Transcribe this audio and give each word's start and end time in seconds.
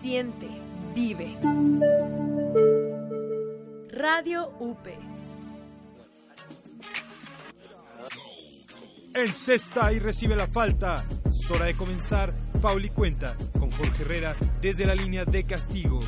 Siente, 0.00 0.48
vive. 0.94 1.36
Radio 3.90 4.48
UP. 4.60 4.78
Encesta 9.14 9.92
y 9.92 9.98
recibe 9.98 10.36
la 10.36 10.46
falta. 10.46 11.04
Es 11.26 11.50
hora 11.50 11.66
de 11.66 11.76
comenzar. 11.76 12.32
Pauli 12.62 12.88
cuenta 12.88 13.36
con 13.58 13.70
Jorge 13.72 14.04
Herrera 14.04 14.36
desde 14.62 14.86
la 14.86 14.94
línea 14.94 15.26
de 15.26 15.44
castigo. 15.44 16.00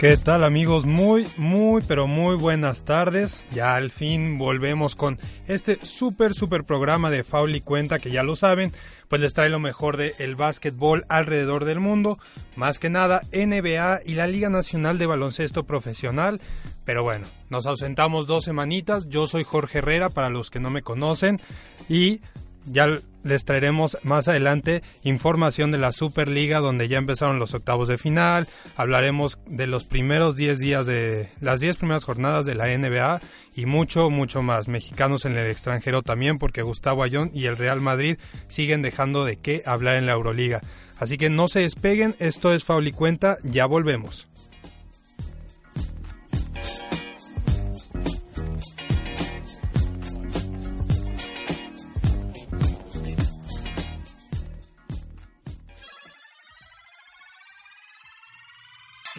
¿Qué 0.00 0.16
tal 0.16 0.44
amigos? 0.44 0.86
Muy, 0.86 1.28
muy, 1.36 1.82
pero 1.86 2.06
muy 2.06 2.34
buenas 2.34 2.86
tardes. 2.86 3.44
Ya 3.52 3.74
al 3.74 3.90
fin 3.90 4.38
volvemos 4.38 4.96
con 4.96 5.18
este 5.46 5.78
súper, 5.84 6.32
súper 6.32 6.64
programa 6.64 7.10
de 7.10 7.22
Fauli 7.22 7.60
Cuenta 7.60 7.98
que 7.98 8.10
ya 8.10 8.22
lo 8.22 8.34
saben, 8.34 8.72
pues 9.08 9.20
les 9.20 9.34
trae 9.34 9.50
lo 9.50 9.58
mejor 9.58 9.98
del 9.98 10.14
el 10.18 10.36
básquetbol 10.36 11.04
alrededor 11.10 11.66
del 11.66 11.80
mundo. 11.80 12.18
Más 12.56 12.78
que 12.78 12.88
nada 12.88 13.24
NBA 13.30 14.00
y 14.06 14.14
la 14.14 14.26
Liga 14.26 14.48
Nacional 14.48 14.96
de 14.96 15.04
Baloncesto 15.04 15.64
Profesional. 15.64 16.40
Pero 16.86 17.02
bueno, 17.02 17.26
nos 17.50 17.66
ausentamos 17.66 18.26
dos 18.26 18.44
semanitas. 18.44 19.06
Yo 19.10 19.26
soy 19.26 19.44
Jorge 19.44 19.80
Herrera 19.80 20.08
para 20.08 20.30
los 20.30 20.48
que 20.48 20.60
no 20.60 20.70
me 20.70 20.80
conocen 20.80 21.42
y 21.90 22.22
ya 22.64 22.86
les 23.22 23.44
traeremos 23.44 23.98
más 24.02 24.28
adelante 24.28 24.82
información 25.02 25.70
de 25.70 25.78
la 25.78 25.92
Superliga 25.92 26.60
donde 26.60 26.88
ya 26.88 26.98
empezaron 26.98 27.38
los 27.38 27.54
octavos 27.54 27.88
de 27.88 27.98
final, 27.98 28.48
hablaremos 28.76 29.38
de 29.46 29.66
los 29.66 29.84
primeros 29.84 30.36
10 30.36 30.58
días 30.58 30.86
de 30.86 31.28
las 31.40 31.60
10 31.60 31.76
primeras 31.76 32.04
jornadas 32.04 32.46
de 32.46 32.54
la 32.54 32.66
NBA 32.66 33.20
y 33.54 33.66
mucho 33.66 34.10
mucho 34.10 34.42
más. 34.42 34.68
Mexicanos 34.68 35.24
en 35.24 35.36
el 35.36 35.50
extranjero 35.50 36.02
también 36.02 36.38
porque 36.38 36.62
Gustavo 36.62 37.02
Ayón 37.02 37.30
y 37.34 37.46
el 37.46 37.56
Real 37.56 37.80
Madrid 37.80 38.18
siguen 38.48 38.82
dejando 38.82 39.24
de 39.24 39.36
qué 39.36 39.62
hablar 39.66 39.96
en 39.96 40.06
la 40.06 40.12
Euroliga. 40.12 40.60
Así 40.98 41.16
que 41.16 41.30
no 41.30 41.48
se 41.48 41.60
despeguen, 41.60 42.14
esto 42.18 42.52
es 42.52 42.64
Fauli 42.64 42.92
Cuenta, 42.92 43.38
ya 43.42 43.64
volvemos. 43.66 44.28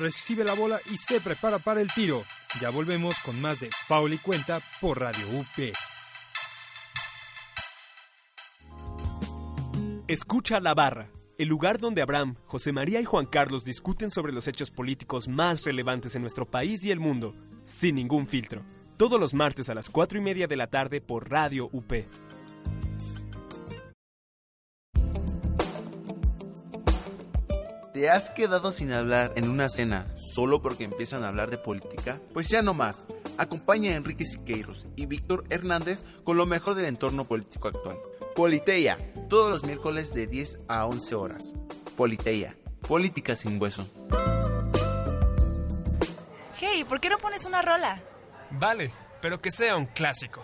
Recibe 0.02 0.44
la 0.44 0.54
bola 0.54 0.80
y 0.92 0.98
se 0.98 1.22
prepara 1.22 1.60
para 1.60 1.80
el 1.80 1.92
tiro. 1.94 2.24
Ya 2.60 2.70
volvemos 2.70 3.16
con 3.20 3.40
más 3.40 3.60
de 3.60 3.70
Paul 3.88 4.14
y 4.14 4.18
Cuenta 4.18 4.60
por 4.82 5.00
Radio 5.00 5.26
UP. 5.40 5.74
Escucha 10.08 10.60
la 10.60 10.74
barra, 10.74 11.10
el 11.38 11.48
lugar 11.48 11.80
donde 11.80 12.02
Abraham, 12.02 12.36
José 12.48 12.74
María 12.74 13.00
y 13.00 13.06
Juan 13.06 13.26
Carlos 13.26 13.64
discuten 13.64 14.10
sobre 14.10 14.34
los 14.34 14.48
hechos 14.50 14.70
políticos 14.70 15.30
más 15.30 15.64
relevantes 15.64 16.16
en 16.16 16.22
nuestro 16.22 16.46
país 16.46 16.84
y 16.84 16.92
el 16.92 17.00
mundo, 17.00 17.34
sin 17.64 17.96
ningún 17.96 18.28
filtro. 18.28 18.66
Todos 18.98 19.20
los 19.20 19.34
martes 19.34 19.70
a 19.70 19.74
las 19.74 19.90
4 19.90 20.18
y 20.18 20.22
media 20.22 20.48
de 20.48 20.58
la 20.58 20.68
tarde 20.68 21.00
por 21.00 21.30
Radio 21.30 21.70
UP. 21.72 21.94
¿Te 28.02 28.10
has 28.10 28.32
quedado 28.32 28.72
sin 28.72 28.92
hablar 28.94 29.32
en 29.36 29.48
una 29.48 29.70
cena 29.70 30.08
solo 30.18 30.60
porque 30.64 30.86
empiezan 30.86 31.24
a 31.24 31.28
hablar 31.28 31.52
de 31.52 31.60
política? 31.60 32.20
Pues 32.34 32.50
ya 32.50 32.64
no 32.64 32.74
más. 32.74 33.06
Acompaña 33.38 33.92
a 33.92 33.96
Enrique 33.96 34.26
Siqueiros 34.26 34.88
y 34.96 35.06
Víctor 35.06 35.44
Hernández 35.52 36.04
con 36.24 36.36
lo 36.36 36.48
mejor 36.48 36.74
del 36.74 36.86
entorno 36.86 37.28
político 37.28 37.68
actual. 37.68 38.00
Politeia, 38.36 38.98
todos 39.30 39.52
los 39.52 39.64
miércoles 39.66 40.16
de 40.16 40.26
10 40.26 40.62
a 40.68 40.88
11 40.88 41.14
horas. 41.14 41.54
Politeia, 41.96 42.56
política 42.88 43.36
sin 43.36 43.62
hueso. 43.62 43.88
Hey, 46.60 46.84
¿por 46.90 47.00
qué 47.00 47.08
no 47.08 47.20
pones 47.20 47.46
una 47.46 47.62
rola? 47.62 48.02
Vale, 48.50 48.92
pero 49.22 49.40
que 49.40 49.52
sea 49.52 49.76
un 49.78 49.86
clásico. 49.86 50.44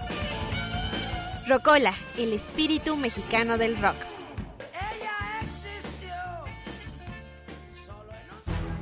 Rocola, 1.47 1.95
el 2.17 2.33
espíritu 2.33 2.95
mexicano 2.95 3.57
del 3.57 3.75
rock. 3.81 4.10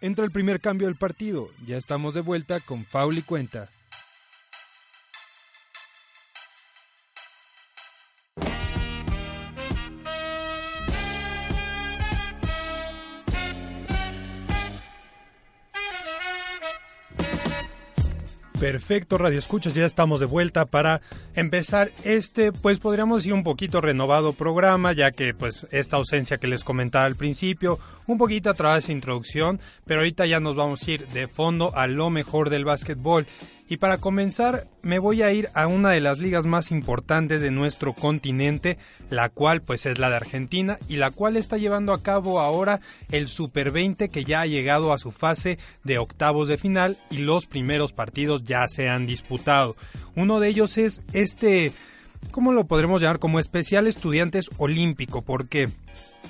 Entra 0.00 0.24
el 0.24 0.30
primer 0.30 0.60
cambio 0.60 0.86
del 0.86 0.96
partido. 0.96 1.48
Ya 1.66 1.76
estamos 1.76 2.14
de 2.14 2.20
vuelta 2.20 2.60
con 2.60 2.84
Faul 2.84 3.18
y 3.18 3.22
Cuenta. 3.22 3.68
Perfecto, 18.60 19.18
Radio 19.18 19.38
Escuchas, 19.38 19.72
ya 19.74 19.86
estamos 19.86 20.18
de 20.18 20.26
vuelta 20.26 20.66
para 20.66 21.00
empezar 21.36 21.92
este, 22.02 22.50
pues 22.50 22.80
podríamos 22.80 23.18
decir 23.18 23.32
un 23.32 23.44
poquito 23.44 23.80
renovado 23.80 24.32
programa, 24.32 24.92
ya 24.92 25.12
que 25.12 25.32
pues 25.32 25.68
esta 25.70 25.96
ausencia 25.96 26.38
que 26.38 26.48
les 26.48 26.64
comentaba 26.64 27.04
al 27.04 27.14
principio, 27.14 27.78
un 28.08 28.18
poquito 28.18 28.50
a 28.50 28.54
través 28.54 28.88
de 28.88 28.94
introducción, 28.94 29.60
pero 29.84 30.00
ahorita 30.00 30.26
ya 30.26 30.40
nos 30.40 30.56
vamos 30.56 30.82
a 30.82 30.90
ir 30.90 31.06
de 31.08 31.28
fondo 31.28 31.70
a 31.76 31.86
lo 31.86 32.10
mejor 32.10 32.50
del 32.50 32.64
básquetbol. 32.64 33.28
Y 33.70 33.76
para 33.76 33.98
comenzar, 33.98 34.66
me 34.80 34.98
voy 34.98 35.20
a 35.20 35.30
ir 35.30 35.50
a 35.52 35.66
una 35.66 35.90
de 35.90 36.00
las 36.00 36.18
ligas 36.18 36.46
más 36.46 36.70
importantes 36.70 37.42
de 37.42 37.50
nuestro 37.50 37.92
continente, 37.92 38.78
la 39.10 39.28
cual 39.28 39.60
pues 39.60 39.84
es 39.84 39.98
la 39.98 40.08
de 40.08 40.16
Argentina 40.16 40.78
y 40.88 40.96
la 40.96 41.10
cual 41.10 41.36
está 41.36 41.58
llevando 41.58 41.92
a 41.92 42.02
cabo 42.02 42.40
ahora 42.40 42.80
el 43.10 43.28
Super 43.28 43.70
20 43.70 44.08
que 44.08 44.24
ya 44.24 44.40
ha 44.40 44.46
llegado 44.46 44.94
a 44.94 44.98
su 44.98 45.12
fase 45.12 45.58
de 45.84 45.98
octavos 45.98 46.48
de 46.48 46.56
final 46.56 46.96
y 47.10 47.18
los 47.18 47.44
primeros 47.44 47.92
partidos 47.92 48.44
ya 48.44 48.66
se 48.68 48.88
han 48.88 49.04
disputado. 49.04 49.76
Uno 50.16 50.40
de 50.40 50.48
ellos 50.48 50.78
es 50.78 51.02
este, 51.12 51.72
¿cómo 52.30 52.52
lo 52.52 52.64
podremos 52.64 53.02
llamar? 53.02 53.18
Como 53.18 53.38
especial 53.38 53.86
estudiantes 53.86 54.50
olímpico, 54.56 55.20
porque 55.20 55.68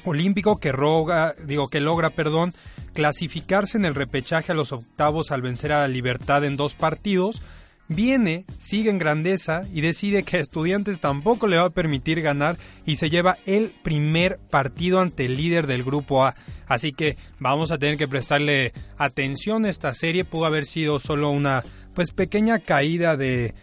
olímpico 0.05 0.59
que 0.59 0.73
roga, 0.73 1.35
digo 1.45 1.69
que 1.69 1.81
logra, 1.81 2.11
perdón, 2.11 2.55
clasificarse 2.95 3.77
en 3.77 3.85
el 3.85 3.95
repechaje 3.95 4.53
a 4.53 4.55
los 4.55 4.73
octavos 4.73 5.31
al 5.31 5.43
vencer 5.43 5.73
a 5.73 5.81
la 5.81 5.89
Libertad 5.89 6.45
en 6.45 6.57
dos 6.57 6.75
partidos, 6.75 7.43
viene, 7.89 8.45
sigue 8.59 8.91
en 8.91 8.99
grandeza 8.99 9.65
y 9.73 9.81
decide 9.81 10.23
que 10.23 10.37
a 10.37 10.41
Estudiantes 10.41 11.01
tampoco 11.01 11.47
le 11.47 11.57
va 11.57 11.67
a 11.67 11.71
permitir 11.71 12.21
ganar 12.21 12.57
y 12.87 12.97
se 12.97 13.11
lleva 13.11 13.39
el 13.47 13.73
primer 13.83 14.39
partido 14.51 15.01
ante 15.01 15.27
el 15.27 15.37
líder 15.37 15.67
del 15.67 15.85
grupo 15.85 16.25
A. 16.25 16.35
Así 16.67 16.93
que 16.93 17.17
vamos 17.39 17.71
a 17.73 17.79
tener 17.79 17.97
que 17.97 18.09
prestarle 18.09 18.73
atención 18.99 19.65
a 19.65 19.71
esta 19.71 19.95
serie. 19.95 20.25
Pudo 20.25 20.45
haber 20.45 20.67
sido 20.67 21.01
solo 21.01 21.31
una 21.31 21.65
pues 21.95 22.13
pequeña 22.13 22.61
caída 22.61 23.17
de, 23.17 23.55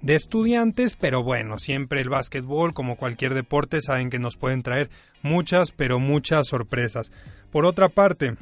de 0.00 0.14
estudiantes, 0.14 0.94
pero 0.94 1.22
bueno, 1.22 1.58
siempre 1.58 2.00
el 2.00 2.08
básquetbol, 2.08 2.74
como 2.74 2.96
cualquier 2.96 3.34
deporte, 3.34 3.80
saben 3.80 4.10
que 4.10 4.18
nos 4.18 4.36
pueden 4.36 4.62
traer 4.62 4.90
muchas, 5.22 5.70
pero 5.70 5.98
muchas 5.98 6.48
sorpresas. 6.48 7.12
Por 7.50 7.66
otra 7.66 7.88
parte, 7.88 8.36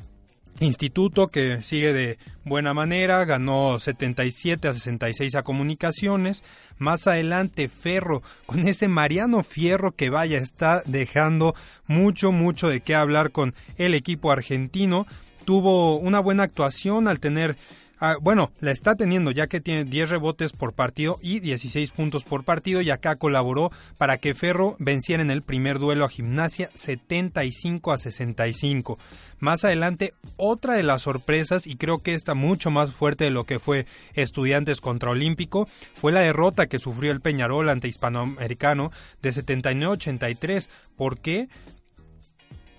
Instituto 0.60 1.28
que 1.28 1.62
sigue 1.62 1.94
de 1.94 2.19
buena 2.44 2.75
manera, 2.75 3.25
ganó 3.25 3.78
77 3.78 4.69
a 4.69 4.75
66 4.75 5.34
a 5.34 5.42
Comunicaciones. 5.42 6.44
Más 6.76 7.06
adelante 7.06 7.69
Ferro, 7.69 8.22
con 8.44 8.69
ese 8.69 8.87
Mariano 8.87 9.42
Fierro 9.42 9.92
que 9.92 10.10
vaya, 10.10 10.37
está 10.37 10.82
dejando 10.84 11.54
mucho, 11.87 12.31
mucho 12.31 12.69
de 12.69 12.82
qué 12.82 12.94
hablar 12.94 13.31
con 13.31 13.54
el 13.78 13.94
equipo 13.94 14.32
argentino. 14.32 15.06
Tuvo 15.46 15.96
una 15.96 16.20
buena 16.20 16.42
actuación 16.42 17.08
al 17.08 17.20
tener 17.20 17.56
Ah, 18.02 18.17
bueno, 18.19 18.50
la 18.61 18.70
está 18.70 18.94
teniendo 18.94 19.31
ya 19.31 19.47
que 19.47 19.61
tiene 19.61 19.85
10 19.85 20.08
rebotes 20.08 20.52
por 20.52 20.73
partido 20.73 21.19
y 21.20 21.41
16 21.41 21.91
puntos 21.91 22.25
por 22.25 22.44
partido 22.44 22.81
y 22.81 22.91
acá 22.91 23.17
colaboró 23.17 23.70
para 23.99 24.17
que 24.17 24.32
Ferro 24.32 24.75
venciera 24.79 25.23
en 25.23 25.31
el 25.31 25.43
primer 25.43 25.79
duelo 25.79 26.06
a 26.06 26.08
Gimnasia 26.08 26.70
75 26.73 27.93
a 27.93 27.99
65. 27.99 28.99
Más 29.38 29.67
adelante, 29.67 30.14
otra 30.37 30.75
de 30.75 30.82
las 30.82 31.02
sorpresas, 31.02 31.67
y 31.67 31.76
creo 31.76 31.99
que 31.99 32.14
esta 32.14 32.32
mucho 32.32 32.70
más 32.70 32.91
fuerte 32.91 33.25
de 33.25 33.31
lo 33.31 33.44
que 33.44 33.58
fue 33.58 33.85
Estudiantes 34.14 34.81
contra 34.81 35.11
Olímpico, 35.11 35.69
fue 35.93 36.11
la 36.11 36.20
derrota 36.20 36.69
que 36.69 36.79
sufrió 36.79 37.12
el 37.12 37.20
Peñarol 37.20 37.69
ante 37.69 37.88
Hispanoamericano 37.88 38.93
de 39.20 39.31
79-83. 39.31 40.70
¿Por 40.97 41.19
qué? 41.19 41.49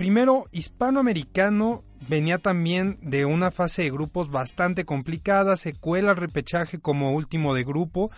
Primero, 0.01 0.45
Hispanoamericano 0.51 1.83
venía 2.09 2.39
también 2.39 2.97
de 3.03 3.25
una 3.25 3.51
fase 3.51 3.83
de 3.83 3.91
grupos 3.91 4.31
bastante 4.31 4.83
complicada, 4.83 5.57
se 5.57 5.75
cuela 5.75 6.09
el 6.09 6.17
repechaje 6.17 6.79
como 6.79 7.11
último 7.11 7.53
de 7.53 7.63
grupo 7.63 8.09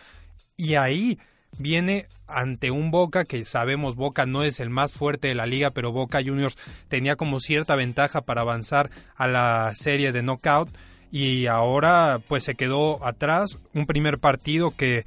y 0.55 0.75
ahí 0.75 1.19
viene 1.57 2.07
ante 2.25 2.71
un 2.71 2.89
Boca 2.89 3.25
que 3.25 3.43
sabemos 3.43 3.95
Boca 3.95 4.25
no 4.25 4.43
es 4.43 4.61
el 4.61 4.69
más 4.69 4.93
fuerte 4.93 5.27
de 5.27 5.35
la 5.35 5.45
liga, 5.45 5.71
pero 5.71 5.91
Boca 5.91 6.23
Juniors 6.23 6.55
tenía 6.87 7.17
como 7.17 7.41
cierta 7.41 7.75
ventaja 7.75 8.21
para 8.21 8.39
avanzar 8.39 8.89
a 9.17 9.27
la 9.27 9.73
serie 9.75 10.13
de 10.13 10.23
knockout 10.23 10.69
y 11.13 11.45
ahora 11.45 12.19
pues 12.27 12.43
se 12.43 12.55
quedó 12.55 13.05
atrás. 13.05 13.59
Un 13.75 13.85
primer 13.85 14.17
partido 14.17 14.71
que 14.71 15.05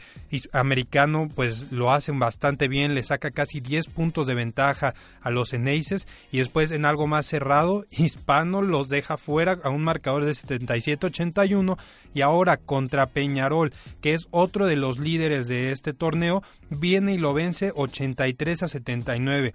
americano 0.53 1.29
pues 1.35 1.73
lo 1.73 1.91
hacen 1.91 2.21
bastante 2.21 2.69
bien 2.69 2.95
le 2.95 3.03
saca 3.03 3.33
casi 3.33 3.59
10 3.59 3.89
puntos 3.89 4.29
de 4.29 4.37
ventaja 4.37 4.95
a 5.21 5.31
los 5.31 5.53
Eneises 5.53 6.07
y 6.31 6.39
después 6.39 6.71
en 6.71 6.87
algo 6.87 7.09
más 7.09 7.27
cerrado 7.27 7.85
hispano 7.91 8.63
los 8.63 8.89
deja 8.89 9.17
fuera 9.17 9.59
a 9.65 9.69
un 9.71 9.83
marcador 9.83 10.25
de 10.25 10.31
77-81 10.31 11.77
y 12.15 12.21
ahora 12.21 12.57
contra 12.57 13.07
Peñarol 13.07 13.73
que 14.01 14.15
es 14.15 14.29
otro 14.31 14.67
de 14.67 14.77
los 14.77 15.01
líderes 15.01 15.49
de 15.49 15.73
este 15.73 15.93
torneo 15.93 16.45
viene 16.71 17.15
y 17.15 17.19
lo 17.19 17.35
vence 17.35 17.73
83 17.75 18.63
a 18.63 18.69
79 18.69 19.55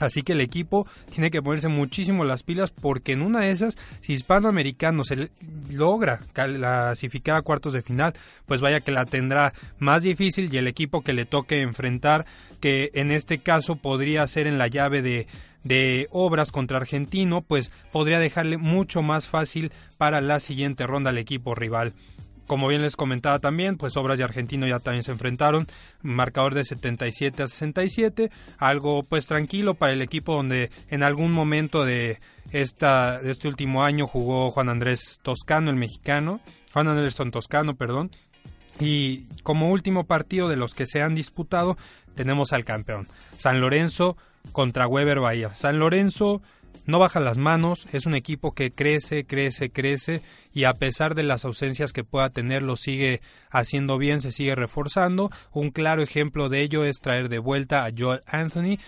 Así 0.00 0.22
que 0.22 0.32
el 0.32 0.40
equipo 0.40 0.86
tiene 1.10 1.30
que 1.30 1.42
ponerse 1.42 1.68
muchísimo 1.68 2.24
las 2.24 2.42
pilas 2.42 2.70
porque 2.70 3.12
en 3.12 3.22
una 3.22 3.40
de 3.40 3.50
esas, 3.50 3.76
si 4.00 4.12
hispanoamericano 4.12 5.04
se 5.04 5.30
logra 5.70 6.20
clasificar 6.32 7.36
a 7.36 7.42
cuartos 7.42 7.72
de 7.72 7.82
final, 7.82 8.14
pues 8.46 8.60
vaya 8.60 8.80
que 8.80 8.92
la 8.92 9.06
tendrá 9.06 9.52
más 9.78 10.02
difícil 10.02 10.52
y 10.52 10.58
el 10.58 10.66
equipo 10.66 11.02
que 11.02 11.12
le 11.12 11.26
toque 11.26 11.62
enfrentar, 11.62 12.26
que 12.60 12.90
en 12.94 13.10
este 13.10 13.38
caso 13.38 13.76
podría 13.76 14.26
ser 14.26 14.46
en 14.46 14.58
la 14.58 14.68
llave 14.68 15.02
de, 15.02 15.26
de 15.62 16.08
obras 16.10 16.50
contra 16.50 16.78
Argentino, 16.78 17.42
pues 17.42 17.70
podría 17.92 18.18
dejarle 18.18 18.56
mucho 18.56 19.02
más 19.02 19.28
fácil 19.28 19.72
para 19.96 20.20
la 20.20 20.40
siguiente 20.40 20.86
ronda 20.86 21.10
al 21.10 21.18
equipo 21.18 21.54
rival 21.54 21.92
como 22.46 22.68
bien 22.68 22.82
les 22.82 22.96
comentaba 22.96 23.38
también, 23.38 23.76
pues 23.76 23.96
Obras 23.96 24.18
y 24.18 24.22
Argentino 24.22 24.66
ya 24.66 24.80
también 24.80 25.02
se 25.02 25.12
enfrentaron, 25.12 25.66
marcador 26.02 26.54
de 26.54 26.64
77 26.64 27.42
a 27.42 27.48
67, 27.48 28.30
algo 28.58 29.02
pues 29.02 29.26
tranquilo 29.26 29.74
para 29.74 29.92
el 29.92 30.02
equipo 30.02 30.34
donde 30.34 30.70
en 30.88 31.02
algún 31.02 31.32
momento 31.32 31.84
de 31.84 32.20
esta 32.52 33.20
de 33.20 33.32
este 33.32 33.48
último 33.48 33.84
año 33.84 34.06
jugó 34.06 34.50
Juan 34.50 34.68
Andrés 34.68 35.20
Toscano, 35.22 35.70
el 35.70 35.76
mexicano, 35.76 36.40
Juan 36.72 36.88
Anderson 36.88 37.30
Toscano, 37.30 37.74
perdón. 37.76 38.10
Y 38.80 39.28
como 39.42 39.70
último 39.70 40.04
partido 40.04 40.48
de 40.48 40.56
los 40.56 40.74
que 40.74 40.86
se 40.86 41.00
han 41.00 41.14
disputado, 41.14 41.76
tenemos 42.14 42.52
al 42.52 42.64
campeón, 42.64 43.06
San 43.38 43.60
Lorenzo 43.60 44.16
contra 44.52 44.86
Weber 44.86 45.20
Bahía. 45.20 45.50
San 45.50 45.78
Lorenzo 45.78 46.42
no 46.86 46.98
baja 46.98 47.20
las 47.20 47.38
manos, 47.38 47.86
es 47.92 48.06
un 48.06 48.14
equipo 48.14 48.52
que 48.52 48.72
crece, 48.72 49.24
crece, 49.24 49.70
crece 49.70 50.22
y 50.52 50.64
a 50.64 50.74
pesar 50.74 51.14
de 51.14 51.22
las 51.22 51.44
ausencias 51.44 51.92
que 51.92 52.04
pueda 52.04 52.30
tener 52.30 52.62
lo 52.62 52.76
sigue 52.76 53.20
haciendo 53.50 53.98
bien, 53.98 54.20
se 54.20 54.32
sigue 54.32 54.54
reforzando. 54.54 55.30
Un 55.52 55.70
claro 55.70 56.02
ejemplo 56.02 56.48
de 56.48 56.62
ello 56.62 56.84
es 56.84 56.96
traer 57.00 57.28
de 57.28 57.38
vuelta 57.38 57.84
a 57.84 57.90
Joel 57.96 58.22
Anthony, 58.26 58.78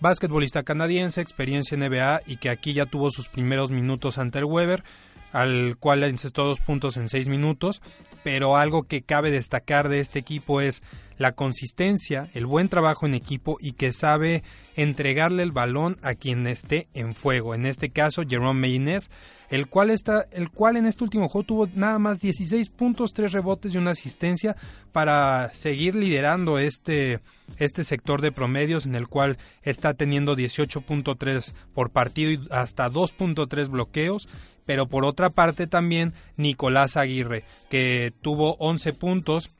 basquetbolista 0.00 0.62
canadiense, 0.62 1.20
experiencia 1.20 1.74
en 1.74 1.90
NBA 1.90 2.22
y 2.26 2.36
que 2.36 2.50
aquí 2.50 2.72
ya 2.72 2.86
tuvo 2.86 3.10
sus 3.10 3.28
primeros 3.28 3.70
minutos 3.70 4.18
ante 4.18 4.38
el 4.38 4.44
Weber 4.44 4.82
al 5.32 5.76
cual 5.78 6.02
encestó 6.04 6.44
dos 6.44 6.60
puntos 6.60 6.96
en 6.96 7.08
seis 7.08 7.28
minutos, 7.28 7.82
pero 8.22 8.56
algo 8.56 8.84
que 8.84 9.02
cabe 9.02 9.30
destacar 9.30 9.88
de 9.88 10.00
este 10.00 10.18
equipo 10.18 10.60
es 10.60 10.82
la 11.20 11.32
consistencia, 11.32 12.30
el 12.32 12.46
buen 12.46 12.70
trabajo 12.70 13.04
en 13.04 13.12
equipo 13.12 13.58
y 13.60 13.72
que 13.72 13.92
sabe 13.92 14.42
entregarle 14.74 15.42
el 15.42 15.52
balón 15.52 15.98
a 16.02 16.14
quien 16.14 16.46
esté 16.46 16.88
en 16.94 17.14
fuego. 17.14 17.54
En 17.54 17.66
este 17.66 17.90
caso, 17.90 18.22
Jerome 18.26 18.58
Maynes, 18.58 19.10
el 19.50 19.66
cual, 19.66 19.90
está, 19.90 20.26
el 20.32 20.48
cual 20.48 20.78
en 20.78 20.86
este 20.86 21.04
último 21.04 21.28
juego 21.28 21.46
tuvo 21.46 21.68
nada 21.74 21.98
más 21.98 22.20
16 22.20 22.70
puntos, 22.70 23.12
3 23.12 23.32
rebotes 23.32 23.74
y 23.74 23.76
una 23.76 23.90
asistencia 23.90 24.56
para 24.92 25.50
seguir 25.52 25.94
liderando 25.94 26.58
este, 26.58 27.20
este 27.58 27.84
sector 27.84 28.22
de 28.22 28.32
promedios 28.32 28.86
en 28.86 28.94
el 28.94 29.06
cual 29.06 29.36
está 29.62 29.92
teniendo 29.92 30.34
18.3 30.34 31.52
por 31.74 31.90
partido 31.90 32.30
y 32.30 32.40
hasta 32.50 32.90
2.3 32.90 33.68
bloqueos 33.68 34.26
pero 34.70 34.86
por 34.86 35.04
otra 35.04 35.30
parte 35.30 35.66
también 35.66 36.14
Nicolás 36.36 36.96
Aguirre, 36.96 37.42
que 37.70 38.12
tuvo 38.22 38.54
11 38.60 38.92
puntos 38.92 39.50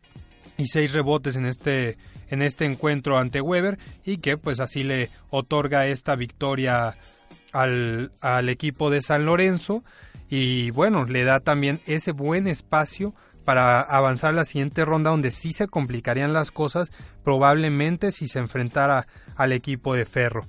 y 0.56 0.68
6 0.68 0.92
rebotes 0.92 1.34
en 1.34 1.46
este, 1.46 1.98
en 2.28 2.42
este 2.42 2.64
encuentro 2.64 3.18
ante 3.18 3.40
Weber 3.40 3.76
y 4.04 4.18
que 4.18 4.36
pues 4.36 4.60
así 4.60 4.84
le 4.84 5.10
otorga 5.28 5.88
esta 5.88 6.14
victoria 6.14 6.96
al, 7.52 8.12
al 8.20 8.48
equipo 8.48 8.88
de 8.88 9.02
San 9.02 9.24
Lorenzo 9.26 9.82
y 10.28 10.70
bueno, 10.70 11.04
le 11.06 11.24
da 11.24 11.40
también 11.40 11.80
ese 11.86 12.12
buen 12.12 12.46
espacio 12.46 13.12
para 13.44 13.80
avanzar 13.80 14.32
la 14.32 14.44
siguiente 14.44 14.84
ronda 14.84 15.10
donde 15.10 15.32
sí 15.32 15.52
se 15.52 15.66
complicarían 15.66 16.32
las 16.32 16.52
cosas 16.52 16.92
probablemente 17.24 18.12
si 18.12 18.28
se 18.28 18.38
enfrentara 18.38 19.08
al 19.34 19.50
equipo 19.50 19.92
de 19.92 20.06
Ferro. 20.06 20.46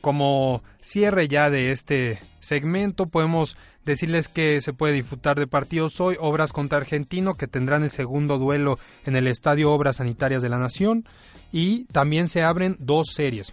Como 0.00 0.64
cierre 0.80 1.28
ya 1.28 1.50
de 1.50 1.70
este 1.70 2.18
segmento 2.40 3.06
podemos 3.06 3.56
Decirles 3.84 4.28
que 4.28 4.60
se 4.60 4.72
puede 4.72 4.94
disfrutar 4.94 5.38
de 5.38 5.46
partidos 5.46 6.00
hoy, 6.00 6.16
Obras 6.20 6.52
contra 6.52 6.78
Argentino, 6.78 7.34
que 7.34 7.48
tendrán 7.48 7.82
el 7.82 7.90
segundo 7.90 8.38
duelo 8.38 8.78
en 9.04 9.16
el 9.16 9.26
Estadio 9.26 9.72
Obras 9.72 9.96
Sanitarias 9.96 10.42
de 10.42 10.48
la 10.48 10.58
Nación. 10.58 11.04
Y 11.50 11.84
también 11.86 12.28
se 12.28 12.42
abren 12.42 12.76
dos 12.78 13.08
series 13.12 13.52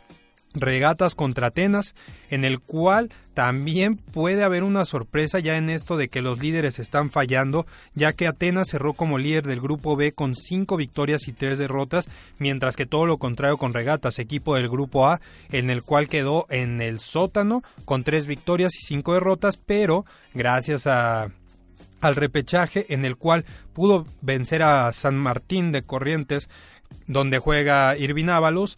regatas 0.54 1.16
contra 1.16 1.48
Atenas, 1.48 1.94
en 2.30 2.44
el 2.44 2.60
cual 2.60 3.12
también 3.34 3.98
puede 3.98 4.44
haber 4.44 4.64
una 4.64 4.84
sorpresa 4.86 5.40
ya 5.40 5.58
en 5.58 5.70
esto 5.70 5.96
de 5.96 6.10
que 6.10 6.22
los 6.22 6.40
líderes 6.40 6.80
están 6.80 7.10
fallando, 7.10 7.66
ya 7.94 8.14
que 8.14 8.28
Atenas 8.28 8.70
cerró 8.70 8.94
como 8.94 9.18
líder 9.18 9.46
del 9.46 9.62
grupo 9.62 9.96
B 9.96 10.12
con 10.12 10.36
cinco 10.36 10.76
victorias 10.76 11.28
y 11.28 11.34
tres 11.34 11.58
derrotas, 11.58 12.10
mientras 12.38 12.76
que 12.76 12.86
todo 12.86 13.06
lo 13.06 13.18
contrario 13.18 13.58
con 13.58 13.74
regatas, 13.74 14.20
equipo 14.20 14.56
del 14.56 14.70
grupo 14.70 15.08
A, 15.08 15.22
en 15.52 15.70
el 15.70 15.84
cual 15.84 16.10
quedó 16.10 16.48
en 16.50 16.82
el 16.82 17.00
sótano 17.00 17.62
con 17.86 18.04
tres 18.04 18.26
victorias 18.26 18.76
y 18.76 18.86
cinco 18.86 19.14
derrotas, 19.14 19.58
pero 19.58 20.06
gracias 20.34 20.88
a 20.88 21.30
al 22.02 22.16
repechaje 22.16 22.94
en 22.94 23.04
el 23.04 23.18
cual 23.18 23.44
pudo 23.74 24.06
vencer 24.22 24.64
a 24.64 24.92
San 24.94 25.18
Martín 25.18 25.74
de 25.74 25.84
Corrientes, 25.84 26.50
donde 27.08 27.40
juega 27.40 27.98
Irvin 27.98 28.30
Ábalos, 28.30 28.78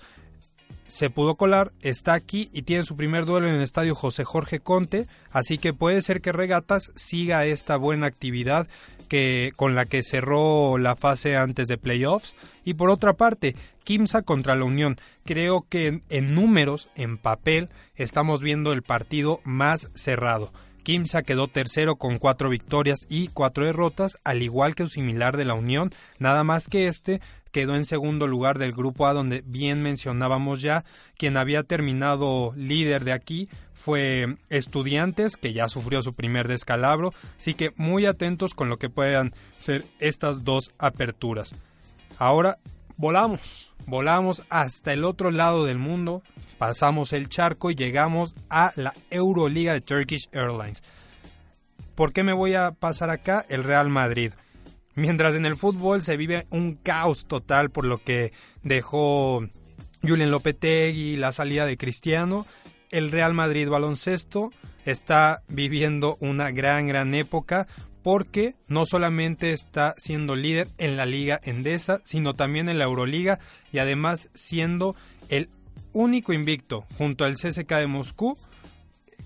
se 0.91 1.10
pudo 1.10 1.36
colar, 1.36 1.71
está 1.79 2.13
aquí 2.13 2.50
y 2.51 2.63
tiene 2.63 2.83
su 2.83 2.98
primer 2.98 3.24
duelo 3.25 3.48
en 3.48 3.55
el 3.55 3.62
estadio 3.62 3.95
José 3.95 4.25
Jorge 4.25 4.60
Conte, 4.60 5.07
así 5.31 5.57
que 5.57 5.74
puede 5.74 6.01
ser 6.01 6.19
que 6.19 6.33
Regatas 6.33 6.91
siga 6.95 7.45
esta 7.45 7.77
buena 7.77 8.07
actividad 8.07 8.67
que 9.07 9.53
con 9.55 9.74
la 9.74 9.86
que 9.86 10.03
cerró 10.03 10.77
la 10.77 10.98
fase 10.98 11.38
antes 11.38 11.69
de 11.69 11.77
playoffs. 11.77 12.36
Y 12.65 12.74
por 12.74 12.89
otra 12.89 13.13
parte 13.13 13.55
Kimsa 13.86 14.21
contra 14.21 14.55
la 14.55 14.65
Unión. 14.65 14.98
Creo 15.24 15.65
que 15.69 16.01
en 16.10 16.36
números 16.36 16.89
en 16.95 17.17
papel 17.17 17.69
estamos 17.95 18.41
viendo 18.41 18.74
el 18.74 18.83
partido 18.83 19.39
más 19.45 19.89
cerrado 19.93 20.51
Kimsa 20.83 21.23
quedó 21.23 21.47
tercero 21.47 21.95
con 21.95 22.17
cuatro 22.17 22.50
victorias 22.50 23.00
y 23.09 23.27
cuatro 23.29 23.65
derrotas, 23.65 24.17
al 24.23 24.41
igual 24.41 24.75
que 24.75 24.83
su 24.83 24.89
similar 24.89 25.38
de 25.38 25.45
la 25.45 25.53
Unión, 25.53 25.91
nada 26.19 26.43
más 26.43 26.67
que 26.67 26.88
este 26.88 27.21
quedó 27.51 27.75
en 27.75 27.85
segundo 27.85 28.27
lugar 28.27 28.57
del 28.57 28.71
grupo 28.71 29.07
A 29.07 29.13
donde 29.13 29.43
bien 29.45 29.81
mencionábamos 29.81 30.61
ya, 30.61 30.85
quien 31.17 31.38
había 31.38 31.63
terminado 31.63 32.53
líder 32.55 33.03
de 33.03 33.13
aquí 33.13 33.50
fue 33.73 34.38
Estudiantes, 34.50 35.38
que 35.38 35.53
ya 35.53 35.67
sufrió 35.67 36.01
su 36.01 36.13
primer 36.13 36.47
descalabro, 36.47 37.13
así 37.38 37.53
que 37.53 37.73
muy 37.75 38.05
atentos 38.05 38.53
con 38.53 38.69
lo 38.69 38.77
que 38.77 38.89
puedan 38.89 39.33
ser 39.59 39.85
estas 40.00 40.43
dos 40.43 40.71
aperturas. 40.77 41.55
Ahora 42.17 42.59
volamos, 42.95 43.73
volamos 43.88 44.43
hasta 44.50 44.93
el 44.93 45.03
otro 45.03 45.31
lado 45.31 45.65
del 45.65 45.79
mundo, 45.79 46.21
pasamos 46.61 47.11
el 47.11 47.27
charco 47.27 47.71
y 47.71 47.75
llegamos 47.75 48.35
a 48.47 48.71
la 48.75 48.93
Euroliga 49.09 49.73
de 49.73 49.81
Turkish 49.81 50.29
Airlines. 50.31 50.83
¿Por 51.95 52.13
qué 52.13 52.21
me 52.21 52.33
voy 52.33 52.53
a 52.53 52.69
pasar 52.69 53.09
acá? 53.09 53.43
El 53.49 53.63
Real 53.63 53.89
Madrid. 53.89 54.33
Mientras 54.93 55.33
en 55.33 55.47
el 55.47 55.55
fútbol 55.55 56.03
se 56.03 56.17
vive 56.17 56.45
un 56.51 56.73
caos 56.73 57.25
total 57.25 57.71
por 57.71 57.87
lo 57.87 58.03
que 58.03 58.31
dejó 58.61 59.43
Julian 60.03 60.29
Lopetegui, 60.29 61.17
la 61.17 61.31
salida 61.31 61.65
de 61.65 61.77
Cristiano, 61.77 62.45
el 62.91 63.09
Real 63.09 63.33
Madrid 63.33 63.67
baloncesto 63.67 64.51
está 64.85 65.41
viviendo 65.47 66.15
una 66.19 66.51
gran, 66.51 66.85
gran 66.85 67.15
época 67.15 67.65
porque 68.03 68.53
no 68.67 68.85
solamente 68.85 69.51
está 69.51 69.95
siendo 69.97 70.35
líder 70.35 70.67
en 70.77 70.95
la 70.95 71.07
Liga 71.07 71.39
Endesa, 71.41 72.01
sino 72.03 72.35
también 72.35 72.69
en 72.69 72.77
la 72.77 72.83
Euroliga 72.83 73.39
y 73.71 73.79
además 73.79 74.29
siendo 74.35 74.95
el 75.27 75.49
único 75.93 76.33
invicto 76.33 76.86
junto 76.98 77.25
al 77.25 77.36
CSK 77.36 77.69
de 77.75 77.88
Moscú 77.88 78.38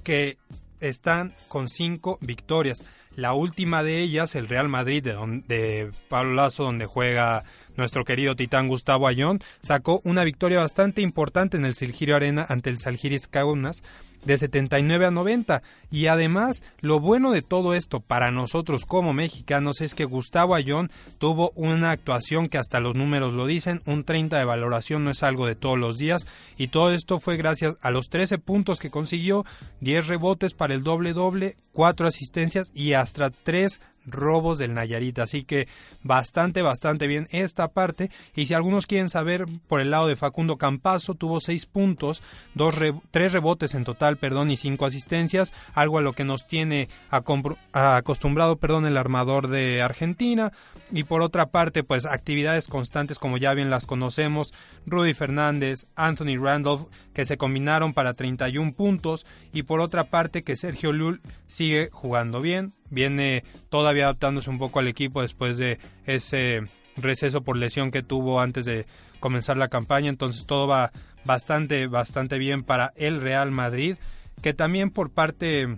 que 0.04 0.38
están 0.80 1.34
con 1.48 1.68
cinco 1.68 2.18
victorias. 2.22 2.84
La 3.16 3.34
última 3.34 3.82
de 3.82 4.02
ellas, 4.02 4.36
el 4.36 4.48
Real 4.48 4.68
Madrid, 4.68 5.02
de, 5.02 5.16
de 5.48 5.92
Pablo 6.10 6.34
Lazo, 6.34 6.64
donde 6.64 6.86
juega 6.86 7.44
nuestro 7.78 8.04
querido 8.04 8.36
titán 8.36 8.68
Gustavo 8.68 9.08
Ayón, 9.08 9.40
sacó 9.62 10.02
una 10.04 10.24
victoria 10.26 10.60
bastante 10.60 11.02
importante 11.02 11.56
en 11.56 11.66
el 11.66 11.76
Silgirio 11.76 12.18
Arena 12.18 12.46
ante 12.48 12.70
el 12.70 12.80
Salgiris 12.80 13.28
Kaunas 13.28 13.84
de 14.26 14.38
79 14.38 15.06
a 15.06 15.12
90. 15.12 15.64
Y 15.92 16.08
además, 16.08 16.64
lo 16.82 17.00
bueno 17.00 17.32
de 17.32 17.42
todo 17.42 17.74
esto 17.74 18.00
para 18.00 18.32
nosotros 18.32 18.86
como 18.86 19.14
mexicanos 19.14 19.82
es 19.82 19.96
que 19.96 20.06
Gustavo 20.06 20.56
Ayón 20.56 20.92
tuvo 21.18 21.52
una 21.56 21.92
actuación 21.92 22.50
que 22.50 22.58
hasta 22.58 22.80
los 22.80 22.96
números 22.96 23.34
lo 23.34 23.46
dicen, 23.46 23.82
un 23.86 24.04
30 24.04 24.38
de 24.38 24.46
valoración 24.46 25.04
no 25.04 25.12
es 25.12 25.24
algo 25.24 25.46
de 25.46 25.56
todos 25.56 25.78
los 25.78 25.98
días. 25.98 26.28
Y 26.58 26.68
todo 26.68 26.94
esto 26.94 27.20
fue 27.20 27.38
gracias 27.38 27.78
a 27.82 27.92
los 27.92 28.10
13 28.10 28.38
puntos 28.38 28.80
que 28.80 28.90
consiguió, 28.90 29.46
10 29.82 30.08
rebotes 30.08 30.54
para 30.54 30.74
el 30.74 30.84
doble 30.84 31.14
doble, 31.14 31.56
4 31.72 32.08
asistencias 32.08 32.72
y 32.74 32.94
hasta 32.94 33.30
3 33.30 33.80
robos 34.06 34.58
del 34.58 34.74
Nayarit. 34.74 35.20
Así 35.20 35.44
que 35.44 35.68
bastante, 36.04 36.62
bastante 36.62 37.08
bien 37.08 37.28
esta 37.32 37.68
parte. 37.70 38.10
Y 38.36 38.46
si 38.46 38.54
algunos 38.54 38.88
quieren 38.88 39.10
saber, 39.10 39.46
por 39.68 39.82
el 39.82 39.92
lado 39.92 40.08
de 40.08 40.16
Facundo 40.16 40.58
Campazo, 40.58 41.16
tuvo 41.16 41.40
seis 41.40 41.66
puntos, 41.66 42.22
dos 42.54 42.76
tres 43.12 43.32
rebotes 43.32 43.74
en 43.74 43.84
total, 43.84 44.18
perdón, 44.18 44.52
y 44.52 44.58
cinco 44.58 44.86
asistencias, 44.86 45.54
algo 45.74 45.98
a 45.98 46.02
lo 46.02 46.14
que 46.14 46.24
nos 46.24 46.48
tiene 46.48 46.90
acostumbrado, 47.10 48.58
perdón, 48.58 48.86
el 48.86 48.98
armador 48.98 49.48
de 49.48 49.82
Argentina. 49.82 50.52
Y 50.92 51.04
por 51.04 51.22
otra 51.22 51.48
parte, 51.48 51.84
pues 51.84 52.06
actividades 52.06 52.68
constantes 52.68 53.20
como 53.20 53.38
ya 53.38 53.54
bien 53.54 53.70
las 53.70 53.86
conocemos, 53.86 54.54
Rudy 54.86 55.14
Fernández, 55.14 55.86
Anthony 55.96 56.38
Randolph, 56.40 56.88
que 57.14 57.26
se 57.26 57.38
combinaron 57.38 57.94
para 57.94 58.14
31 58.14 58.74
puntos. 58.74 59.26
Y 59.52 59.64
por 59.64 59.80
otra 59.80 60.06
parte, 60.06 60.44
que 60.44 60.56
Sergio 60.56 60.94
Lul 60.94 61.22
sigue 61.48 61.90
jugando 61.92 62.42
bien, 62.42 62.74
viene 62.90 63.44
todavía 63.70 64.06
adaptándose 64.06 64.50
un 64.50 64.60
poco 64.60 64.80
al 64.80 64.88
equipo 64.88 65.22
después 65.22 65.58
de 65.58 65.80
ese 66.06 66.62
receso 66.98 67.42
por 67.42 67.58
lesión 67.58 67.92
que 67.92 68.04
tuvo 68.04 68.40
antes 68.40 68.66
de 68.66 68.86
comenzar 69.20 69.58
la 69.58 69.68
campaña, 69.68 70.10
entonces 70.10 70.46
todo 70.46 70.68
va 70.68 70.92
bastante 71.26 71.88
bastante 71.88 72.38
bien 72.38 72.64
para 72.64 72.94
el 72.96 73.22
Real 73.22 73.52
Madrid, 73.52 73.98
que 74.42 74.54
también 74.54 74.92
por 74.92 75.12
parte 75.12 75.78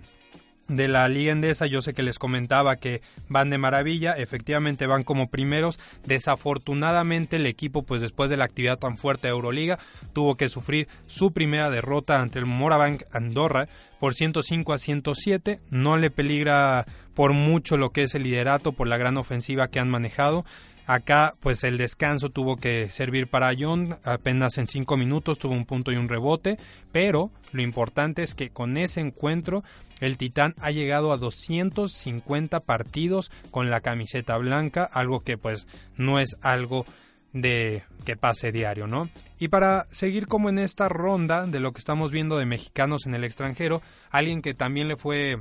de 0.68 0.86
la 0.86 1.08
Liga 1.08 1.32
Endesa, 1.32 1.66
yo 1.66 1.82
sé 1.82 1.94
que 1.94 2.02
les 2.02 2.18
comentaba 2.18 2.76
que 2.76 3.00
van 3.28 3.50
de 3.50 3.58
maravilla, 3.58 4.12
efectivamente 4.12 4.86
van 4.86 5.02
como 5.02 5.28
primeros. 5.28 5.78
Desafortunadamente 6.04 7.36
el 7.36 7.46
equipo, 7.46 7.82
pues 7.82 8.02
después 8.02 8.30
de 8.30 8.36
la 8.36 8.44
actividad 8.44 8.78
tan 8.78 8.96
fuerte 8.96 9.28
de 9.28 9.32
Euroliga, 9.32 9.78
tuvo 10.12 10.36
que 10.36 10.48
sufrir 10.48 10.88
su 11.06 11.32
primera 11.32 11.70
derrota 11.70 12.20
ante 12.20 12.38
el 12.38 12.46
Morabank 12.46 13.02
Andorra 13.12 13.68
por 13.98 14.14
105 14.14 14.72
a 14.72 14.78
107. 14.78 15.60
No 15.70 15.96
le 15.96 16.10
peligra 16.10 16.84
por 17.14 17.32
mucho 17.32 17.76
lo 17.76 17.90
que 17.90 18.04
es 18.04 18.14
el 18.14 18.22
liderato, 18.22 18.72
por 18.72 18.86
la 18.86 18.98
gran 18.98 19.16
ofensiva 19.16 19.68
que 19.68 19.80
han 19.80 19.88
manejado. 19.88 20.44
Acá, 20.88 21.34
pues 21.40 21.64
el 21.64 21.76
descanso 21.76 22.30
tuvo 22.30 22.56
que 22.56 22.88
servir 22.88 23.26
para 23.26 23.52
John, 23.56 23.98
apenas 24.04 24.56
en 24.56 24.66
cinco 24.66 24.96
minutos 24.96 25.38
tuvo 25.38 25.52
un 25.52 25.66
punto 25.66 25.92
y 25.92 25.96
un 25.96 26.08
rebote, 26.08 26.56
pero 26.92 27.30
lo 27.52 27.60
importante 27.60 28.22
es 28.22 28.34
que 28.34 28.48
con 28.48 28.78
ese 28.78 29.00
encuentro 29.00 29.62
el 30.00 30.16
Titán 30.16 30.54
ha 30.62 30.70
llegado 30.70 31.12
a 31.12 31.18
250 31.18 32.60
partidos 32.60 33.30
con 33.50 33.68
la 33.68 33.82
camiseta 33.82 34.38
blanca, 34.38 34.88
algo 34.90 35.20
que 35.20 35.36
pues 35.36 35.68
no 35.98 36.20
es 36.20 36.38
algo 36.40 36.86
de 37.34 37.82
que 38.06 38.16
pase 38.16 38.50
diario, 38.50 38.86
¿no? 38.86 39.10
Y 39.38 39.48
para 39.48 39.84
seguir 39.90 40.26
como 40.26 40.48
en 40.48 40.58
esta 40.58 40.88
ronda 40.88 41.46
de 41.46 41.60
lo 41.60 41.72
que 41.72 41.80
estamos 41.80 42.12
viendo 42.12 42.38
de 42.38 42.46
mexicanos 42.46 43.04
en 43.04 43.14
el 43.14 43.24
extranjero, 43.24 43.82
alguien 44.10 44.40
que 44.40 44.54
también 44.54 44.88
le 44.88 44.96
fue, 44.96 45.36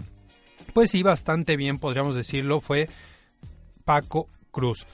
pues 0.74 0.92
sí, 0.92 1.04
bastante 1.04 1.56
bien, 1.56 1.80
podríamos 1.80 2.16
decirlo, 2.16 2.60
fue 2.60 2.90
Paco 3.86 4.28
Cruz. 4.52 4.86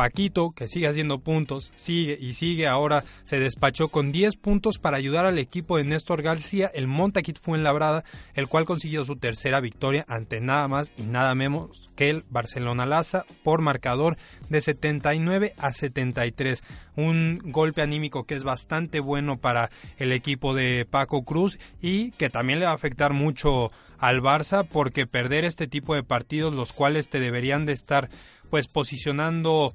Paquito, 0.00 0.52
que 0.52 0.66
sigue 0.66 0.88
haciendo 0.88 1.18
puntos, 1.18 1.72
sigue 1.76 2.16
y 2.18 2.32
sigue, 2.32 2.66
ahora 2.66 3.04
se 3.24 3.38
despachó 3.38 3.88
con 3.88 4.12
10 4.12 4.36
puntos 4.36 4.78
para 4.78 4.96
ayudar 4.96 5.26
al 5.26 5.38
equipo 5.38 5.76
de 5.76 5.84
Néstor 5.84 6.22
García, 6.22 6.70
el 6.72 6.86
Montaquit 6.86 7.38
fue 7.38 7.58
en 7.58 7.64
Labrada, 7.64 8.02
el 8.32 8.48
cual 8.48 8.64
consiguió 8.64 9.04
su 9.04 9.16
tercera 9.16 9.60
victoria 9.60 10.06
ante 10.08 10.40
nada 10.40 10.68
más 10.68 10.94
y 10.96 11.02
nada 11.02 11.34
menos 11.34 11.90
que 11.96 12.08
el 12.08 12.24
Barcelona 12.30 12.86
Laza 12.86 13.26
por 13.42 13.60
marcador 13.60 14.16
de 14.48 14.62
79 14.62 15.52
a 15.58 15.70
73. 15.70 16.62
Un 16.96 17.42
golpe 17.44 17.82
anímico 17.82 18.24
que 18.24 18.36
es 18.36 18.42
bastante 18.42 19.00
bueno 19.00 19.36
para 19.36 19.68
el 19.98 20.12
equipo 20.12 20.54
de 20.54 20.86
Paco 20.88 21.24
Cruz 21.24 21.58
y 21.82 22.12
que 22.12 22.30
también 22.30 22.58
le 22.58 22.64
va 22.64 22.70
a 22.70 22.76
afectar 22.76 23.12
mucho 23.12 23.70
al 23.98 24.22
Barça 24.22 24.66
porque 24.66 25.06
perder 25.06 25.44
este 25.44 25.66
tipo 25.66 25.94
de 25.94 26.02
partidos 26.02 26.54
los 26.54 26.72
cuales 26.72 27.10
te 27.10 27.20
deberían 27.20 27.66
de 27.66 27.74
estar 27.74 28.08
pues 28.50 28.66
posicionando 28.66 29.72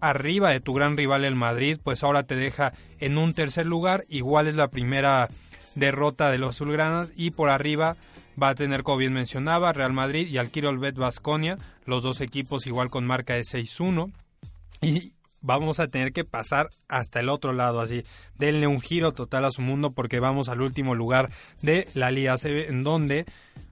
arriba 0.00 0.50
de 0.50 0.60
tu 0.60 0.74
gran 0.74 0.96
rival 0.96 1.24
el 1.24 1.34
Madrid, 1.34 1.78
pues 1.82 2.02
ahora 2.02 2.24
te 2.24 2.36
deja 2.36 2.72
en 3.00 3.18
un 3.18 3.34
tercer 3.34 3.66
lugar, 3.66 4.04
igual 4.08 4.46
es 4.46 4.54
la 4.54 4.68
primera 4.68 5.28
derrota 5.74 6.30
de 6.30 6.38
los 6.38 6.50
azulgranas 6.50 7.12
y 7.16 7.30
por 7.30 7.50
arriba 7.50 7.96
va 8.40 8.50
a 8.50 8.54
tener, 8.54 8.82
como 8.82 8.98
bien 8.98 9.12
mencionaba, 9.12 9.72
Real 9.72 9.92
Madrid 9.92 10.28
y 10.28 10.38
Alquiro 10.38 10.68
Olvet 10.68 10.96
Vasconia, 10.96 11.58
los 11.84 12.02
dos 12.02 12.20
equipos 12.20 12.66
igual 12.66 12.90
con 12.90 13.06
marca 13.06 13.34
de 13.34 13.42
6-1 13.42 14.12
y 14.82 15.12
vamos 15.40 15.80
a 15.80 15.88
tener 15.88 16.12
que 16.12 16.24
pasar 16.24 16.70
hasta 16.88 17.20
el 17.20 17.28
otro 17.28 17.52
lado, 17.52 17.80
así, 17.80 18.04
denle 18.36 18.66
un 18.66 18.80
giro 18.80 19.12
total 19.12 19.44
a 19.44 19.50
su 19.50 19.62
mundo 19.62 19.92
porque 19.92 20.20
vamos 20.20 20.48
al 20.48 20.60
último 20.60 20.94
lugar 20.94 21.30
de 21.62 21.88
la 21.94 22.10
Liga 22.10 22.36
CB 22.36 22.68
en 22.68 22.82
donde 22.82 23.26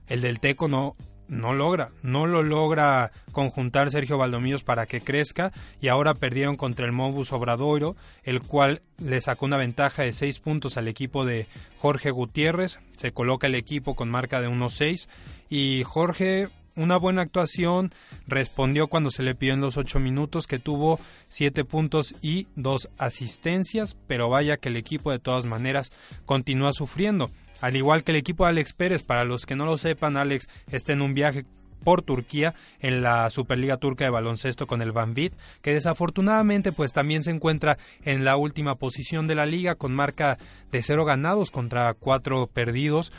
el 0.07 0.21
del 0.21 0.39
Teco 0.39 0.67
no 0.67 0.95
no 1.27 1.53
logra, 1.53 1.91
no 2.03 2.27
lo 2.27 2.43
logra 2.43 3.11
conjuntar 3.31 3.91
Sergio 3.91 4.17
Valdomillos 4.17 4.63
para 4.63 4.85
que 4.85 5.01
crezca 5.01 5.51
y 5.81 5.87
ahora 5.87 6.13
perdieron 6.13 6.55
contra 6.55 6.85
el 6.85 6.91
Mobus 6.91 7.33
Obradoiro, 7.33 7.95
el 8.23 8.41
cual 8.41 8.81
le 8.97 9.21
sacó 9.21 9.45
una 9.45 9.57
ventaja 9.57 10.03
de 10.03 10.13
6 10.13 10.39
puntos 10.39 10.77
al 10.77 10.87
equipo 10.87 11.25
de 11.25 11.47
Jorge 11.79 12.11
Gutiérrez, 12.11 12.79
se 12.97 13.11
coloca 13.11 13.47
el 13.47 13.55
equipo 13.55 13.95
con 13.95 14.09
marca 14.09 14.41
de 14.41 14.49
1-6 14.49 15.07
y 15.49 15.83
Jorge 15.83 16.49
una 16.75 16.97
buena 16.97 17.21
actuación, 17.21 17.93
respondió 18.27 18.87
cuando 18.87 19.09
se 19.09 19.23
le 19.23 19.35
pidió 19.35 19.53
en 19.53 19.61
los 19.61 19.77
8 19.77 19.99
minutos 19.99 20.45
que 20.45 20.59
tuvo 20.59 20.99
7 21.29 21.63
puntos 21.63 22.15
y 22.21 22.47
2 22.55 22.89
asistencias, 22.97 23.97
pero 24.07 24.29
vaya 24.29 24.57
que 24.57 24.69
el 24.69 24.75
equipo 24.75 25.11
de 25.11 25.19
todas 25.19 25.45
maneras 25.45 25.91
continúa 26.25 26.73
sufriendo. 26.73 27.29
Al 27.61 27.75
igual 27.75 28.03
que 28.03 28.11
el 28.11 28.17
equipo 28.17 28.43
de 28.43 28.49
Alex 28.49 28.73
Pérez, 28.73 29.03
para 29.03 29.25
los 29.25 29.45
que 29.45 29.55
no 29.55 29.65
lo 29.65 29.77
sepan, 29.77 30.17
Alex 30.17 30.47
está 30.71 30.93
en 30.93 31.01
un 31.01 31.13
viaje 31.13 31.45
por 31.85 32.01
Turquía 32.01 32.55
en 32.79 33.01
la 33.01 33.29
Superliga 33.29 33.77
Turca 33.77 34.03
de 34.03 34.09
Baloncesto 34.09 34.67
con 34.67 34.81
el 34.81 34.91
Banvit, 34.91 35.33
que 35.61 35.73
desafortunadamente 35.73 36.71
pues 36.71 36.91
también 36.91 37.23
se 37.23 37.31
encuentra 37.31 37.77
en 38.03 38.25
la 38.25 38.35
última 38.35 38.75
posición 38.75 39.27
de 39.27 39.35
la 39.35 39.45
liga 39.45 39.75
con 39.75 39.93
marca 39.93 40.37
de 40.71 40.81
cero 40.81 41.05
ganados 41.05 41.51
contra 41.51 41.93
cuatro 41.93 42.47
perdidos 42.47 43.13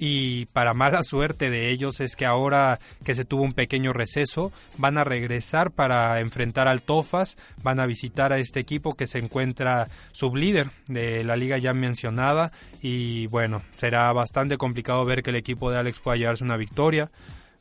y 0.00 0.46
para 0.46 0.72
mala 0.72 1.02
suerte 1.02 1.50
de 1.50 1.70
ellos 1.70 2.00
es 2.00 2.16
que 2.16 2.24
ahora 2.24 2.80
que 3.04 3.14
se 3.14 3.26
tuvo 3.26 3.42
un 3.42 3.52
pequeño 3.52 3.92
receso 3.92 4.50
van 4.78 4.96
a 4.96 5.04
regresar 5.04 5.70
para 5.70 6.18
enfrentar 6.20 6.68
al 6.68 6.80
Tofas, 6.80 7.36
van 7.62 7.80
a 7.80 7.86
visitar 7.86 8.32
a 8.32 8.38
este 8.38 8.60
equipo 8.60 8.94
que 8.94 9.06
se 9.06 9.18
encuentra 9.18 9.88
sublíder 10.12 10.70
de 10.88 11.22
la 11.22 11.36
liga 11.36 11.58
ya 11.58 11.74
mencionada 11.74 12.50
y 12.80 13.26
bueno, 13.26 13.62
será 13.76 14.10
bastante 14.14 14.56
complicado 14.56 15.04
ver 15.04 15.22
que 15.22 15.30
el 15.30 15.36
equipo 15.36 15.70
de 15.70 15.78
Alex 15.78 16.00
pueda 16.00 16.16
llevarse 16.16 16.44
una 16.44 16.56
victoria. 16.56 17.10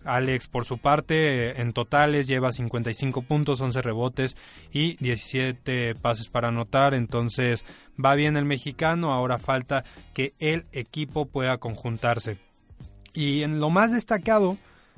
Alex, 0.05 0.47
por 0.47 0.65
su 0.65 0.77
parte, 0.77 1.61
en 1.61 1.73
totales 1.73 2.27
lleva 2.27 2.51
55 2.51 3.21
puntos, 3.23 3.59
11 3.59 3.81
rebotes 3.81 4.37
y 4.71 4.95
17 4.97 5.95
pases 5.95 6.29
para 6.29 6.47
anotar. 6.47 6.93
Entonces 6.93 7.65
va 8.03 8.15
bien 8.15 8.37
el 8.37 8.45
mexicano. 8.45 9.13
Ahora 9.13 9.39
falta 9.39 9.83
que 10.13 10.33
el 10.39 10.65
equipo 10.71 11.25
pueda 11.25 11.57
conjuntarse. 11.57 12.37
Y 13.13 13.43
en 13.43 13.59
lo 13.59 13.69
más 13.69 13.91
destacado 13.91 14.57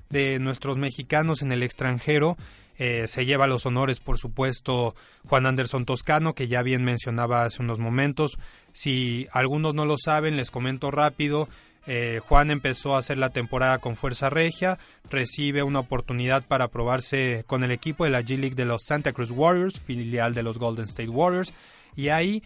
de 0.09 0.39
nuestros 0.39 0.77
mexicanos 0.77 1.41
en 1.41 1.51
el 1.51 1.63
extranjero, 1.63 2.37
eh, 2.77 3.07
se 3.07 3.25
lleva 3.25 3.47
los 3.47 3.65
honores, 3.65 3.99
por 3.99 4.17
supuesto, 4.17 4.95
Juan 5.27 5.45
Anderson 5.45 5.85
Toscano, 5.85 6.33
que 6.33 6.47
ya 6.47 6.61
bien 6.63 6.83
mencionaba 6.83 7.43
hace 7.43 7.61
unos 7.61 7.79
momentos. 7.79 8.37
Si 8.73 9.27
algunos 9.31 9.75
no 9.75 9.85
lo 9.85 9.97
saben, 9.97 10.35
les 10.35 10.51
comento 10.51 10.89
rápido. 10.91 11.47
Eh, 11.87 12.19
Juan 12.27 12.51
empezó 12.51 12.95
a 12.95 12.99
hacer 12.99 13.17
la 13.17 13.31
temporada 13.31 13.79
con 13.79 13.95
Fuerza 13.95 14.29
Regia, 14.29 14.77
recibe 15.09 15.63
una 15.63 15.79
oportunidad 15.79 16.43
para 16.45 16.67
probarse 16.67 17.43
con 17.47 17.63
el 17.63 17.71
equipo 17.71 18.03
de 18.03 18.11
la 18.11 18.21
G 18.21 18.37
League 18.37 18.55
de 18.55 18.65
los 18.65 18.83
Santa 18.83 19.13
Cruz 19.13 19.31
Warriors, 19.31 19.79
filial 19.79 20.33
de 20.33 20.43
los 20.43 20.59
Golden 20.59 20.85
State 20.85 21.09
Warriors, 21.09 21.53
y 21.95 22.09
ahí 22.09 22.43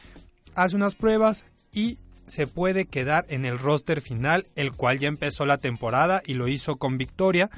hace 0.56 0.75
unas 0.75 0.96
pruebas 0.96 1.46
y 1.74 1.98
se 2.27 2.48
puede 2.48 2.86
quedar 2.86 3.25
en 3.30 3.46
el 3.46 3.60
roster 3.60 4.01
final, 4.01 4.48
el 4.56 4.72
cual 4.72 5.00
ya 5.00 5.08
empezó 5.08 5.46
la 5.46 5.58
temporada 5.58 6.22
y 6.25 6.34
lo 6.34 6.48
hizo 6.48 6.77
con 6.77 6.98
victoria. 6.98 7.50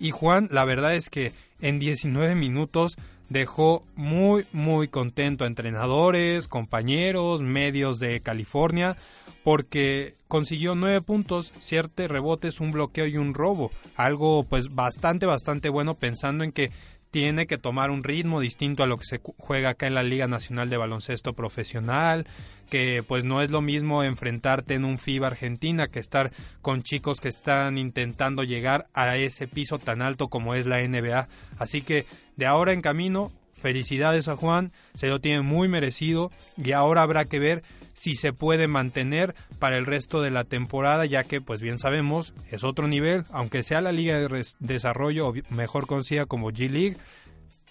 Y 0.00 0.10
Juan, 0.10 0.48
la 0.50 0.64
verdad 0.64 0.94
es 0.94 1.10
que 1.10 1.32
en 1.60 1.78
19 1.78 2.34
minutos 2.34 2.96
dejó 3.28 3.84
muy 3.96 4.44
muy 4.52 4.88
contento 4.88 5.44
a 5.44 5.46
entrenadores, 5.46 6.48
compañeros, 6.48 7.42
medios 7.42 7.98
de 7.98 8.20
California, 8.20 8.96
porque 9.42 10.14
consiguió 10.28 10.74
nueve 10.74 11.00
puntos, 11.00 11.52
siete 11.60 12.08
rebotes, 12.08 12.60
un 12.60 12.72
bloqueo 12.72 13.06
y 13.06 13.16
un 13.16 13.34
robo. 13.34 13.70
Algo 13.96 14.44
pues 14.44 14.74
bastante, 14.74 15.26
bastante 15.26 15.68
bueno 15.68 15.94
pensando 15.94 16.44
en 16.44 16.52
que 16.52 16.70
tiene 17.14 17.46
que 17.46 17.58
tomar 17.58 17.92
un 17.92 18.02
ritmo 18.02 18.40
distinto 18.40 18.82
a 18.82 18.88
lo 18.88 18.96
que 18.96 19.04
se 19.04 19.20
juega 19.38 19.68
acá 19.68 19.86
en 19.86 19.94
la 19.94 20.02
Liga 20.02 20.26
Nacional 20.26 20.68
de 20.68 20.78
Baloncesto 20.78 21.32
Profesional, 21.32 22.26
que 22.68 23.04
pues 23.06 23.24
no 23.24 23.40
es 23.40 23.52
lo 23.52 23.60
mismo 23.60 24.02
enfrentarte 24.02 24.74
en 24.74 24.84
un 24.84 24.98
FIBA 24.98 25.28
Argentina 25.28 25.86
que 25.86 26.00
estar 26.00 26.32
con 26.60 26.82
chicos 26.82 27.20
que 27.20 27.28
están 27.28 27.78
intentando 27.78 28.42
llegar 28.42 28.88
a 28.94 29.16
ese 29.16 29.46
piso 29.46 29.78
tan 29.78 30.02
alto 30.02 30.26
como 30.26 30.56
es 30.56 30.66
la 30.66 30.82
NBA. 30.82 31.28
Así 31.56 31.82
que 31.82 32.04
de 32.36 32.46
ahora 32.46 32.72
en 32.72 32.82
camino, 32.82 33.32
felicidades 33.52 34.28
a 34.28 34.36
Juan, 34.36 34.72
se 34.94 35.08
lo 35.08 35.20
tiene 35.20 35.42
muy 35.42 35.68
merecido 35.68 36.30
y 36.56 36.72
ahora 36.72 37.02
habrá 37.02 37.24
que 37.24 37.38
ver 37.38 37.62
si 37.94 38.16
se 38.16 38.32
puede 38.32 38.68
mantener 38.68 39.34
para 39.58 39.78
el 39.78 39.86
resto 39.86 40.20
de 40.20 40.30
la 40.30 40.44
temporada, 40.44 41.06
ya 41.06 41.24
que, 41.24 41.40
pues 41.40 41.60
bien 41.60 41.78
sabemos, 41.78 42.34
es 42.50 42.64
otro 42.64 42.88
nivel, 42.88 43.24
aunque 43.30 43.62
sea 43.62 43.80
la 43.80 43.92
Liga 43.92 44.18
de 44.18 44.44
Desarrollo, 44.58 45.28
o 45.28 45.34
mejor 45.50 45.86
conocida 45.86 46.26
como 46.26 46.50
G-League, 46.50 46.96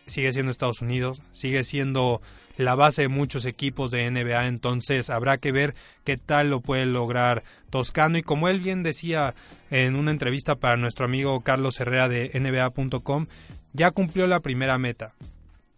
sigue 0.07 0.33
siendo 0.33 0.51
Estados 0.51 0.81
Unidos, 0.81 1.21
sigue 1.33 1.63
siendo 1.63 2.21
la 2.57 2.75
base 2.75 3.03
de 3.03 3.07
muchos 3.07 3.45
equipos 3.45 3.91
de 3.91 4.09
NBA, 4.09 4.47
entonces 4.47 5.09
habrá 5.09 5.37
que 5.37 5.51
ver 5.51 5.75
qué 6.03 6.17
tal 6.17 6.49
lo 6.49 6.61
puede 6.61 6.85
lograr 6.85 7.43
Toscano. 7.69 8.17
Y 8.17 8.23
como 8.23 8.47
él 8.47 8.59
bien 8.59 8.83
decía 8.83 9.33
en 9.71 9.95
una 9.95 10.11
entrevista 10.11 10.55
para 10.55 10.77
nuestro 10.77 11.05
amigo 11.05 11.41
Carlos 11.41 11.79
Herrera 11.79 12.09
de 12.09 12.31
NBA.com, 12.33 13.27
ya 13.73 13.91
cumplió 13.91 14.27
la 14.27 14.39
primera 14.39 14.77
meta. 14.77 15.13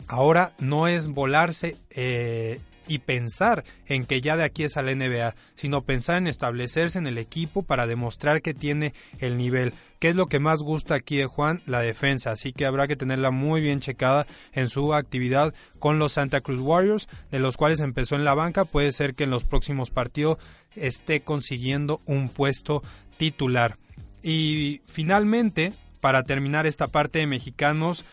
Ahora 0.07 0.53
no 0.59 0.87
es 0.87 1.07
volarse 1.07 1.77
eh, 1.89 2.59
y 2.87 2.99
pensar 2.99 3.63
en 3.87 4.05
que 4.05 4.21
ya 4.21 4.37
de 4.37 4.43
aquí 4.43 4.63
es 4.63 4.77
a 4.77 4.81
la 4.81 4.93
NBA, 4.93 5.35
sino 5.55 5.81
pensar 5.81 6.17
en 6.17 6.27
establecerse 6.27 6.97
en 6.97 7.07
el 7.07 7.17
equipo 7.17 7.63
para 7.63 7.87
demostrar 7.87 8.41
que 8.41 8.53
tiene 8.53 8.93
el 9.19 9.37
nivel. 9.37 9.73
¿Qué 9.99 10.09
es 10.09 10.15
lo 10.15 10.27
que 10.27 10.39
más 10.39 10.59
gusta 10.61 10.93
aquí 10.93 11.17
de 11.17 11.25
Juan? 11.25 11.63
La 11.65 11.79
defensa, 11.79 12.31
así 12.31 12.53
que 12.53 12.65
habrá 12.65 12.87
que 12.87 12.95
tenerla 12.95 13.31
muy 13.31 13.61
bien 13.61 13.79
checada 13.79 14.27
en 14.53 14.69
su 14.69 14.93
actividad 14.93 15.53
con 15.79 15.97
los 15.97 16.13
Santa 16.13 16.41
Cruz 16.41 16.59
Warriors, 16.59 17.07
de 17.31 17.39
los 17.39 17.57
cuales 17.57 17.79
empezó 17.79 18.15
en 18.15 18.25
la 18.25 18.35
banca, 18.35 18.65
puede 18.65 18.91
ser 18.91 19.15
que 19.15 19.23
en 19.23 19.31
los 19.31 19.43
próximos 19.43 19.89
partidos 19.89 20.37
esté 20.75 21.21
consiguiendo 21.21 22.01
un 22.05 22.29
puesto 22.29 22.83
titular. 23.17 23.77
Y 24.21 24.81
finalmente, 24.85 25.73
para 26.05 26.21
terminar 26.21 26.67
esta 26.67 26.85
parte 26.85 27.17
de 27.17 27.25
mexicanos, 27.25 28.05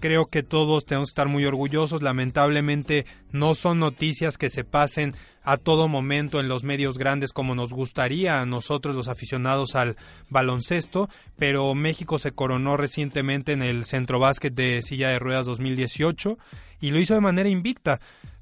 creo 0.00 0.26
que 0.26 0.42
todos 0.42 0.84
tenemos 0.84 1.08
que 1.08 1.12
estar 1.12 1.28
muy 1.28 1.46
orgullosos. 1.46 2.02
Lamentablemente 2.02 3.06
no 3.32 3.54
son 3.54 3.78
noticias 3.78 4.36
que 4.36 4.50
se 4.50 4.64
pasen 4.64 5.14
a 5.44 5.56
todo 5.56 5.88
momento 5.88 6.40
en 6.40 6.48
los 6.48 6.62
medios 6.62 6.98
grandes 6.98 7.32
como 7.32 7.54
nos 7.54 7.72
gustaría 7.72 8.42
a 8.42 8.44
nosotros 8.44 8.94
los 8.94 9.08
aficionados 9.08 9.76
al 9.76 9.96
baloncesto, 10.28 11.08
pero 11.38 11.74
México 11.74 12.18
se 12.18 12.32
coronó 12.32 12.76
recientemente 12.76 13.52
en 13.52 13.62
el 13.62 13.86
Centro 13.86 14.18
Básquet 14.18 14.52
de 14.52 14.82
Silla 14.82 15.08
de 15.08 15.18
Ruedas 15.18 15.46
2018 15.46 16.36
y 16.82 16.90
lo 16.90 16.98
hizo 16.98 17.14
de 17.14 17.22
manera 17.22 17.48
invicta 17.48 17.98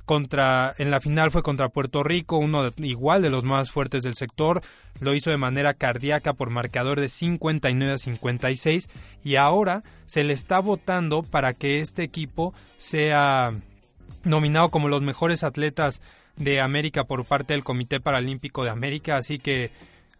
contra 0.06 0.74
en 0.78 0.90
la 0.90 1.00
final 1.00 1.30
fue 1.30 1.42
contra 1.42 1.68
Puerto 1.68 2.02
Rico, 2.02 2.38
uno 2.38 2.72
igual 2.78 3.20
de 3.20 3.28
los 3.28 3.44
más 3.44 3.70
fuertes 3.70 4.04
del 4.04 4.14
sector, 4.14 4.62
lo 5.00 5.14
hizo 5.14 5.30
de 5.30 5.36
manera 5.36 5.74
cardíaca 5.74 6.32
por 6.32 6.48
marcador 6.48 7.00
de 7.00 7.08
59 7.08 7.92
a 7.92 7.98
56 7.98 8.88
y 9.24 9.36
ahora 9.36 9.82
se 10.06 10.24
le 10.24 10.32
está 10.32 10.60
votando 10.60 11.22
para 11.22 11.52
que 11.52 11.80
este 11.80 12.04
equipo 12.04 12.54
sea 12.78 13.52
nominado 14.24 14.70
como 14.70 14.88
los 14.88 15.02
mejores 15.02 15.42
atletas 15.42 16.00
de 16.36 16.60
América 16.60 17.04
por 17.04 17.24
parte 17.24 17.54
del 17.54 17.64
Comité 17.64 18.00
Paralímpico 18.00 18.64
de 18.64 18.70
América, 18.70 19.16
así 19.16 19.38
que 19.38 19.70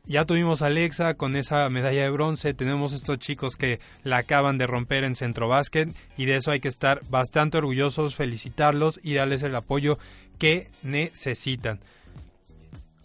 ya 0.07 0.25
tuvimos 0.25 0.63
a 0.63 0.67
Alexa 0.67 1.15
con 1.15 1.37
esa 1.37 1.69
medalla 1.69 2.03
de 2.03 2.11
bronce, 2.11 2.55
tenemos 2.55 2.93
estos 2.93 3.19
chicos 3.19 3.57
que 3.57 3.81
la 4.05 4.19
acaban 4.19 4.57
de 4.59 4.67
romper 4.67 5.05
en 5.05 5.15
Centro 5.15 5.49
Básquet 5.49 5.95
y 6.17 6.27
de 6.27 6.37
eso 6.37 6.51
hay 6.51 6.61
que 6.61 6.69
estar 6.69 7.01
bastante 7.09 7.59
orgullosos, 7.59 8.15
felicitarlos 8.15 9.01
y 9.03 9.15
darles 9.15 9.43
el 9.43 9.55
apoyo 9.55 9.99
que 10.39 10.71
necesitan. 10.83 11.81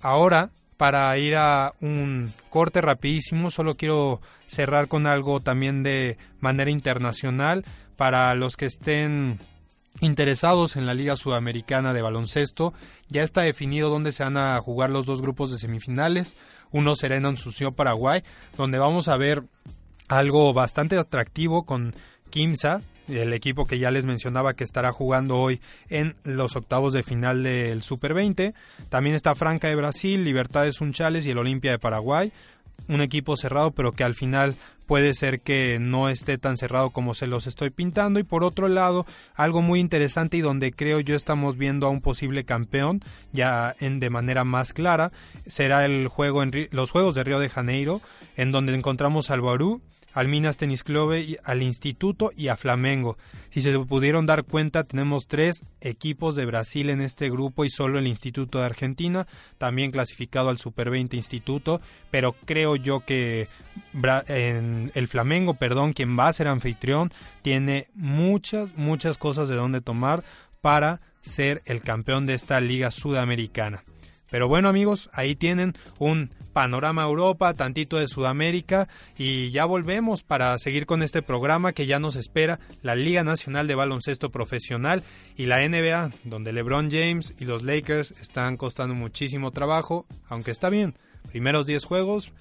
Ahora, 0.01 0.51
para 0.77 1.15
ir 1.17 1.35
a 1.35 1.73
un 1.81 2.33
corte 2.49 2.81
rapidísimo, 2.81 3.51
solo 3.51 3.75
quiero 3.75 4.21
cerrar 4.47 4.87
con 4.87 5.05
algo 5.05 5.39
también 5.39 5.83
de 5.83 6.17
manera 6.39 6.71
internacional 6.71 7.65
para 7.97 8.33
los 8.35 8.57
que 8.57 8.65
estén 8.65 9.39
interesados 9.99 10.75
en 10.75 10.85
la 10.85 10.93
Liga 10.93 11.15
Sudamericana 11.15 11.93
de 11.93 12.01
Baloncesto. 12.01 12.73
Ya 13.09 13.23
está 13.23 13.41
definido 13.41 13.89
dónde 13.89 14.11
se 14.11 14.23
van 14.23 14.37
a 14.37 14.59
jugar 14.59 14.89
los 14.89 15.05
dos 15.05 15.21
grupos 15.21 15.51
de 15.51 15.57
semifinales. 15.57 16.35
Uno 16.71 16.95
será 16.95 17.17
en 17.17 17.25
Asunción, 17.25 17.73
Paraguay, 17.73 18.23
donde 18.57 18.77
vamos 18.77 19.07
a 19.07 19.17
ver 19.17 19.43
algo 20.07 20.53
bastante 20.53 20.97
atractivo 20.97 21.65
con 21.65 21.93
Kimsa, 22.29 22.81
el 23.07 23.33
equipo 23.33 23.65
que 23.65 23.79
ya 23.79 23.91
les 23.91 24.05
mencionaba 24.05 24.53
que 24.53 24.63
estará 24.63 24.91
jugando 24.91 25.37
hoy 25.37 25.61
en 25.89 26.15
los 26.23 26.55
octavos 26.55 26.93
de 26.93 27.03
final 27.03 27.43
del 27.43 27.81
Super 27.81 28.13
20. 28.13 28.53
También 28.89 29.15
está 29.15 29.35
Franca 29.35 29.67
de 29.67 29.75
Brasil, 29.75 30.23
Libertades 30.23 30.81
Unchales 30.81 31.25
y 31.25 31.31
el 31.31 31.37
Olimpia 31.37 31.71
de 31.71 31.79
Paraguay 31.79 32.31
un 32.87 33.01
equipo 33.01 33.37
cerrado, 33.37 33.71
pero 33.71 33.93
que 33.93 34.03
al 34.03 34.15
final 34.15 34.55
puede 34.91 35.13
ser 35.13 35.39
que 35.39 35.79
no 35.79 36.09
esté 36.09 36.37
tan 36.37 36.57
cerrado 36.57 36.89
como 36.89 37.13
se 37.13 37.25
los 37.25 37.47
estoy 37.47 37.69
pintando. 37.69 38.19
Y 38.19 38.23
por 38.23 38.43
otro 38.43 38.67
lado, 38.67 39.05
algo 39.35 39.61
muy 39.61 39.79
interesante 39.79 40.35
y 40.35 40.41
donde 40.41 40.73
creo 40.73 40.99
yo 40.99 41.15
estamos 41.15 41.55
viendo 41.55 41.87
a 41.87 41.89
un 41.89 42.01
posible 42.01 42.43
campeón 42.43 43.01
ya 43.31 43.73
en, 43.79 44.01
de 44.01 44.09
manera 44.09 44.43
más 44.43 44.73
clara, 44.73 45.13
será 45.47 45.85
el 45.85 46.09
juego 46.09 46.43
en 46.43 46.67
los 46.71 46.91
Juegos 46.91 47.15
de 47.15 47.23
Río 47.23 47.39
de 47.39 47.47
Janeiro, 47.47 48.01
en 48.35 48.51
donde 48.51 48.75
encontramos 48.75 49.31
al 49.31 49.39
Barú 49.39 49.81
al 50.13 50.27
Minas 50.27 50.57
Tenis 50.57 50.83
Club, 50.83 51.13
al 51.43 51.63
Instituto 51.63 52.31
y 52.35 52.49
a 52.49 52.57
Flamengo. 52.57 53.17
Si 53.49 53.61
se 53.61 53.77
pudieron 53.79 54.25
dar 54.25 54.43
cuenta, 54.43 54.83
tenemos 54.83 55.27
tres 55.27 55.65
equipos 55.79 56.35
de 56.35 56.45
Brasil 56.45 56.89
en 56.89 57.01
este 57.01 57.29
grupo 57.29 57.65
y 57.65 57.69
solo 57.69 57.99
el 57.99 58.07
Instituto 58.07 58.59
de 58.59 58.65
Argentina, 58.65 59.27
también 59.57 59.91
clasificado 59.91 60.49
al 60.49 60.57
Super 60.57 60.89
20 60.89 61.15
Instituto, 61.15 61.81
pero 62.09 62.33
creo 62.45 62.75
yo 62.75 63.05
que 63.05 63.47
el 63.93 65.07
Flamengo, 65.07 65.53
perdón, 65.53 65.93
quien 65.93 66.17
va 66.17 66.27
a 66.27 66.33
ser 66.33 66.47
anfitrión, 66.47 67.11
tiene 67.41 67.87
muchas, 67.93 68.75
muchas 68.75 69.17
cosas 69.17 69.49
de 69.49 69.55
donde 69.55 69.81
tomar 69.81 70.23
para 70.61 71.01
ser 71.21 71.61
el 71.65 71.81
campeón 71.81 72.25
de 72.25 72.33
esta 72.33 72.59
liga 72.61 72.91
sudamericana. 72.91 73.83
Pero 74.29 74.47
bueno 74.47 74.69
amigos, 74.69 75.09
ahí 75.13 75.35
tienen 75.35 75.73
un 75.99 76.31
panorama 76.53 77.03
Europa, 77.03 77.53
tantito 77.53 77.97
de 77.97 78.07
Sudamérica 78.07 78.87
y 79.17 79.51
ya 79.51 79.65
volvemos 79.65 80.23
para 80.23 80.57
seguir 80.57 80.85
con 80.85 81.03
este 81.03 81.21
programa 81.21 81.73
que 81.73 81.85
ya 81.85 81.99
nos 81.99 82.15
espera 82.15 82.59
la 82.81 82.95
Liga 82.95 83.23
Nacional 83.23 83.67
de 83.67 83.75
Baloncesto 83.75 84.29
Profesional 84.29 85.03
y 85.35 85.45
la 85.45 85.67
NBA, 85.67 86.11
donde 86.23 86.53
LeBron 86.53 86.89
James 86.91 87.33
y 87.39 87.45
los 87.45 87.63
Lakers 87.63 88.11
están 88.21 88.57
costando 88.57 88.95
muchísimo 88.95 89.51
trabajo, 89.51 90.05
aunque 90.27 90.51
está 90.51 90.69
bien, 90.69 90.95
primeros 91.31 91.67
10 91.67 91.85
juegos, 91.85 92.31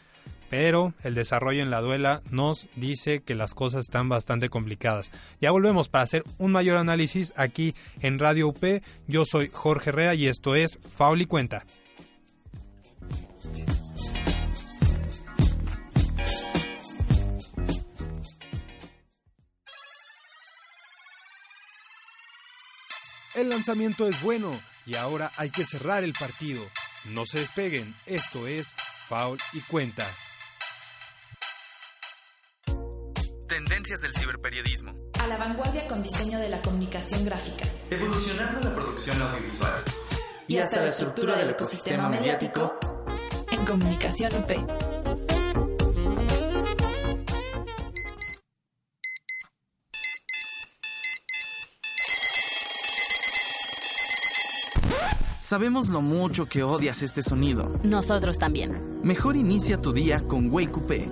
pero 0.50 0.94
el 1.04 1.14
desarrollo 1.14 1.62
en 1.62 1.70
la 1.70 1.80
duela 1.80 2.22
nos 2.30 2.68
dice 2.74 3.22
que 3.22 3.36
las 3.36 3.54
cosas 3.54 3.82
están 3.82 4.08
bastante 4.08 4.48
complicadas. 4.48 5.10
Ya 5.40 5.52
volvemos 5.52 5.88
para 5.88 6.04
hacer 6.04 6.24
un 6.38 6.52
mayor 6.52 6.76
análisis 6.76 7.32
aquí 7.36 7.74
en 8.00 8.18
Radio 8.18 8.48
UP. 8.48 8.82
Yo 9.06 9.24
soy 9.24 9.48
Jorge 9.52 9.90
Herrera 9.90 10.14
y 10.14 10.26
esto 10.26 10.56
es 10.56 10.80
Faul 10.96 11.22
y 11.22 11.26
Cuenta. 11.26 11.64
El 23.40 23.48
lanzamiento 23.48 24.06
es 24.06 24.20
bueno 24.20 24.52
y 24.84 24.96
ahora 24.96 25.32
hay 25.38 25.48
que 25.48 25.64
cerrar 25.64 26.04
el 26.04 26.12
partido. 26.12 26.62
No 27.06 27.24
se 27.24 27.38
despeguen, 27.38 27.94
esto 28.04 28.46
es 28.46 28.74
Foul 29.08 29.38
y 29.54 29.60
Cuenta. 29.60 30.06
Tendencias 33.48 34.02
del 34.02 34.14
ciberperiodismo. 34.14 34.92
A 35.18 35.26
la 35.26 35.38
vanguardia 35.38 35.86
con 35.86 36.02
diseño 36.02 36.38
de 36.38 36.50
la 36.50 36.60
comunicación 36.60 37.24
gráfica. 37.24 37.64
Evolucionando 37.88 38.60
la 38.60 38.74
producción 38.74 39.22
audiovisual. 39.22 39.84
Y 40.46 40.58
hasta 40.58 40.82
la 40.82 40.90
estructura 40.90 41.36
del 41.36 41.48
ecosistema 41.48 42.10
mediático 42.10 42.78
en 43.50 43.64
Comunicación 43.64 44.34
UP. 44.34 44.89
Sabemos 55.50 55.88
lo 55.88 56.00
mucho 56.00 56.46
que 56.46 56.62
odias 56.62 57.02
este 57.02 57.24
sonido. 57.24 57.72
Nosotros 57.82 58.38
también. 58.38 59.00
Mejor 59.02 59.34
inicia 59.34 59.82
tu 59.82 59.92
día 59.92 60.20
con 60.20 60.48
Wake 60.48 60.70
Coupé. 60.70 61.08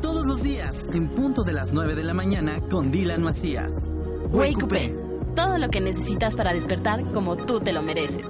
Todos 0.00 0.26
los 0.26 0.42
días, 0.42 0.88
en 0.94 1.06
punto 1.08 1.44
de 1.44 1.52
las 1.52 1.74
9 1.74 1.94
de 1.94 2.02
la 2.02 2.14
mañana, 2.14 2.60
con 2.70 2.90
Dylan 2.90 3.22
Macías. 3.22 3.90
Wake 4.32 4.54
Coupé. 4.54 4.96
Todo 5.36 5.58
lo 5.58 5.68
que 5.68 5.82
necesitas 5.82 6.34
para 6.34 6.54
despertar 6.54 7.04
como 7.12 7.36
tú 7.36 7.60
te 7.60 7.74
lo 7.74 7.82
mereces. 7.82 8.24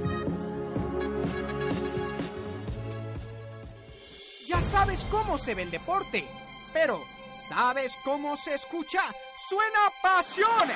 Ya 4.49 4.61
sabes 4.61 5.07
cómo 5.09 5.39
se 5.39 5.55
ve 5.55 5.63
el 5.63 5.71
deporte, 5.71 6.27
pero 6.73 7.01
¿sabes 7.49 7.93
cómo 8.05 8.35
se 8.35 8.57
escucha? 8.57 9.03
¡Suena 9.49 9.79
pasión! 10.03 10.69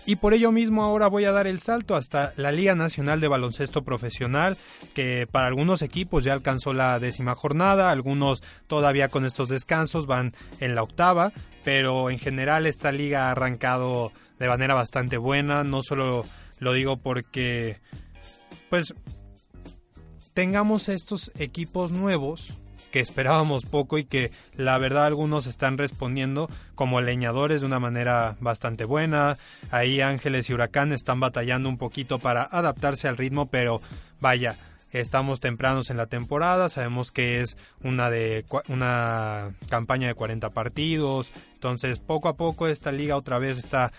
Y 0.06 0.16
por 0.16 0.32
ello 0.32 0.50
mismo 0.50 0.82
ahora 0.82 1.08
voy 1.08 1.26
a 1.26 1.32
dar 1.32 1.46
el 1.46 1.60
salto 1.60 1.94
hasta 1.94 2.32
la 2.36 2.52
Liga 2.52 2.74
Nacional 2.74 3.20
de 3.20 3.28
Baloncesto 3.28 3.84
Profesional, 3.84 4.56
que 4.94 5.28
para 5.30 5.46
algunos 5.46 5.82
equipos 5.82 6.24
ya 6.24 6.32
alcanzó 6.32 6.72
la 6.72 6.98
décima 6.98 7.34
jornada, 7.34 7.90
algunos 7.90 8.42
todavía 8.66 9.08
con 9.08 9.26
estos 9.26 9.50
descansos 9.50 10.06
van 10.06 10.32
en 10.58 10.74
la 10.74 10.82
octava, 10.82 11.32
pero 11.64 12.08
en 12.08 12.18
general 12.18 12.66
esta 12.66 12.92
liga 12.92 13.28
ha 13.28 13.32
arrancado 13.32 14.10
de 14.38 14.48
manera 14.48 14.74
bastante 14.74 15.18
buena, 15.18 15.64
no 15.64 15.82
solo 15.82 16.24
lo 16.58 16.72
digo 16.72 16.96
porque 16.96 17.78
pues 18.70 18.94
tengamos 20.40 20.88
estos 20.88 21.30
equipos 21.38 21.92
nuevos 21.92 22.54
que 22.90 23.00
esperábamos 23.00 23.66
poco 23.66 23.98
y 23.98 24.04
que 24.04 24.32
la 24.56 24.78
verdad 24.78 25.04
algunos 25.04 25.44
están 25.46 25.76
respondiendo 25.76 26.48
como 26.74 27.02
leñadores 27.02 27.60
de 27.60 27.66
una 27.66 27.78
manera 27.78 28.38
bastante 28.40 28.86
buena. 28.86 29.36
Ahí 29.70 30.00
Ángeles 30.00 30.48
y 30.48 30.54
Huracán 30.54 30.94
están 30.94 31.20
batallando 31.20 31.68
un 31.68 31.76
poquito 31.76 32.20
para 32.20 32.42
adaptarse 32.42 33.06
al 33.06 33.18
ritmo, 33.18 33.50
pero 33.50 33.82
vaya, 34.18 34.56
estamos 34.92 35.40
tempranos 35.40 35.90
en 35.90 35.98
la 35.98 36.06
temporada, 36.06 36.70
sabemos 36.70 37.12
que 37.12 37.42
es 37.42 37.58
una 37.84 38.08
de 38.08 38.46
una 38.68 39.50
campaña 39.68 40.08
de 40.08 40.14
40 40.14 40.48
partidos, 40.48 41.32
entonces 41.52 41.98
poco 41.98 42.30
a 42.30 42.36
poco 42.38 42.66
esta 42.66 42.92
liga 42.92 43.14
otra 43.14 43.38
vez 43.38 43.58
está 43.58 43.92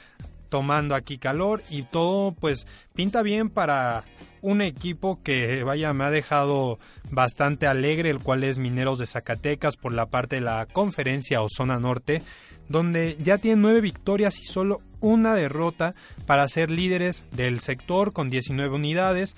tomando 0.52 0.96
aquí 0.96 1.18
calor 1.18 1.64
y 1.70 1.84
todo 1.84 2.34
pues 2.34 2.68
pinta 2.94 3.22
bien 3.22 3.50
para 3.50 4.04
un 4.42 4.62
equipo 4.62 5.20
que 5.24 5.64
vaya 5.64 5.94
me 5.94 6.04
ha 6.04 6.12
dejado 6.12 6.78
bastante 7.10 7.68
alegre 7.68 8.10
el 8.10 8.20
cual 8.20 8.44
es 8.44 8.58
Mineros 8.58 9.00
de 9.00 9.08
Zacatecas 9.08 9.78
por 9.78 9.94
la 9.94 10.08
parte 10.08 10.36
de 10.36 10.42
la 10.42 10.68
conferencia 10.68 11.42
o 11.42 11.48
zona 11.50 11.80
norte 11.80 12.22
donde 12.68 13.18
ya 13.22 13.38
tienen 13.38 13.62
nueve 13.62 13.80
victorias 13.80 14.40
y 14.40 14.44
solo 14.44 14.82
una 15.00 15.36
derrota 15.36 15.96
para 16.26 16.48
ser 16.50 16.70
líderes 16.70 17.24
del 17.32 17.60
sector 17.62 18.14
con 18.14 18.30
19 18.30 18.76
unidades. 18.76 19.36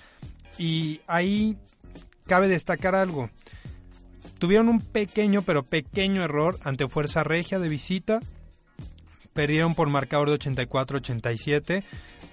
Y 0.57 1.01
ahí 1.07 1.57
cabe 2.27 2.47
destacar 2.47 2.95
algo. 2.95 3.29
Tuvieron 4.39 4.69
un 4.69 4.81
pequeño 4.81 5.41
pero 5.41 5.63
pequeño 5.63 6.23
error 6.23 6.59
ante 6.63 6.87
Fuerza 6.87 7.23
Regia 7.23 7.59
de 7.59 7.69
visita 7.69 8.19
perdieron 9.33 9.75
por 9.75 9.89
marcador 9.89 10.29
de 10.29 10.39
84-87, 10.39 11.83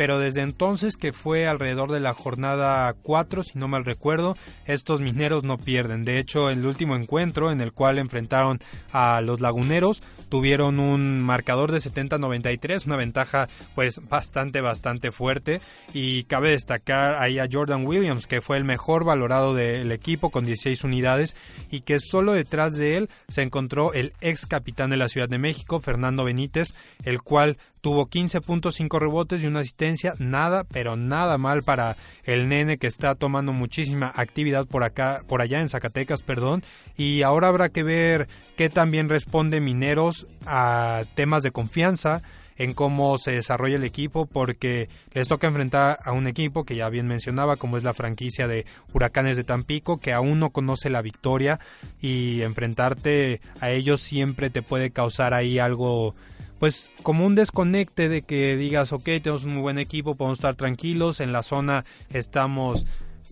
pero 0.00 0.18
desde 0.18 0.40
entonces 0.40 0.96
que 0.96 1.12
fue 1.12 1.46
alrededor 1.46 1.92
de 1.92 2.00
la 2.00 2.14
jornada 2.14 2.90
4, 3.02 3.42
si 3.42 3.58
no 3.58 3.68
mal 3.68 3.84
recuerdo, 3.84 4.34
estos 4.64 5.02
mineros 5.02 5.44
no 5.44 5.58
pierden. 5.58 6.06
De 6.06 6.18
hecho, 6.18 6.48
el 6.48 6.64
último 6.64 6.96
encuentro 6.96 7.52
en 7.52 7.60
el 7.60 7.74
cual 7.74 7.98
enfrentaron 7.98 8.60
a 8.92 9.20
los 9.20 9.42
laguneros 9.42 10.02
tuvieron 10.30 10.80
un 10.80 11.20
marcador 11.20 11.70
de 11.70 11.80
70-93, 11.80 12.86
una 12.86 12.96
ventaja 12.96 13.50
pues 13.74 14.00
bastante, 14.08 14.62
bastante 14.62 15.10
fuerte 15.10 15.60
y 15.92 16.22
cabe 16.24 16.52
destacar 16.52 17.16
ahí 17.16 17.38
a 17.38 17.48
Jordan 17.52 17.84
Williams, 17.84 18.26
que 18.26 18.40
fue 18.40 18.56
el 18.56 18.64
mejor 18.64 19.04
valorado 19.04 19.54
del 19.54 19.92
equipo 19.92 20.30
con 20.30 20.46
16 20.46 20.82
unidades 20.82 21.36
y 21.70 21.82
que 21.82 22.00
solo 22.00 22.32
detrás 22.32 22.74
de 22.74 22.96
él 22.96 23.10
se 23.28 23.42
encontró 23.42 23.92
el 23.92 24.14
ex 24.22 24.46
capitán 24.46 24.88
de 24.88 24.96
la 24.96 25.10
Ciudad 25.10 25.28
de 25.28 25.36
México, 25.36 25.78
Fernando 25.78 26.24
Benítez, 26.24 26.68
el 27.04 27.20
cual 27.20 27.58
tuvo 27.80 28.06
15.5 28.08 28.98
rebotes 28.98 29.42
y 29.42 29.46
una 29.46 29.60
asistencia, 29.60 30.14
nada, 30.18 30.64
pero 30.64 30.96
nada 30.96 31.38
mal 31.38 31.62
para 31.62 31.96
el 32.24 32.48
nene 32.48 32.78
que 32.78 32.86
está 32.86 33.14
tomando 33.14 33.52
muchísima 33.52 34.12
actividad 34.14 34.66
por 34.66 34.84
acá, 34.84 35.22
por 35.26 35.40
allá 35.40 35.60
en 35.60 35.68
Zacatecas, 35.68 36.22
perdón, 36.22 36.62
y 36.96 37.22
ahora 37.22 37.48
habrá 37.48 37.68
que 37.68 37.82
ver 37.82 38.28
qué 38.56 38.68
también 38.68 39.08
responde 39.08 39.60
Mineros 39.60 40.26
a 40.46 41.04
temas 41.14 41.42
de 41.42 41.50
confianza, 41.50 42.22
en 42.60 42.74
cómo 42.74 43.16
se 43.16 43.32
desarrolla 43.32 43.76
el 43.76 43.84
equipo 43.84 44.26
porque 44.26 44.90
les 45.14 45.28
toca 45.28 45.46
enfrentar 45.46 45.98
a 46.04 46.12
un 46.12 46.26
equipo 46.26 46.64
que 46.64 46.76
ya 46.76 46.90
bien 46.90 47.06
mencionaba 47.06 47.56
como 47.56 47.78
es 47.78 47.84
la 47.84 47.94
franquicia 47.94 48.48
de 48.48 48.66
Huracanes 48.92 49.38
de 49.38 49.44
Tampico 49.44 49.96
que 49.98 50.12
aún 50.12 50.38
no 50.38 50.50
conoce 50.50 50.90
la 50.90 51.00
victoria 51.00 51.58
y 52.02 52.42
enfrentarte 52.42 53.40
a 53.62 53.70
ellos 53.70 54.02
siempre 54.02 54.50
te 54.50 54.60
puede 54.60 54.90
causar 54.90 55.32
ahí 55.32 55.58
algo 55.58 56.14
pues 56.60 56.90
como 57.02 57.24
un 57.24 57.34
desconecte 57.34 58.10
de 58.10 58.20
que 58.20 58.54
digas, 58.56 58.92
ok, 58.92 59.04
tenemos 59.04 59.44
un 59.44 59.54
muy 59.54 59.62
buen 59.62 59.78
equipo, 59.78 60.14
podemos 60.14 60.38
estar 60.38 60.56
tranquilos, 60.56 61.20
en 61.20 61.32
la 61.32 61.42
zona 61.42 61.86
estamos 62.10 62.84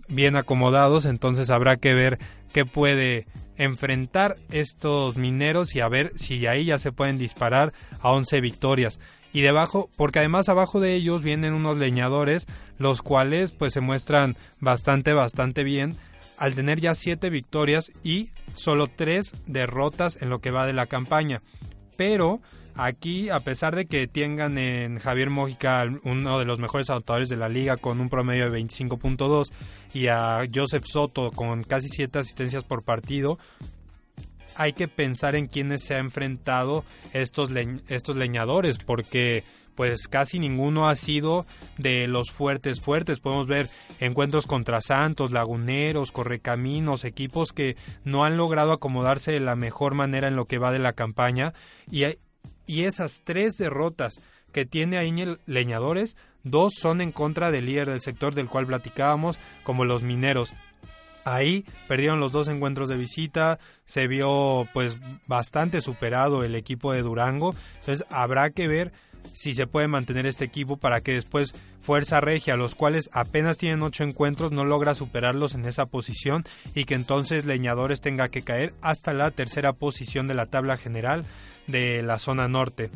bien 0.08 0.34
acomodados, 0.34 1.04
entonces 1.04 1.50
habrá 1.50 1.76
que 1.76 1.92
ver 1.92 2.18
qué 2.54 2.64
puede 2.64 3.26
enfrentar 3.58 4.36
estos 4.50 5.18
mineros 5.18 5.76
y 5.76 5.80
a 5.80 5.88
ver 5.90 6.12
si 6.16 6.46
ahí 6.46 6.64
ya 6.64 6.78
se 6.78 6.90
pueden 6.90 7.18
disparar 7.18 7.74
a 8.00 8.12
11 8.12 8.40
victorias. 8.40 8.98
Y 9.34 9.42
debajo, 9.42 9.90
porque 9.98 10.20
además 10.20 10.48
abajo 10.48 10.80
de 10.80 10.94
ellos 10.94 11.22
vienen 11.22 11.52
unos 11.52 11.76
leñadores, 11.76 12.46
los 12.78 13.02
cuales 13.02 13.52
pues 13.52 13.74
se 13.74 13.82
muestran 13.82 14.38
bastante, 14.58 15.12
bastante 15.12 15.64
bien 15.64 15.96
al 16.38 16.54
tener 16.54 16.80
ya 16.80 16.94
7 16.94 17.28
victorias 17.28 17.90
y 18.02 18.30
solo 18.54 18.86
3 18.86 19.34
derrotas 19.46 20.16
en 20.22 20.30
lo 20.30 20.38
que 20.38 20.50
va 20.50 20.66
de 20.66 20.72
la 20.72 20.86
campaña. 20.86 21.42
Pero 21.98 22.40
Aquí, 22.80 23.28
a 23.28 23.40
pesar 23.40 23.74
de 23.74 23.86
que 23.86 24.06
tengan 24.06 24.56
en 24.56 25.00
Javier 25.00 25.30
Mójica 25.30 25.84
uno 26.04 26.38
de 26.38 26.44
los 26.44 26.60
mejores 26.60 26.88
anotadores 26.88 27.28
de 27.28 27.36
la 27.36 27.48
liga 27.48 27.76
con 27.76 28.00
un 28.00 28.08
promedio 28.08 28.48
de 28.48 28.60
25.2 28.60 29.50
y 29.92 30.06
a 30.06 30.46
Joseph 30.54 30.84
Soto 30.86 31.32
con 31.32 31.64
casi 31.64 31.88
7 31.88 32.20
asistencias 32.20 32.62
por 32.62 32.84
partido, 32.84 33.36
hay 34.54 34.74
que 34.74 34.86
pensar 34.86 35.34
en 35.34 35.48
quiénes 35.48 35.82
se 35.82 35.96
ha 35.96 35.98
enfrentado 35.98 36.84
estos, 37.12 37.50
estos 37.88 38.16
leñadores, 38.16 38.78
porque 38.78 39.42
pues 39.74 40.06
casi 40.06 40.38
ninguno 40.38 40.88
ha 40.88 40.94
sido 40.94 41.46
de 41.78 42.06
los 42.06 42.30
fuertes 42.30 42.80
fuertes. 42.80 43.18
Podemos 43.18 43.48
ver 43.48 43.68
encuentros 43.98 44.46
contra 44.46 44.80
Santos, 44.80 45.32
Laguneros, 45.32 46.12
Correcaminos, 46.12 47.04
equipos 47.04 47.52
que 47.52 47.76
no 48.04 48.24
han 48.24 48.36
logrado 48.36 48.70
acomodarse 48.70 49.32
de 49.32 49.40
la 49.40 49.56
mejor 49.56 49.94
manera 49.94 50.28
en 50.28 50.36
lo 50.36 50.46
que 50.46 50.58
va 50.58 50.70
de 50.70 50.78
la 50.78 50.92
campaña 50.92 51.54
y, 51.90 52.04
y 52.68 52.84
esas 52.84 53.22
tres 53.24 53.56
derrotas 53.56 54.20
que 54.52 54.64
tiene 54.64 54.98
ahí 54.98 55.12
Leñadores, 55.46 56.16
dos 56.44 56.74
son 56.78 57.00
en 57.00 57.10
contra 57.10 57.50
del 57.50 57.66
líder 57.66 57.88
del 57.88 58.00
sector 58.00 58.34
del 58.34 58.48
cual 58.48 58.66
platicábamos, 58.66 59.40
como 59.64 59.84
los 59.84 60.02
mineros. 60.02 60.54
Ahí 61.24 61.64
perdieron 61.88 62.20
los 62.20 62.30
dos 62.30 62.46
encuentros 62.48 62.88
de 62.88 62.96
visita, 62.96 63.58
se 63.84 64.06
vio 64.06 64.68
pues 64.72 64.98
bastante 65.26 65.80
superado 65.80 66.44
el 66.44 66.54
equipo 66.54 66.92
de 66.92 67.02
Durango, 67.02 67.54
entonces 67.80 68.06
habrá 68.10 68.50
que 68.50 68.68
ver 68.68 68.92
si 69.34 69.54
se 69.54 69.66
puede 69.66 69.88
mantener 69.88 70.26
este 70.26 70.44
equipo 70.44 70.76
para 70.76 71.00
que 71.00 71.12
después 71.12 71.54
Fuerza 71.80 72.20
Regia, 72.20 72.56
los 72.56 72.74
cuales 72.74 73.10
apenas 73.12 73.58
tienen 73.58 73.82
ocho 73.82 74.04
encuentros, 74.04 74.52
no 74.52 74.64
logra 74.64 74.94
superarlos 74.94 75.54
en 75.54 75.64
esa 75.64 75.86
posición 75.86 76.44
y 76.74 76.84
que 76.84 76.94
entonces 76.94 77.44
Leñadores 77.44 78.00
tenga 78.00 78.28
que 78.28 78.42
caer 78.42 78.74
hasta 78.80 79.12
la 79.14 79.30
tercera 79.30 79.72
posición 79.72 80.28
de 80.28 80.34
la 80.34 80.46
tabla 80.46 80.76
general 80.76 81.24
de 81.68 82.02
la 82.02 82.18
zona 82.18 82.48
norte. 82.48 82.90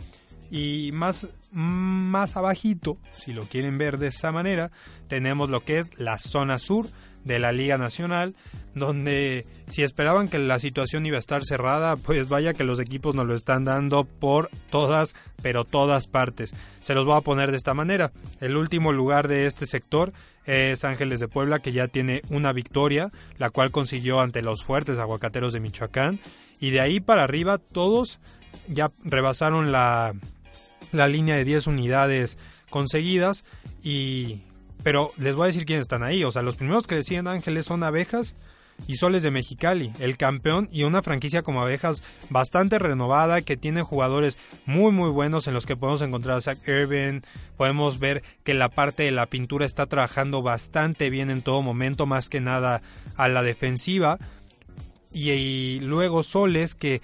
Y 0.51 0.91
más, 0.93 1.29
más 1.53 2.37
abajito, 2.37 2.99
si 3.13 3.33
lo 3.33 3.45
quieren 3.45 3.79
ver 3.79 3.99
de 3.99 4.09
esa 4.09 4.33
manera, 4.33 4.73
tenemos 5.09 5.49
lo 5.49 5.65
que 5.65 5.79
es 5.79 5.91
la 5.97 6.19
zona 6.19 6.59
sur, 6.59 6.89
de 7.25 7.39
la 7.39 7.53
Liga 7.53 7.79
Nacional, 7.79 8.35
donde 8.75 9.47
si 9.67 9.83
esperaban 9.83 10.29
que 10.29 10.39
la 10.39 10.59
situación 10.59 11.07
iba 11.07 11.17
a 11.17 11.21
estar 11.21 11.45
cerrada, 11.45 11.97
pues 11.97 12.29
vaya 12.29 12.55
que 12.55 12.65
los 12.65 12.81
equipos 12.81 13.15
nos 13.15 13.27
lo 13.27 13.35
están 13.35 13.65
dando 13.65 14.05
por 14.05 14.51
todas, 14.71 15.15
pero 15.41 15.65
todas 15.65 16.07
partes. 16.07 16.55
Se 16.81 16.95
los 16.95 17.05
voy 17.05 17.17
a 17.17 17.23
poner 17.23 17.51
de 17.51 17.57
esta 17.57 17.75
manera. 17.75 18.13
El 18.41 18.57
último 18.57 18.93
lugar 18.93 19.29
de 19.29 19.47
este 19.47 19.67
sector 19.67 20.13
es 20.47 20.85
Ángeles 20.85 21.21
de 21.21 21.29
Puebla, 21.29 21.61
que 21.61 21.73
ya 21.73 21.89
tiene 21.89 22.23
una 22.31 22.53
victoria, 22.53 23.11
la 23.39 23.51
cual 23.51 23.71
consiguió 23.71 24.21
ante 24.21 24.43
los 24.43 24.65
fuertes 24.65 24.99
aguacateros 24.99 25.53
de 25.53 25.61
Michoacán. 25.61 26.19
Y 26.59 26.71
de 26.71 26.81
ahí 26.81 27.01
para 27.01 27.25
arriba 27.25 27.59
todos 27.59 28.21
ya 28.69 28.91
rebasaron 29.05 29.73
la, 29.73 30.15
la 30.93 31.09
línea 31.09 31.37
de 31.37 31.45
10 31.45 31.67
unidades 31.67 32.39
conseguidas 32.71 33.45
y 33.83 34.43
pero 34.83 35.13
les 35.17 35.35
voy 35.35 35.45
a 35.45 35.47
decir 35.47 35.65
quiénes 35.65 35.83
están 35.83 36.03
ahí. 36.03 36.25
O 36.25 36.33
sea, 36.33 36.43
los 36.43 36.57
primeros 36.57 36.87
que 36.87 36.97
decían 36.97 37.29
Ángeles 37.29 37.67
son 37.67 37.83
Abejas 37.83 38.35
y 38.87 38.97
Soles 38.97 39.23
de 39.23 39.31
Mexicali, 39.31 39.93
el 40.01 40.17
campeón 40.17 40.69
y 40.73 40.83
una 40.83 41.03
franquicia 41.03 41.43
como 41.43 41.63
Abejas 41.63 42.03
bastante 42.31 42.79
renovada 42.79 43.43
que 43.43 43.57
tiene 43.57 43.83
jugadores 43.83 44.39
muy 44.67 44.91
muy 44.91 45.11
buenos 45.11 45.47
en 45.47 45.55
los 45.55 45.67
que 45.67 45.77
podemos 45.77 46.03
encontrar 46.03 46.39
a 46.39 46.41
Zach 46.41 46.59
Irvin, 46.67 47.23
podemos 47.57 47.99
ver 48.01 48.23
que 48.43 48.55
la 48.55 48.71
parte 48.71 49.05
de 49.05 49.13
la 49.13 49.27
pintura 49.27 49.67
está 49.67 49.87
trabajando 49.87 50.43
bastante 50.43 51.11
bien 51.11 51.31
en 51.31 51.43
todo 51.43 51.63
momento, 51.63 52.07
más 52.07 52.29
que 52.29 52.41
nada 52.41 52.83
a 53.17 53.29
la 53.29 53.43
defensiva 53.43 54.19
y 55.13 55.79
luego 55.81 56.23
Soles 56.23 56.75
que 56.75 57.03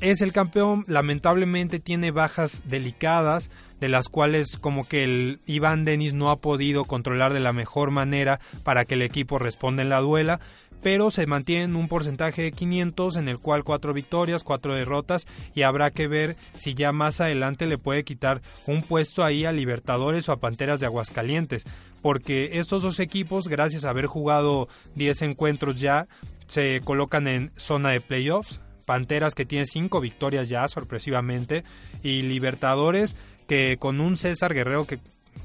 es 0.00 0.20
el 0.20 0.32
campeón, 0.32 0.84
lamentablemente 0.88 1.80
tiene 1.80 2.10
bajas 2.10 2.62
delicadas, 2.66 3.50
de 3.80 3.88
las 3.88 4.08
cuales 4.08 4.58
como 4.58 4.86
que 4.86 5.04
el 5.04 5.40
Iván 5.46 5.84
Denis 5.84 6.14
no 6.14 6.30
ha 6.30 6.40
podido 6.40 6.84
controlar 6.84 7.32
de 7.32 7.40
la 7.40 7.52
mejor 7.52 7.90
manera 7.90 8.40
para 8.62 8.84
que 8.84 8.94
el 8.94 9.02
equipo 9.02 9.38
responda 9.38 9.82
en 9.82 9.88
la 9.88 10.00
duela, 10.00 10.40
pero 10.82 11.10
se 11.10 11.26
mantiene 11.26 11.76
un 11.76 11.88
porcentaje 11.88 12.42
de 12.42 12.52
500 12.52 13.16
en 13.16 13.28
el 13.28 13.38
cual 13.38 13.64
cuatro 13.64 13.92
victorias, 13.94 14.44
cuatro 14.44 14.74
derrotas 14.74 15.26
y 15.54 15.62
habrá 15.62 15.90
que 15.90 16.08
ver 16.08 16.36
si 16.54 16.74
ya 16.74 16.92
más 16.92 17.20
adelante 17.20 17.66
le 17.66 17.78
puede 17.78 18.04
quitar 18.04 18.42
un 18.66 18.82
puesto 18.82 19.24
ahí 19.24 19.44
a 19.46 19.52
Libertadores 19.52 20.28
o 20.28 20.32
a 20.32 20.40
Panteras 20.40 20.78
de 20.80 20.86
Aguascalientes, 20.86 21.64
porque 22.02 22.50
estos 22.52 22.82
dos 22.82 23.00
equipos, 23.00 23.48
gracias 23.48 23.84
a 23.84 23.90
haber 23.90 24.06
jugado 24.06 24.68
10 24.94 25.22
encuentros 25.22 25.80
ya, 25.80 26.06
se 26.46 26.80
colocan 26.84 27.26
en 27.26 27.50
zona 27.56 27.90
de 27.90 28.00
playoffs, 28.00 28.60
Panteras 28.86 29.34
que 29.34 29.44
tiene 29.44 29.66
cinco 29.66 30.00
victorias 30.00 30.48
ya 30.48 30.66
sorpresivamente 30.68 31.64
y 32.02 32.22
Libertadores 32.22 33.16
que 33.46 33.76
con 33.78 34.00
un 34.00 34.16
César 34.16 34.54
Guerrero 34.54 34.86
que 34.86 34.98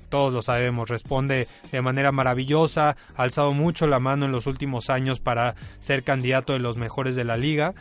todos 0.10 0.34
lo 0.34 0.42
sabemos, 0.42 0.90
responde 0.90 1.48
de 1.72 1.82
manera 1.82 2.12
maravillosa, 2.12 2.98
ha 3.16 3.24
alzado 3.24 3.54
mucho 3.54 3.88
la 3.88 4.00
mano 4.00 4.26
en 4.26 4.32
los 4.32 4.46
últimos 4.46 4.90
años 4.90 5.20
para 5.20 5.56
ser 5.80 6.04
candidato 6.04 6.54
de 6.54 6.60
los 6.60 6.78
mejores 6.78 7.16
de 7.16 7.24
la 7.24 7.38
liga. 7.38 7.74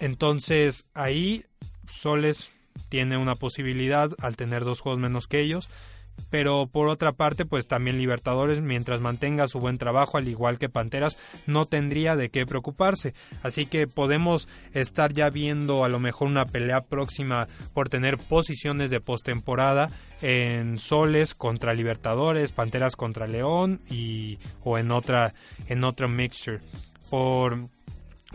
Entonces 0.00 0.84
ahí 0.94 1.44
Soles 1.86 2.50
tiene 2.88 3.16
una 3.16 3.36
posibilidad 3.36 4.10
al 4.18 4.36
tener 4.36 4.64
dos 4.64 4.80
juegos 4.80 5.00
menos 5.00 5.28
que 5.28 5.40
ellos 5.40 5.70
pero 6.30 6.66
por 6.66 6.88
otra 6.88 7.12
parte 7.12 7.44
pues 7.44 7.66
también 7.66 7.98
Libertadores 7.98 8.60
mientras 8.60 9.00
mantenga 9.00 9.48
su 9.48 9.60
buen 9.60 9.78
trabajo 9.78 10.18
al 10.18 10.28
igual 10.28 10.58
que 10.58 10.68
Panteras 10.68 11.16
no 11.46 11.66
tendría 11.66 12.16
de 12.16 12.30
qué 12.30 12.46
preocuparse. 12.46 13.14
Así 13.42 13.66
que 13.66 13.86
podemos 13.86 14.48
estar 14.72 15.12
ya 15.12 15.30
viendo 15.30 15.84
a 15.84 15.88
lo 15.88 16.00
mejor 16.00 16.28
una 16.28 16.46
pelea 16.46 16.82
próxima 16.82 17.48
por 17.72 17.88
tener 17.88 18.18
posiciones 18.18 18.90
de 18.90 19.00
postemporada 19.00 19.90
en 20.22 20.78
Soles 20.78 21.34
contra 21.34 21.74
Libertadores 21.74 22.52
Panteras 22.52 22.96
contra 22.96 23.26
León 23.26 23.80
y 23.90 24.38
o 24.62 24.78
en 24.78 24.90
otra 24.90 25.34
en 25.68 25.84
otra 25.84 26.08
mixture. 26.08 26.60
Por 27.10 27.68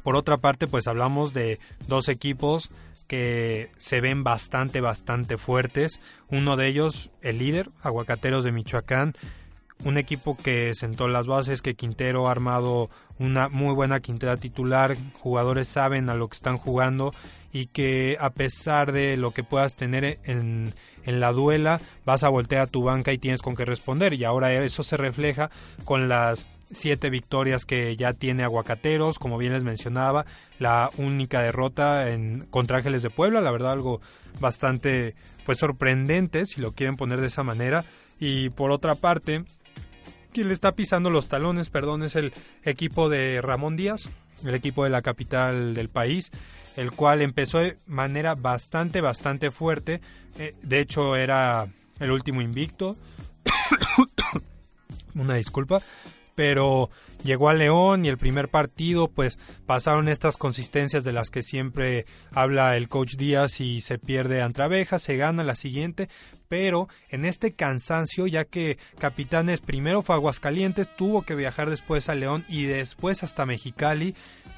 por 0.04 0.16
otra 0.16 0.38
parte 0.38 0.68
pues 0.68 0.88
hablamos 0.88 1.34
de 1.34 1.60
dos 1.88 2.08
equipos 2.08 2.70
que 3.10 3.72
se 3.80 4.02
ven 4.02 4.24
bastante, 4.24 4.82
bastante 4.82 5.38
fuertes. 5.40 6.00
Uno 6.30 6.56
de 6.56 6.68
ellos, 6.68 7.10
el 7.22 7.40
líder, 7.40 7.72
Aguacateros 7.82 8.44
de 8.44 8.52
Michoacán, 8.52 9.16
un 9.84 9.98
equipo 9.98 10.38
que 10.38 10.76
sentó 10.76 11.08
las 11.08 11.26
bases, 11.26 11.64
que 11.64 11.74
Quintero 11.74 12.28
ha 12.28 12.32
armado 12.32 12.90
una 13.18 13.50
muy 13.50 13.74
buena 13.74 14.00
quintera 14.00 14.38
titular, 14.38 14.96
jugadores 15.14 15.68
saben 15.68 16.10
a 16.10 16.16
lo 16.16 16.28
que 16.28 16.36
están 16.36 16.58
jugando 16.60 17.14
y 17.52 17.66
que 17.66 18.16
a 18.20 18.30
pesar 18.30 18.92
de 18.92 19.18
lo 19.18 19.32
que 19.32 19.44
puedas 19.44 19.76
tener 19.76 20.20
en, 20.24 20.74
la 21.06 21.32
duela, 21.32 21.82
vas 22.06 22.24
a 22.24 22.30
voltear 22.30 22.62
a 22.62 22.68
tu 22.68 22.84
banca 22.84 23.12
y 23.12 23.18
tienes 23.18 23.42
con 23.42 23.56
qué 23.56 23.66
responder. 23.66 24.14
Y 24.14 24.24
ahora 24.24 24.54
eso 24.54 24.84
se 24.84 24.98
refleja 24.98 25.50
con 25.84 26.08
las 26.08 26.46
siete 26.72 27.10
victorias 27.10 27.66
que 27.66 27.96
ya 27.96 28.14
tiene 28.14 28.44
Aguacateros, 28.44 29.20
como 29.20 29.38
bien 29.38 29.54
les 29.54 29.64
mencionaba, 29.64 30.26
la 30.60 30.92
única 30.98 31.42
derrota 31.42 32.10
en 32.12 32.46
contra 32.50 32.78
Ángeles 32.78 33.02
de 33.02 33.10
Puebla, 33.10 33.42
la 33.42 33.52
verdad 33.52 33.72
algo 33.72 34.02
bastante 34.40 35.16
pues 35.46 35.58
sorprendente 35.58 36.46
si 36.46 36.62
lo 36.62 36.74
quieren 36.74 36.96
poner 36.96 37.22
de 37.22 37.28
esa 37.28 37.44
manera. 37.44 37.84
Y 38.20 38.50
por 38.50 38.72
otra 38.72 38.96
parte 38.96 39.46
quien 40.32 40.48
le 40.48 40.54
está 40.54 40.76
pisando 40.76 41.10
los 41.10 41.28
talones, 41.28 41.70
perdón, 41.70 42.04
es 42.04 42.16
el 42.16 42.34
equipo 42.64 43.10
de 43.10 43.42
Ramón 43.42 43.76
Díaz, 43.76 44.10
el 44.46 44.54
equipo 44.54 44.84
de 44.84 44.90
la 44.90 45.02
capital 45.02 45.74
del 45.74 45.90
país, 45.90 46.32
el 46.76 46.92
cual 46.92 47.22
empezó 47.22 47.60
de 47.60 47.78
manera 47.88 48.36
bastante 48.36 49.02
bastante 49.02 49.52
fuerte, 49.52 50.02
eh, 50.38 50.56
de 50.62 50.80
hecho 50.80 51.16
era 51.16 51.68
el 52.00 52.12
último 52.12 52.42
invicto. 52.42 52.96
Una 55.16 55.36
disculpa, 55.36 55.82
pero 56.40 56.90
llegó 57.22 57.50
a 57.50 57.54
León 57.54 58.06
y 58.06 58.08
el 58.08 58.18
primer 58.18 58.48
partido 58.48 59.10
pues 59.10 59.38
pasaron 59.66 60.08
estas 60.08 60.38
consistencias 60.38 61.04
de 61.04 61.12
las 61.12 61.32
que 61.32 61.44
siempre 61.44 62.06
habla 62.32 62.78
el 62.78 62.88
coach 62.88 63.18
Díaz 63.18 63.60
y 63.60 63.82
se 63.82 64.00
pierde 64.00 64.42
ante 64.42 64.62
abejas, 64.62 65.02
se 65.02 65.18
gana 65.18 65.44
la 65.44 65.58
siguiente, 65.58 66.08
pero 66.48 66.88
en 67.10 67.26
este 67.26 67.52
cansancio 67.52 68.26
ya 68.26 68.46
que 68.46 68.78
Capitanes 69.00 69.60
primero 69.60 70.02
fue 70.02 70.16
a 70.16 70.18
Aguascalientes, 70.18 70.88
tuvo 70.96 71.24
que 71.24 71.36
viajar 71.36 71.70
después 71.70 72.08
a 72.08 72.16
León 72.16 72.46
y 72.48 72.64
después 72.64 73.22
hasta 73.22 73.46
Mexicali, 73.46 74.16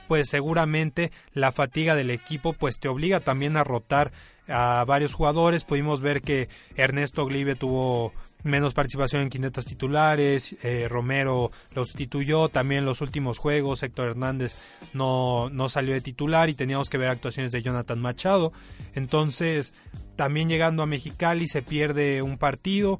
pues 0.08 0.30
seguramente 0.30 1.12
la 1.34 1.52
fatiga 1.52 1.96
del 1.96 2.12
equipo 2.12 2.54
pues 2.54 2.80
te 2.80 2.90
obliga 2.90 3.22
también 3.22 3.58
a 3.58 3.64
rotar 3.64 4.12
a 4.48 4.86
varios 4.86 5.16
jugadores, 5.16 5.64
pudimos 5.64 6.00
ver 6.00 6.22
que 6.22 6.48
Ernesto 6.76 7.26
Glibe 7.26 7.56
tuvo 7.56 8.14
menos 8.44 8.74
participación 8.74 9.22
en 9.24 9.30
quintetas 9.30 9.66
titulares, 9.66 10.56
eh, 10.64 10.88
Romero 10.90 11.52
lo 11.76 11.86
sustituyó, 11.86 12.50
también 12.50 12.86
los 12.86 13.02
últimos 13.02 13.38
juegos 13.38 13.84
Héctor 13.84 14.10
Hernández 14.10 14.56
no, 14.94 15.50
no 15.50 15.70
salió 15.70 15.94
de 15.94 16.02
titular 16.02 16.50
y 16.50 16.54
teníamos 16.54 16.90
que 16.90 16.98
ver 16.98 17.10
actuaciones 17.10 17.52
de 17.52 17.62
Jonathan 17.62 18.00
Machado, 18.00 18.52
entonces 18.94 19.74
también 20.16 20.50
llegando 20.50 20.84
a 20.84 20.88
Mexicali 20.88 21.48
se 21.48 21.62
pierde 21.62 22.22
un 22.22 22.38
partido 22.38 23.00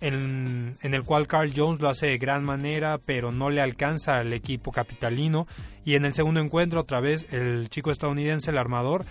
en, 0.00 0.76
en, 0.82 0.94
el 0.94 1.02
cual 1.02 1.26
Carl 1.26 1.52
Jones 1.54 1.80
lo 1.80 1.88
hace 1.88 2.06
de 2.06 2.18
gran 2.18 2.44
manera, 2.44 2.98
pero 3.04 3.32
no 3.32 3.50
le 3.50 3.60
alcanza 3.60 4.18
al 4.18 4.32
equipo 4.32 4.72
capitalino. 4.72 5.46
Y 5.84 5.96
en 5.96 6.04
el 6.04 6.14
segundo 6.14 6.40
encuentro, 6.40 6.80
otra 6.80 7.00
vez, 7.00 7.26
el 7.32 7.68
chico 7.68 7.90
estadounidense, 7.90 8.50
el 8.50 8.58
armador, 8.58 9.04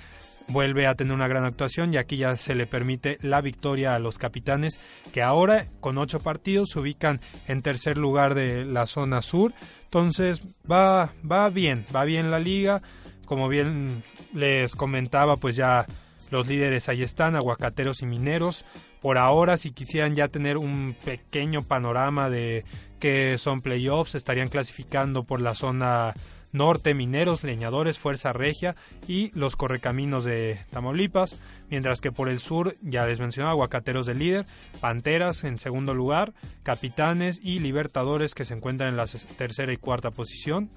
vuelve 0.51 0.87
a 0.87 0.95
tener 0.95 1.13
una 1.13 1.27
gran 1.27 1.45
actuación 1.45 1.93
y 1.93 1.97
aquí 1.97 2.17
ya 2.17 2.37
se 2.37 2.55
le 2.55 2.67
permite 2.67 3.17
la 3.21 3.41
victoria 3.41 3.95
a 3.95 3.99
los 3.99 4.17
capitanes 4.17 4.79
que 5.13 5.21
ahora 5.21 5.65
con 5.79 5.97
ocho 5.97 6.19
partidos 6.19 6.69
se 6.69 6.79
ubican 6.79 7.21
en 7.47 7.61
tercer 7.61 7.97
lugar 7.97 8.35
de 8.35 8.65
la 8.65 8.87
zona 8.87 9.21
sur. 9.21 9.53
Entonces 9.85 10.41
va, 10.69 11.13
va 11.29 11.49
bien, 11.49 11.85
va 11.95 12.05
bien 12.05 12.31
la 12.31 12.39
liga. 12.39 12.81
Como 13.25 13.47
bien 13.47 14.03
les 14.33 14.75
comentaba, 14.75 15.37
pues 15.37 15.55
ya 15.55 15.85
Los 16.31 16.47
líderes 16.47 16.87
ahí 16.87 17.03
están, 17.03 17.35
aguacateros 17.35 18.01
y 18.01 18.05
mineros. 18.05 18.63
Por 19.01 19.17
ahora, 19.17 19.57
si 19.57 19.71
quisieran 19.71 20.15
ya 20.15 20.29
tener 20.29 20.57
un 20.57 20.95
pequeño 21.03 21.61
panorama 21.61 22.29
de 22.29 22.63
que 22.99 23.37
son 23.37 23.61
playoffs, 23.61 24.15
estarían 24.15 24.47
clasificando 24.47 25.23
por 25.23 25.41
la 25.41 25.55
zona 25.55 26.13
norte, 26.51 26.93
mineros, 26.93 27.43
leñadores, 27.43 27.99
Fuerza 27.99 28.33
Regia 28.33 28.75
y 29.07 29.31
los 29.37 29.55
correcaminos 29.55 30.23
de 30.23 30.59
Tamaulipas, 30.71 31.39
mientras 31.69 32.01
que 32.01 32.11
por 32.11 32.29
el 32.29 32.39
sur, 32.39 32.75
ya 32.81 33.05
les 33.05 33.19
mencionaba, 33.19 33.51
aguacateros 33.51 34.05
de 34.05 34.15
líder, 34.15 34.45
Panteras 34.79 35.43
en 35.43 35.59
segundo 35.59 35.93
lugar, 35.93 36.33
Capitanes 36.63 37.39
y 37.41 37.59
Libertadores 37.59 38.35
que 38.35 38.45
se 38.45 38.53
encuentran 38.53 38.89
en 38.89 38.97
la 38.97 39.05
tercera 39.37 39.71
y 39.73 39.77
cuarta 39.77 40.11
posición. 40.11 40.69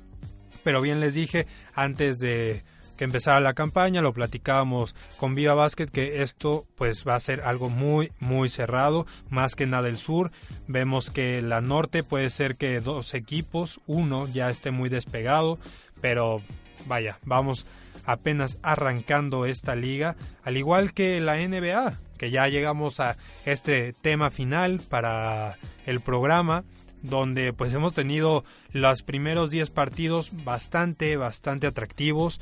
Pero 0.62 0.80
bien 0.80 1.00
les 1.00 1.14
dije 1.14 1.46
antes 1.74 2.18
de 2.18 2.62
que 2.96 3.04
empezara 3.04 3.40
la 3.40 3.54
campaña, 3.54 4.02
lo 4.02 4.12
platicábamos 4.12 4.94
con 5.16 5.34
Viva 5.34 5.54
Basket 5.54 5.86
que 5.86 6.22
esto 6.22 6.66
pues 6.76 7.04
va 7.06 7.14
a 7.14 7.20
ser 7.20 7.40
algo 7.42 7.68
muy 7.68 8.12
muy 8.20 8.48
cerrado, 8.48 9.06
más 9.30 9.54
que 9.54 9.66
nada 9.66 9.88
el 9.88 9.98
sur. 9.98 10.30
Vemos 10.66 11.10
que 11.10 11.42
la 11.42 11.60
norte 11.60 12.02
puede 12.02 12.30
ser 12.30 12.56
que 12.56 12.80
dos 12.80 13.14
equipos, 13.14 13.80
uno 13.86 14.26
ya 14.28 14.50
esté 14.50 14.70
muy 14.70 14.88
despegado, 14.88 15.58
pero 16.00 16.42
vaya, 16.86 17.18
vamos 17.24 17.66
apenas 18.04 18.58
arrancando 18.62 19.46
esta 19.46 19.74
liga, 19.74 20.16
al 20.42 20.56
igual 20.56 20.92
que 20.92 21.20
la 21.20 21.36
NBA, 21.36 21.98
que 22.18 22.30
ya 22.30 22.48
llegamos 22.48 23.00
a 23.00 23.16
este 23.44 23.92
tema 23.92 24.30
final 24.30 24.80
para 24.88 25.58
el 25.86 26.00
programa 26.00 26.64
donde 27.04 27.52
pues 27.52 27.72
hemos 27.74 27.92
tenido 27.92 28.44
los 28.72 29.02
primeros 29.02 29.50
10 29.50 29.70
partidos 29.70 30.30
bastante, 30.44 31.16
bastante 31.16 31.66
atractivos. 31.66 32.40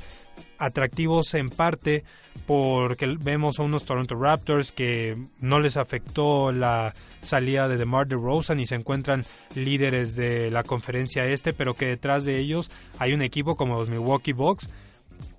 Atractivos 0.57 1.33
en 1.33 1.49
parte 1.49 2.05
porque 2.47 3.17
vemos 3.19 3.59
a 3.59 3.63
unos 3.63 3.83
Toronto 3.83 4.15
Raptors 4.15 4.71
que 4.71 5.17
no 5.39 5.59
les 5.59 5.75
afectó 5.75 6.51
la 6.51 6.93
salida 7.21 7.67
de 7.67 7.77
DeMar 7.77 8.07
DeRozan 8.07 8.59
y 8.61 8.65
se 8.65 8.75
encuentran 8.75 9.25
líderes 9.53 10.15
de 10.15 10.49
la 10.49 10.63
conferencia 10.63 11.25
este, 11.27 11.53
pero 11.53 11.75
que 11.75 11.85
detrás 11.85 12.23
de 12.23 12.39
ellos 12.39 12.71
hay 12.99 13.13
un 13.13 13.21
equipo 13.21 13.57
como 13.57 13.75
los 13.75 13.89
Milwaukee 13.89 14.33
Bucks 14.33 14.69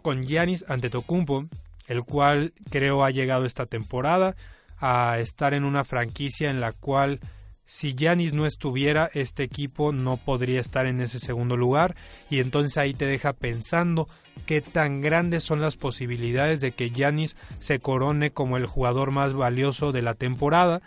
con 0.03 0.27
Giannis 0.27 0.67
Antetokounmpo, 0.69 1.47
el 1.87 2.05
cual 2.05 2.53
creo 2.71 3.05
ha 3.05 3.11
llegado 3.11 3.47
esta 3.47 3.65
temporada 3.65 4.37
a 4.79 5.19
estar 5.19 5.55
en 5.55 5.65
una 5.65 5.85
franquicia 5.85 6.51
en 6.51 6.61
la 6.61 6.73
cual 6.73 7.21
si 7.67 7.95
Yanis 7.95 8.33
no 8.33 8.47
estuviera, 8.47 9.11
este 9.15 9.43
equipo 9.43 9.93
no 9.93 10.17
podría 10.17 10.61
estar 10.61 10.87
en 10.87 11.01
ese 11.01 11.19
segundo 11.19 11.57
lugar 11.57 11.97
y 12.31 12.41
entonces 12.41 12.77
ahí 12.77 12.95
te 12.95 13.07
deja 13.07 13.33
pensando 13.33 14.07
qué 14.47 14.61
tan 14.61 15.01
grandes 15.01 15.45
son 15.45 15.61
las 15.61 15.77
posibilidades 15.77 16.61
de 16.61 16.73
que 16.73 16.91
Yanis 16.91 17.37
se 17.61 17.79
corone 17.79 18.31
como 18.31 18.57
el 18.57 18.67
jugador 18.67 19.11
más 19.11 19.33
valioso 19.33 19.93
de 19.93 20.03
la 20.03 20.15
temporada. 20.15 20.83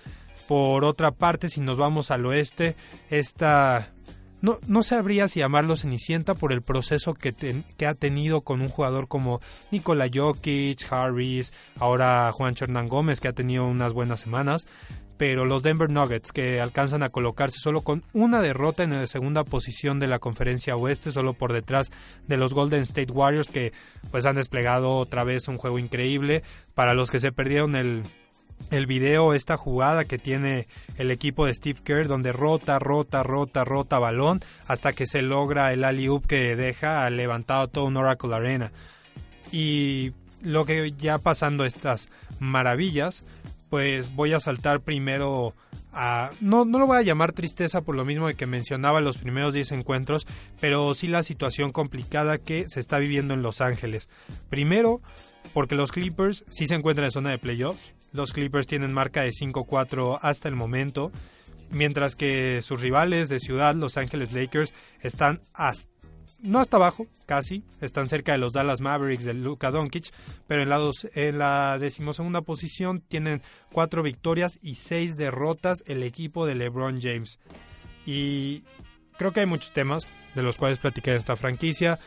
Por 0.48 0.86
otra 0.86 1.12
parte, 1.12 1.50
si 1.50 1.62
nos 1.62 1.78
vamos 1.78 2.12
al 2.12 2.26
oeste, 2.26 2.76
esta 3.10 3.94
no, 4.42 4.60
no 4.68 4.84
sabría 4.84 5.28
si 5.28 5.40
llamarlo 5.40 5.76
Cenicienta 5.76 6.36
por 6.36 6.54
el 6.54 6.62
proceso 6.62 7.16
que, 7.16 7.34
que, 7.34 7.88
ha 7.88 7.96
tenido 7.96 8.42
con 8.42 8.62
un 8.62 8.70
jugador 8.70 9.08
como 9.08 9.42
Nikola 9.72 10.08
Jokic, 10.14 10.92
Harris, 10.92 11.54
ahora 11.76 12.32
Juan 12.32 12.56
Hernán 12.60 12.88
Gómez, 12.88 13.20
que 13.20 13.30
ha 13.30 13.34
tenido 13.34 13.68
unas 13.68 13.94
buenas 13.94 14.20
semanas 14.20 14.68
pero 15.18 15.46
los 15.46 15.64
Denver 15.64 15.90
Nuggets 15.90 16.32
que 16.32 16.62
alcanzan 16.62 17.04
a 17.04 17.10
colocarse 17.10 17.60
solo 17.60 17.82
con 17.82 18.04
una 18.14 18.42
derrota 18.42 18.84
en 18.84 18.92
la 18.92 19.08
segunda 19.08 19.44
posición 19.44 20.00
de 20.00 20.08
la 20.08 20.20
conferencia 20.20 20.76
oeste, 20.76 21.12
solo 21.12 21.34
por 21.34 21.54
detrás 21.54 21.92
de 22.28 22.38
los 22.38 22.54
Golden 22.54 22.82
State 22.82 23.12
Warriors 23.12 23.50
que 23.50 23.74
pues 24.12 24.26
han 24.26 24.36
desplegado 24.36 24.96
otra 24.98 25.24
vez 25.24 25.48
un 25.48 25.58
juego 25.58 25.80
increíble. 25.80 26.44
Para 26.76 26.94
los 26.94 27.10
que 27.10 27.20
se 27.20 27.32
perdieron 27.32 27.76
el, 27.76 28.04
el 28.70 28.86
video, 28.86 29.34
esta 29.34 29.58
jugada 29.58 30.06
que 30.06 30.18
tiene 30.18 30.68
el 30.98 31.12
equipo 31.12 31.46
de 31.46 31.56
Steve 31.56 31.80
Kerr, 31.84 32.08
donde 32.08 32.32
rota, 32.32 32.80
rota, 32.80 33.24
rota, 33.24 33.66
rota 33.66 34.00
balón, 34.00 34.42
hasta 34.68 34.94
que 34.94 35.08
se 35.08 35.22
logra 35.22 35.74
el 35.74 35.84
alley-oop 35.84 36.26
que 36.26 36.56
deja 36.56 37.10
levantado 37.10 37.68
todo 37.68 37.86
un 37.86 37.98
Oracle 37.98 38.36
Arena. 38.36 38.72
Y 39.52 40.14
lo 40.42 40.66
que 40.66 40.92
ya 40.92 41.18
pasando 41.18 41.66
estas 41.66 42.10
maravillas, 42.40 43.24
pues 43.70 44.14
voy 44.16 44.34
a 44.34 44.40
saltar 44.40 44.82
primero 44.82 45.56
a... 45.94 46.32
No, 46.42 46.66
no 46.66 46.80
lo 46.80 46.88
voy 46.88 46.98
a 46.98 47.02
llamar 47.02 47.34
tristeza 47.34 47.82
por 47.82 47.96
lo 47.96 48.06
mismo 48.06 48.28
de 48.28 48.36
que 48.36 48.46
mencionaba 48.46 49.02
los 49.02 49.18
primeros 49.18 49.54
10 49.54 49.72
encuentros, 49.74 50.28
pero 50.60 50.94
sí 50.94 51.08
la 51.08 51.24
situación 51.24 51.72
complicada 51.72 52.38
que 52.38 52.68
se 52.70 52.80
está 52.80 53.00
viviendo 53.00 53.34
en 53.34 53.42
Los 53.42 53.62
Ángeles. 53.62 54.10
Primero, 54.50 55.02
porque 55.54 55.76
los 55.76 55.92
Clippers 55.92 56.46
sí 56.50 56.68
se 56.68 56.76
encuentran 56.76 57.06
en 57.06 57.12
zona 57.12 57.30
de 57.32 57.40
playoffs. 57.40 57.94
Los 58.14 58.32
Clippers 58.32 58.68
tienen 58.68 58.94
marca 58.94 59.22
de 59.22 59.32
5-4 59.32 60.20
hasta 60.22 60.48
el 60.48 60.56
momento, 60.56 61.12
mientras 61.72 62.16
que 62.16 62.62
sus 62.62 62.82
rivales 62.82 63.28
de 63.30 63.40
ciudad, 63.40 63.76
Los 63.76 63.98
Ángeles 63.98 64.32
Lakers, 64.32 64.74
están 65.02 65.42
hasta 65.54 65.97
no 66.40 66.60
hasta 66.60 66.78
abajo, 66.78 67.08
casi, 67.26 67.64
están 67.82 68.10
cerca 68.10 68.32
de 68.32 68.38
los 68.38 68.54
Dallas 68.54 68.82
Mavericks 68.82 69.26
de 69.26 69.34
Luka 69.34 69.72
Doncic, 69.72 70.12
pero 70.48 70.62
en 70.62 70.70
la, 70.70 70.78
dos, 70.78 71.08
en 71.16 71.38
la 71.38 71.78
decimosegunda 71.80 72.42
posición 72.42 73.02
tienen 73.02 73.42
cuatro 73.72 74.04
victorias 74.04 74.60
y 74.62 74.76
seis 74.76 75.18
derrotas 75.18 75.84
el 75.88 76.04
equipo 76.04 76.46
de 76.46 76.56
LeBron 76.56 77.02
James. 77.02 77.40
Y 78.06 78.64
creo 79.18 79.34
que 79.34 79.42
hay 79.42 79.46
muchos 79.46 79.74
temas 79.74 80.08
de 80.36 80.44
los 80.44 80.58
cuales 80.58 80.80
platicar 80.80 81.16
en 81.16 81.20
esta 81.20 81.36
franquicia, 81.36 82.00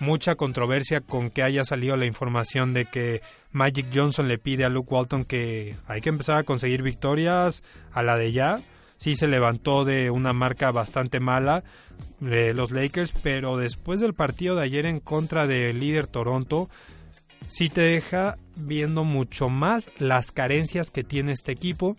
mucha 0.00 0.34
controversia 0.34 1.00
con 1.00 1.30
que 1.30 1.42
haya 1.42 1.64
salido 1.64 1.96
la 1.96 2.06
información 2.06 2.74
de 2.74 2.84
que 2.84 3.22
Magic 3.52 3.86
Johnson 3.92 4.28
le 4.28 4.38
pide 4.38 4.64
a 4.64 4.68
Luke 4.68 4.92
Walton 4.92 5.24
que 5.24 5.74
hay 5.86 6.02
que 6.02 6.10
empezar 6.10 6.36
a 6.36 6.44
conseguir 6.44 6.82
victorias 6.82 7.62
a 7.92 8.02
la 8.02 8.18
de 8.18 8.32
ya 8.32 8.60
sí 8.98 9.14
se 9.14 9.28
levantó 9.28 9.84
de 9.84 10.10
una 10.10 10.32
marca 10.32 10.70
bastante 10.70 11.20
mala 11.20 11.64
de 12.20 12.52
los 12.52 12.70
Lakers, 12.70 13.12
pero 13.22 13.56
después 13.56 14.00
del 14.00 14.12
partido 14.12 14.56
de 14.56 14.64
ayer 14.64 14.84
en 14.86 15.00
contra 15.00 15.46
del 15.46 15.80
líder 15.80 16.06
Toronto, 16.06 16.68
sí 17.48 17.70
te 17.70 17.80
deja 17.80 18.36
viendo 18.56 19.04
mucho 19.04 19.48
más 19.48 19.90
las 19.98 20.32
carencias 20.32 20.90
que 20.90 21.04
tiene 21.04 21.32
este 21.32 21.52
equipo. 21.52 21.96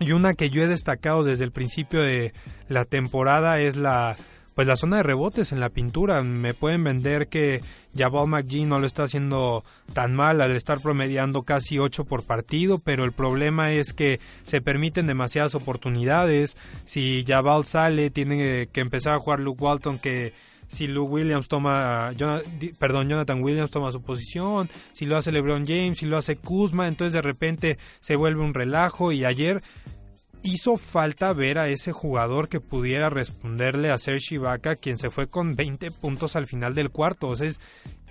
Y 0.00 0.12
una 0.12 0.34
que 0.34 0.50
yo 0.50 0.62
he 0.62 0.66
destacado 0.66 1.22
desde 1.22 1.44
el 1.44 1.52
principio 1.52 2.02
de 2.02 2.32
la 2.68 2.84
temporada 2.84 3.60
es 3.60 3.76
la 3.76 4.16
pues 4.54 4.66
la 4.66 4.76
zona 4.76 4.98
de 4.98 5.02
rebotes 5.02 5.52
en 5.52 5.60
la 5.60 5.68
pintura. 5.68 6.22
Me 6.22 6.54
pueden 6.54 6.84
vender 6.84 7.28
que 7.28 7.62
Jabal 7.96 8.28
McGee 8.28 8.64
no 8.64 8.78
lo 8.80 8.86
está 8.86 9.04
haciendo 9.04 9.64
tan 9.92 10.14
mal 10.14 10.40
al 10.40 10.54
estar 10.56 10.80
promediando 10.80 11.42
casi 11.42 11.78
8 11.78 12.04
por 12.04 12.24
partido, 12.24 12.78
pero 12.78 13.04
el 13.04 13.12
problema 13.12 13.72
es 13.72 13.92
que 13.92 14.20
se 14.44 14.60
permiten 14.60 15.06
demasiadas 15.06 15.54
oportunidades. 15.54 16.56
Si 16.84 17.24
Jabal 17.26 17.64
sale, 17.64 18.10
tiene 18.10 18.68
que 18.68 18.80
empezar 18.80 19.14
a 19.14 19.18
jugar 19.18 19.40
Luke 19.40 19.62
Walton 19.62 19.98
que 19.98 20.32
si 20.72 20.86
Luke 20.86 21.12
Williams 21.12 21.48
toma, 21.48 22.12
perdón, 22.78 23.08
Jonathan 23.08 23.42
Williams 23.42 23.70
toma 23.70 23.92
su 23.92 24.00
posición, 24.00 24.70
si 24.94 25.04
lo 25.04 25.18
hace 25.18 25.30
LeBron 25.30 25.66
James, 25.66 25.98
si 25.98 26.06
lo 26.06 26.16
hace 26.16 26.36
Kuzma, 26.36 26.88
entonces 26.88 27.12
de 27.12 27.20
repente 27.20 27.78
se 28.00 28.16
vuelve 28.16 28.42
un 28.42 28.54
relajo 28.54 29.12
y 29.12 29.26
ayer 29.26 29.62
hizo 30.42 30.76
falta 30.76 31.32
ver 31.32 31.58
a 31.58 31.68
ese 31.68 31.92
jugador 31.92 32.48
que 32.48 32.60
pudiera 32.60 33.10
responderle 33.10 33.90
a 33.90 33.98
Serge 33.98 34.36
Ibaka, 34.36 34.76
quien 34.76 34.98
se 34.98 35.10
fue 35.10 35.28
con 35.28 35.56
20 35.56 35.90
puntos 35.90 36.36
al 36.36 36.46
final 36.46 36.74
del 36.74 36.90
cuarto. 36.90 37.28
O 37.28 37.36
sea, 37.36 37.46
es 37.46 37.60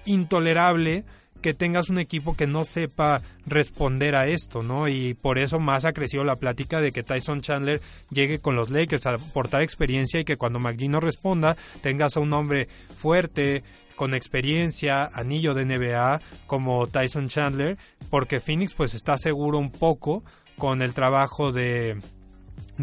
intolerable 0.06 1.06
que 1.42 1.54
tengas 1.54 1.90
un 1.90 1.98
equipo 1.98 2.36
que 2.36 2.48
no 2.48 2.64
sepa 2.64 3.22
responder 3.46 4.16
a 4.16 4.28
esto, 4.28 4.62
¿no? 4.62 4.88
Y 4.88 5.16
por 5.16 5.40
eso 5.40 5.60
más 5.60 5.86
ha 5.86 5.94
crecido 5.94 6.24
la 6.24 6.36
plática 6.36 6.82
de 6.82 6.92
que 6.92 7.04
Tyson 7.04 7.42
Chandler 7.42 7.82
llegue 8.12 8.40
con 8.40 8.56
los 8.56 8.70
Lakers 8.70 9.08
a 9.08 9.14
aportar 9.16 9.64
experiencia 9.64 10.20
y 10.20 10.26
que 10.26 10.38
cuando 10.38 10.60
McGee 10.60 10.88
no 10.88 11.00
responda 11.00 11.58
tengas 11.82 12.16
a 12.16 12.20
un 12.20 12.32
hombre 12.34 12.68
fuerte, 12.96 13.64
con 13.96 14.16
experiencia, 14.16 15.12
anillo 15.14 15.54
de 15.54 15.66
NBA 15.66 16.22
como 16.48 16.88
Tyson 16.88 17.28
Chandler, 17.28 17.78
porque 18.10 18.40
Phoenix 18.40 18.74
pues 18.74 18.96
está 18.96 19.16
seguro 19.18 19.60
un 19.60 19.72
poco 19.72 20.24
con 20.58 20.82
el 20.82 20.96
trabajo 20.96 21.52
de 21.52 22.00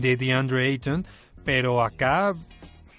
de 0.01 0.16
DeAndre 0.16 0.66
Ayton, 0.66 1.07
pero 1.44 1.82
acá 1.82 2.34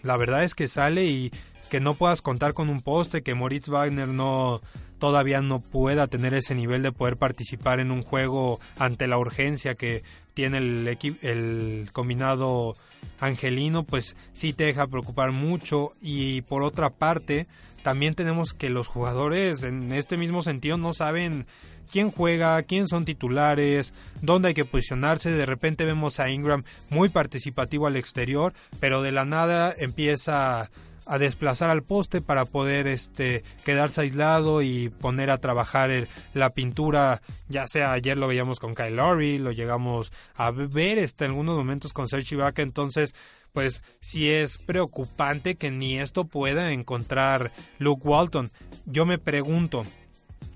la 0.03 0.17
verdad 0.17 0.43
es 0.43 0.55
que 0.55 0.67
sale 0.67 1.05
y 1.05 1.31
que 1.69 1.79
no 1.79 1.93
puedas 1.93 2.21
contar 2.21 2.53
con 2.53 2.69
un 2.69 2.81
poste, 2.81 3.21
que 3.21 3.35
Moritz 3.35 3.69
Wagner 3.69 4.07
no 4.07 4.61
todavía 4.97 5.41
no 5.41 5.61
pueda 5.61 6.07
tener 6.07 6.33
ese 6.33 6.55
nivel 6.55 6.83
de 6.83 6.91
poder 6.91 7.17
participar 7.17 7.79
en 7.79 7.91
un 7.91 8.01
juego 8.01 8.59
ante 8.77 9.07
la 9.07 9.17
urgencia 9.17 9.75
que 9.75 10.03
tiene 10.33 10.57
el, 10.57 10.97
el 11.21 11.89
combinado 11.93 12.75
angelino, 13.19 13.83
pues 13.83 14.15
sí 14.33 14.53
te 14.53 14.65
deja 14.65 14.87
preocupar 14.87 15.31
mucho. 15.31 15.93
Y 16.01 16.41
por 16.41 16.63
otra 16.63 16.89
parte 16.89 17.47
también 17.83 18.13
tenemos 18.13 18.53
que 18.53 18.69
los 18.69 18.87
jugadores 18.87 19.63
en 19.63 19.91
este 19.91 20.17
mismo 20.17 20.41
sentido 20.41 20.77
no 20.77 20.93
saben 20.93 21.47
quién 21.91 22.11
juega, 22.11 22.61
quién 22.63 22.87
son 22.87 23.05
titulares, 23.05 23.93
dónde 24.21 24.49
hay 24.49 24.53
que 24.53 24.65
posicionarse. 24.65 25.31
De 25.31 25.45
repente 25.45 25.85
vemos 25.85 26.19
a 26.19 26.29
Ingram 26.29 26.63
muy 26.89 27.09
participativo 27.09 27.87
al 27.87 27.95
exterior, 27.95 28.53
pero 28.79 29.01
de 29.01 29.11
la 29.11 29.25
nada 29.25 29.73
empieza 29.77 30.69
a 31.09 31.17
desplazar 31.17 31.71
al 31.71 31.81
poste 31.81 32.21
para 32.21 32.45
poder 32.45 32.85
este 32.85 33.43
quedarse 33.65 34.01
aislado 34.01 34.61
y 34.61 34.89
poner 34.89 35.31
a 35.31 35.39
trabajar 35.39 36.07
la 36.35 36.51
pintura. 36.51 37.21
Ya 37.47 37.67
sea 37.67 37.93
ayer 37.93 38.15
lo 38.15 38.27
veíamos 38.27 38.59
con 38.59 38.75
Kyle 38.75 38.95
Lowry 38.95 39.39
lo 39.39 39.51
llegamos 39.51 40.11
a 40.35 40.51
ver 40.51 40.99
este, 40.99 41.25
en 41.25 41.31
algunos 41.31 41.57
momentos 41.57 41.93
con 41.93 42.07
Serge 42.07 42.35
Ibaka. 42.35 42.61
Entonces 42.61 43.15
pues 43.53 43.81
sí 43.99 44.29
es 44.29 44.59
preocupante 44.59 45.55
que 45.55 45.71
ni 45.71 45.99
esto 45.99 46.25
pueda 46.25 46.71
encontrar 46.71 47.51
Luke 47.79 48.07
Walton. 48.07 48.51
Yo 48.85 49.07
me 49.07 49.17
pregunto 49.17 49.85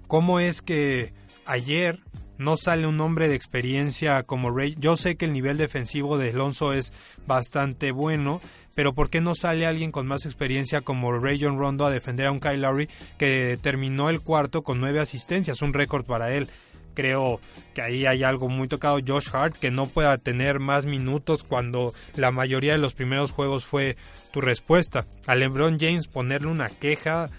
cómo 0.08 0.40
es 0.40 0.62
que 0.62 1.14
ayer 1.46 2.00
no 2.38 2.58
sale 2.58 2.88
un 2.88 3.00
hombre 3.02 3.28
de 3.28 3.36
experiencia 3.36 4.24
como 4.24 4.52
Ray. 4.52 4.76
Yo 4.80 4.96
sé 4.96 5.16
que 5.16 5.26
el 5.26 5.34
nivel 5.34 5.58
defensivo 5.58 6.18
de 6.18 6.32
Alonso 6.32 6.74
es 6.74 6.92
bastante 7.26 7.92
bueno, 7.92 8.42
pero 8.76 8.94
¿por 8.94 9.10
qué 9.10 9.22
no 9.22 9.36
sale 9.36 9.66
alguien 9.66 9.92
con 9.92 10.08
más 10.08 10.26
experiencia 10.26 10.82
como 10.82 11.18
Ray 11.18 11.40
John 11.40 11.60
Rondo 11.60 11.86
a 11.86 11.92
defender 11.92 12.28
a 12.28 12.32
un 12.32 12.40
Kyle 12.40 12.62
Lowry 12.62 12.90
que 13.18 13.58
terminó 13.62 14.10
el 14.10 14.22
cuarto 14.22 14.64
con 14.64 14.80
nueve 14.80 15.00
asistencias, 15.00 15.62
un 15.62 15.74
récord 15.74 16.06
para 16.06 16.34
él? 16.34 16.50
Creo 16.96 17.40
que 17.74 17.82
ahí 17.82 18.06
hay 18.06 18.24
algo 18.24 18.50
muy 18.50 18.68
tocado. 18.68 19.00
Josh 19.06 19.30
Hart, 19.34 19.56
que 19.56 19.72
no 19.72 19.88
pueda 19.88 20.18
tener 20.20 20.60
más 20.60 20.86
minutos 20.86 21.44
cuando 21.44 21.94
la 22.16 22.32
mayoría 22.32 22.74
de 22.74 22.78
los 22.78 22.94
primeros 22.94 23.32
juegos 23.32 23.66
fue 23.66 23.98
tu 24.32 24.42
respuesta. 24.42 25.06
A 25.26 25.34
LeBron 25.34 25.80
James 25.80 26.08
ponerle 26.08 26.50
una 26.50 26.70
queja 26.70 27.30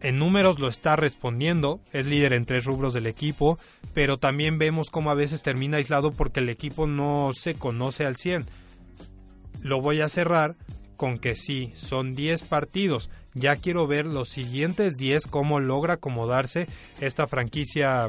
en 0.00 0.18
números 0.18 0.58
lo 0.58 0.68
está 0.68 0.96
respondiendo, 0.96 1.80
es 1.92 2.06
líder 2.06 2.32
en 2.32 2.44
tres 2.44 2.64
rubros 2.64 2.94
del 2.94 3.06
equipo, 3.06 3.58
pero 3.92 4.18
también 4.18 4.58
vemos 4.58 4.90
cómo 4.90 5.10
a 5.10 5.14
veces 5.14 5.42
termina 5.42 5.78
aislado 5.78 6.12
porque 6.12 6.40
el 6.40 6.48
equipo 6.48 6.86
no 6.86 7.30
se 7.32 7.54
conoce 7.54 8.04
al 8.04 8.16
100. 8.16 8.46
Lo 9.62 9.80
voy 9.80 10.02
a 10.02 10.08
cerrar 10.08 10.56
con 10.96 11.18
que 11.18 11.36
sí, 11.36 11.72
son 11.76 12.12
10 12.12 12.42
partidos. 12.44 13.10
Ya 13.34 13.56
quiero 13.56 13.86
ver 13.86 14.06
los 14.06 14.28
siguientes 14.28 14.96
10 14.96 15.26
cómo 15.26 15.58
logra 15.58 15.94
acomodarse 15.94 16.68
esta 17.00 17.26
franquicia 17.26 18.08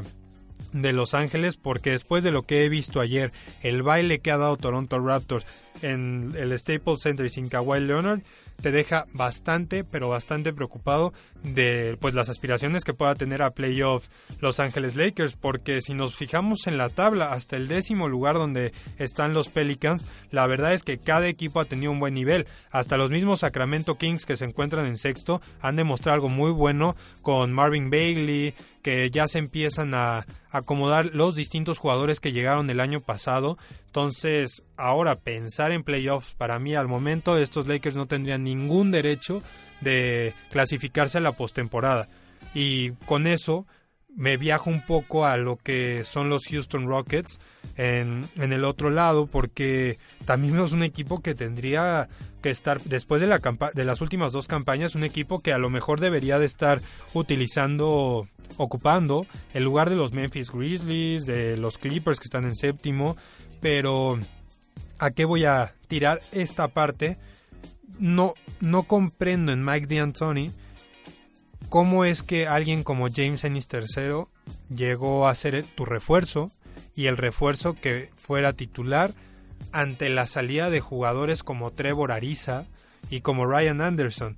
de 0.72 0.92
Los 0.92 1.14
Ángeles 1.14 1.56
porque 1.56 1.90
después 1.90 2.24
de 2.24 2.30
lo 2.30 2.42
que 2.42 2.64
he 2.64 2.68
visto 2.68 3.00
ayer, 3.00 3.32
el 3.62 3.82
baile 3.82 4.20
que 4.20 4.30
ha 4.30 4.38
dado 4.38 4.56
Toronto 4.56 4.98
Raptors 4.98 5.46
en 5.82 6.32
el 6.36 6.58
Staples 6.58 7.02
Center 7.02 7.28
sin 7.30 7.48
Kawhi 7.48 7.80
Leonard, 7.80 8.20
te 8.60 8.70
deja 8.70 9.06
bastante, 9.12 9.84
pero 9.84 10.08
bastante 10.08 10.52
preocupado 10.52 11.12
de 11.42 11.96
pues 12.00 12.14
las 12.14 12.28
aspiraciones 12.28 12.84
que 12.84 12.94
pueda 12.94 13.14
tener 13.14 13.42
a 13.42 13.50
playoff 13.50 14.08
Los 14.40 14.60
Ángeles 14.60 14.96
Lakers, 14.96 15.36
porque 15.36 15.82
si 15.82 15.94
nos 15.94 16.16
fijamos 16.16 16.66
en 16.66 16.78
la 16.78 16.88
tabla 16.88 17.32
hasta 17.32 17.56
el 17.56 17.68
décimo 17.68 18.08
lugar 18.08 18.36
donde 18.36 18.72
están 18.98 19.34
los 19.34 19.48
Pelicans, 19.48 20.04
la 20.30 20.46
verdad 20.46 20.72
es 20.72 20.82
que 20.82 20.98
cada 20.98 21.28
equipo 21.28 21.60
ha 21.60 21.66
tenido 21.66 21.92
un 21.92 22.00
buen 22.00 22.14
nivel, 22.14 22.46
hasta 22.70 22.96
los 22.96 23.10
mismos 23.10 23.40
Sacramento 23.40 23.96
Kings 23.98 24.24
que 24.24 24.36
se 24.36 24.44
encuentran 24.44 24.86
en 24.86 24.96
sexto 24.96 25.42
han 25.60 25.76
demostrado 25.76 26.14
algo 26.14 26.28
muy 26.28 26.50
bueno 26.50 26.96
con 27.22 27.52
Marvin 27.52 27.90
Bailey, 27.90 28.54
que 28.86 29.10
ya 29.10 29.26
se 29.26 29.40
empiezan 29.40 29.94
a 29.94 30.24
acomodar 30.48 31.06
los 31.06 31.34
distintos 31.34 31.78
jugadores 31.78 32.20
que 32.20 32.30
llegaron 32.30 32.70
el 32.70 32.78
año 32.78 33.00
pasado. 33.00 33.58
Entonces, 33.86 34.62
ahora 34.76 35.18
pensar 35.18 35.72
en 35.72 35.82
playoffs, 35.82 36.34
para 36.34 36.60
mí 36.60 36.76
al 36.76 36.86
momento 36.86 37.36
estos 37.36 37.66
Lakers 37.66 37.96
no 37.96 38.06
tendrían 38.06 38.44
ningún 38.44 38.92
derecho 38.92 39.42
de 39.80 40.34
clasificarse 40.52 41.18
a 41.18 41.20
la 41.20 41.32
postemporada. 41.32 42.08
Y 42.54 42.92
con 43.06 43.26
eso 43.26 43.66
me 44.14 44.36
viajo 44.36 44.70
un 44.70 44.86
poco 44.86 45.26
a 45.26 45.36
lo 45.36 45.56
que 45.56 46.04
son 46.04 46.28
los 46.28 46.46
Houston 46.48 46.86
Rockets 46.86 47.40
en, 47.76 48.28
en 48.36 48.52
el 48.52 48.64
otro 48.64 48.90
lado, 48.90 49.26
porque 49.26 49.98
también 50.26 50.54
vemos 50.54 50.70
un 50.70 50.84
equipo 50.84 51.20
que 51.20 51.34
tendría 51.34 52.08
que 52.40 52.50
estar, 52.50 52.80
después 52.82 53.20
de, 53.20 53.26
la 53.26 53.40
de 53.74 53.84
las 53.84 54.00
últimas 54.00 54.32
dos 54.32 54.48
campañas, 54.48 54.94
un 54.94 55.04
equipo 55.04 55.40
que 55.40 55.52
a 55.52 55.58
lo 55.58 55.68
mejor 55.68 56.00
debería 56.00 56.38
de 56.38 56.46
estar 56.46 56.80
utilizando, 57.12 58.26
ocupando 58.56 59.26
el 59.54 59.64
lugar 59.64 59.90
de 59.90 59.96
los 59.96 60.12
Memphis 60.12 60.50
Grizzlies, 60.50 61.26
de 61.26 61.56
los 61.56 61.78
Clippers 61.78 62.20
que 62.20 62.26
están 62.26 62.44
en 62.44 62.54
séptimo, 62.54 63.16
pero 63.60 64.18
¿a 64.98 65.10
qué 65.10 65.24
voy 65.24 65.44
a 65.44 65.74
tirar 65.88 66.20
esta 66.32 66.68
parte? 66.68 67.18
No, 67.98 68.34
no 68.60 68.84
comprendo 68.84 69.52
en 69.52 69.64
Mike 69.64 69.86
D'Antoni 69.86 70.52
cómo 71.68 72.04
es 72.04 72.22
que 72.22 72.46
alguien 72.46 72.84
como 72.84 73.08
James 73.12 73.44
Ennis 73.44 73.68
III 73.72 74.24
llegó 74.74 75.26
a 75.26 75.34
ser 75.34 75.64
tu 75.74 75.84
refuerzo 75.84 76.50
y 76.94 77.06
el 77.06 77.16
refuerzo 77.16 77.74
que 77.74 78.10
fuera 78.16 78.52
titular 78.52 79.12
ante 79.72 80.08
la 80.08 80.26
salida 80.26 80.70
de 80.70 80.80
jugadores 80.80 81.42
como 81.42 81.70
Trevor 81.72 82.12
Ariza 82.12 82.64
y 83.10 83.20
como 83.20 83.46
Ryan 83.46 83.80
Anderson. 83.80 84.36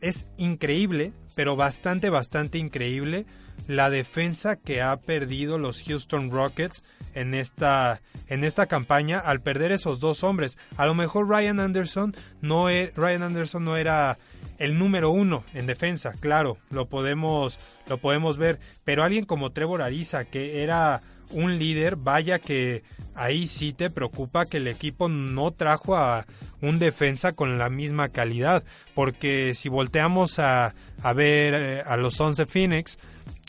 Es 0.00 0.26
increíble, 0.36 1.12
pero 1.34 1.56
bastante, 1.56 2.10
bastante 2.10 2.58
increíble 2.58 3.26
la 3.66 3.90
defensa 3.90 4.56
que 4.56 4.82
ha 4.82 4.96
perdido 4.96 5.58
los 5.58 5.82
Houston 5.82 6.30
Rockets 6.30 6.82
en 7.14 7.34
esta, 7.34 8.00
en 8.28 8.44
esta 8.44 8.66
campaña 8.66 9.18
al 9.18 9.40
perder 9.40 9.72
esos 9.72 10.00
dos 10.00 10.24
hombres. 10.24 10.58
A 10.76 10.86
lo 10.86 10.94
mejor 10.94 11.28
Ryan 11.28 11.60
Anderson 11.60 12.14
no, 12.40 12.70
e, 12.70 12.92
Ryan 12.96 13.22
Anderson 13.22 13.64
no 13.64 13.76
era 13.76 14.18
el 14.58 14.78
número 14.78 15.10
uno 15.10 15.44
en 15.54 15.66
defensa, 15.66 16.14
claro, 16.20 16.58
lo 16.70 16.86
podemos, 16.86 17.58
lo 17.88 17.98
podemos 17.98 18.36
ver, 18.36 18.58
pero 18.84 19.02
alguien 19.02 19.24
como 19.24 19.52
Trevor 19.52 19.82
Ariza, 19.82 20.24
que 20.24 20.62
era 20.62 21.02
un 21.30 21.58
líder, 21.58 21.96
vaya 21.96 22.38
que 22.38 22.82
ahí 23.14 23.46
sí 23.46 23.72
te 23.72 23.90
preocupa 23.90 24.46
que 24.46 24.58
el 24.58 24.68
equipo 24.68 25.08
no 25.08 25.50
trajo 25.50 25.96
a 25.96 26.26
un 26.60 26.78
defensa 26.78 27.32
con 27.32 27.58
la 27.58 27.70
misma 27.70 28.08
calidad, 28.08 28.64
porque 28.94 29.54
si 29.54 29.68
volteamos 29.68 30.38
a, 30.38 30.74
ver 31.14 31.54
eh, 31.54 31.82
a 31.86 31.96
los 31.96 32.20
11 32.20 32.46
Phoenix, 32.46 32.98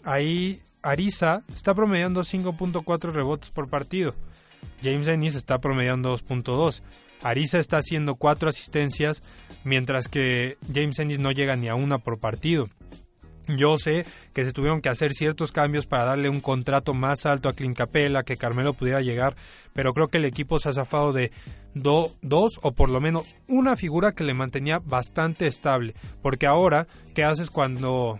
ahí 0.03 0.61
Ariza 0.81 1.43
está 1.55 1.73
promediando 1.73 2.21
5.4 2.21 3.11
rebotes 3.11 3.49
por 3.49 3.69
partido. 3.69 4.15
James 4.83 5.07
Ennis 5.07 5.35
está 5.35 5.59
promediando 5.59 6.17
2.2. 6.17 6.81
Ariza 7.21 7.59
está 7.59 7.77
haciendo 7.77 8.15
4 8.15 8.49
asistencias, 8.49 9.21
mientras 9.63 10.07
que 10.07 10.57
James 10.73 10.97
Ennis 10.99 11.19
no 11.19 11.31
llega 11.31 11.55
ni 11.55 11.69
a 11.69 11.75
una 11.75 11.99
por 11.99 12.19
partido. 12.19 12.67
Yo 13.47 13.77
sé 13.77 14.05
que 14.33 14.45
se 14.45 14.53
tuvieron 14.53 14.81
que 14.81 14.89
hacer 14.89 15.13
ciertos 15.13 15.51
cambios 15.51 15.85
para 15.85 16.05
darle 16.05 16.29
un 16.29 16.41
contrato 16.41 16.93
más 16.93 17.25
alto 17.25 17.49
a 17.49 17.53
Clint 17.53 17.75
Capella, 17.75 18.23
que 18.23 18.37
Carmelo 18.37 18.73
pudiera 18.73 19.01
llegar, 19.01 19.35
pero 19.73 19.93
creo 19.93 20.09
que 20.09 20.17
el 20.17 20.25
equipo 20.25 20.59
se 20.59 20.69
ha 20.69 20.73
zafado 20.73 21.11
de 21.11 21.31
dos 21.73 22.59
o 22.61 22.71
por 22.73 22.89
lo 22.89 23.01
menos 23.01 23.35
una 23.47 23.75
figura 23.75 24.11
que 24.11 24.23
le 24.23 24.33
mantenía 24.33 24.79
bastante 24.79 25.47
estable. 25.47 25.95
Porque 26.21 26.45
ahora, 26.45 26.87
¿qué 27.15 27.23
haces 27.23 27.49
cuando 27.49 28.19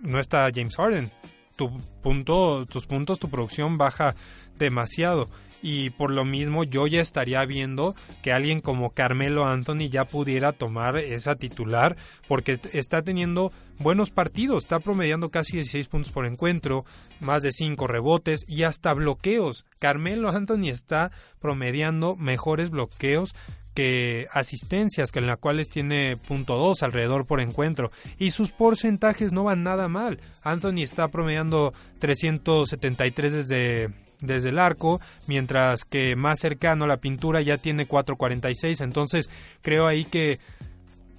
no 0.00 0.18
está 0.18 0.50
James 0.54 0.76
Harden? 0.76 1.10
Tu 1.56 1.70
punto, 2.02 2.66
tus 2.66 2.86
puntos, 2.86 3.18
tu 3.18 3.28
producción 3.28 3.78
baja 3.78 4.14
demasiado 4.58 5.28
y 5.62 5.90
por 5.90 6.10
lo 6.10 6.24
mismo 6.24 6.64
yo 6.64 6.86
ya 6.86 7.00
estaría 7.00 7.44
viendo 7.44 7.94
que 8.22 8.32
alguien 8.32 8.60
como 8.60 8.90
Carmelo 8.90 9.46
Anthony 9.46 9.88
ya 9.90 10.06
pudiera 10.06 10.52
tomar 10.52 10.96
esa 10.96 11.36
titular 11.36 11.96
porque 12.28 12.58
está 12.72 13.02
teniendo 13.02 13.52
buenos 13.78 14.10
partidos, 14.10 14.64
está 14.64 14.80
promediando 14.80 15.30
casi 15.30 15.56
16 15.56 15.88
puntos 15.88 16.12
por 16.12 16.26
encuentro, 16.26 16.84
más 17.20 17.42
de 17.42 17.52
5 17.52 17.86
rebotes 17.86 18.44
y 18.46 18.62
hasta 18.62 18.92
bloqueos. 18.94 19.64
Carmelo 19.78 20.30
Anthony 20.30 20.68
está 20.68 21.10
promediando 21.40 22.16
mejores 22.16 22.70
bloqueos 22.70 23.34
que 23.74 24.26
asistencias, 24.32 25.12
que 25.12 25.20
en 25.20 25.26
las 25.26 25.38
cuales 25.38 25.68
tiene 25.68 26.16
punto 26.16 26.56
dos 26.56 26.82
alrededor 26.82 27.26
por 27.26 27.40
encuentro. 27.40 27.90
Y 28.18 28.32
sus 28.32 28.50
porcentajes 28.50 29.32
no 29.32 29.44
van 29.44 29.62
nada 29.62 29.88
mal. 29.88 30.20
Anthony 30.42 30.82
está 30.82 31.08
promediando 31.08 31.72
373 32.00 33.32
desde 33.32 33.90
desde 34.20 34.50
el 34.50 34.58
arco, 34.58 35.00
mientras 35.26 35.84
que 35.84 36.16
más 36.16 36.40
cercano 36.40 36.86
la 36.86 36.98
pintura 36.98 37.40
ya 37.40 37.58
tiene 37.58 37.88
4.46, 37.88 38.82
entonces 38.82 39.30
creo 39.62 39.86
ahí 39.86 40.04
que 40.04 40.38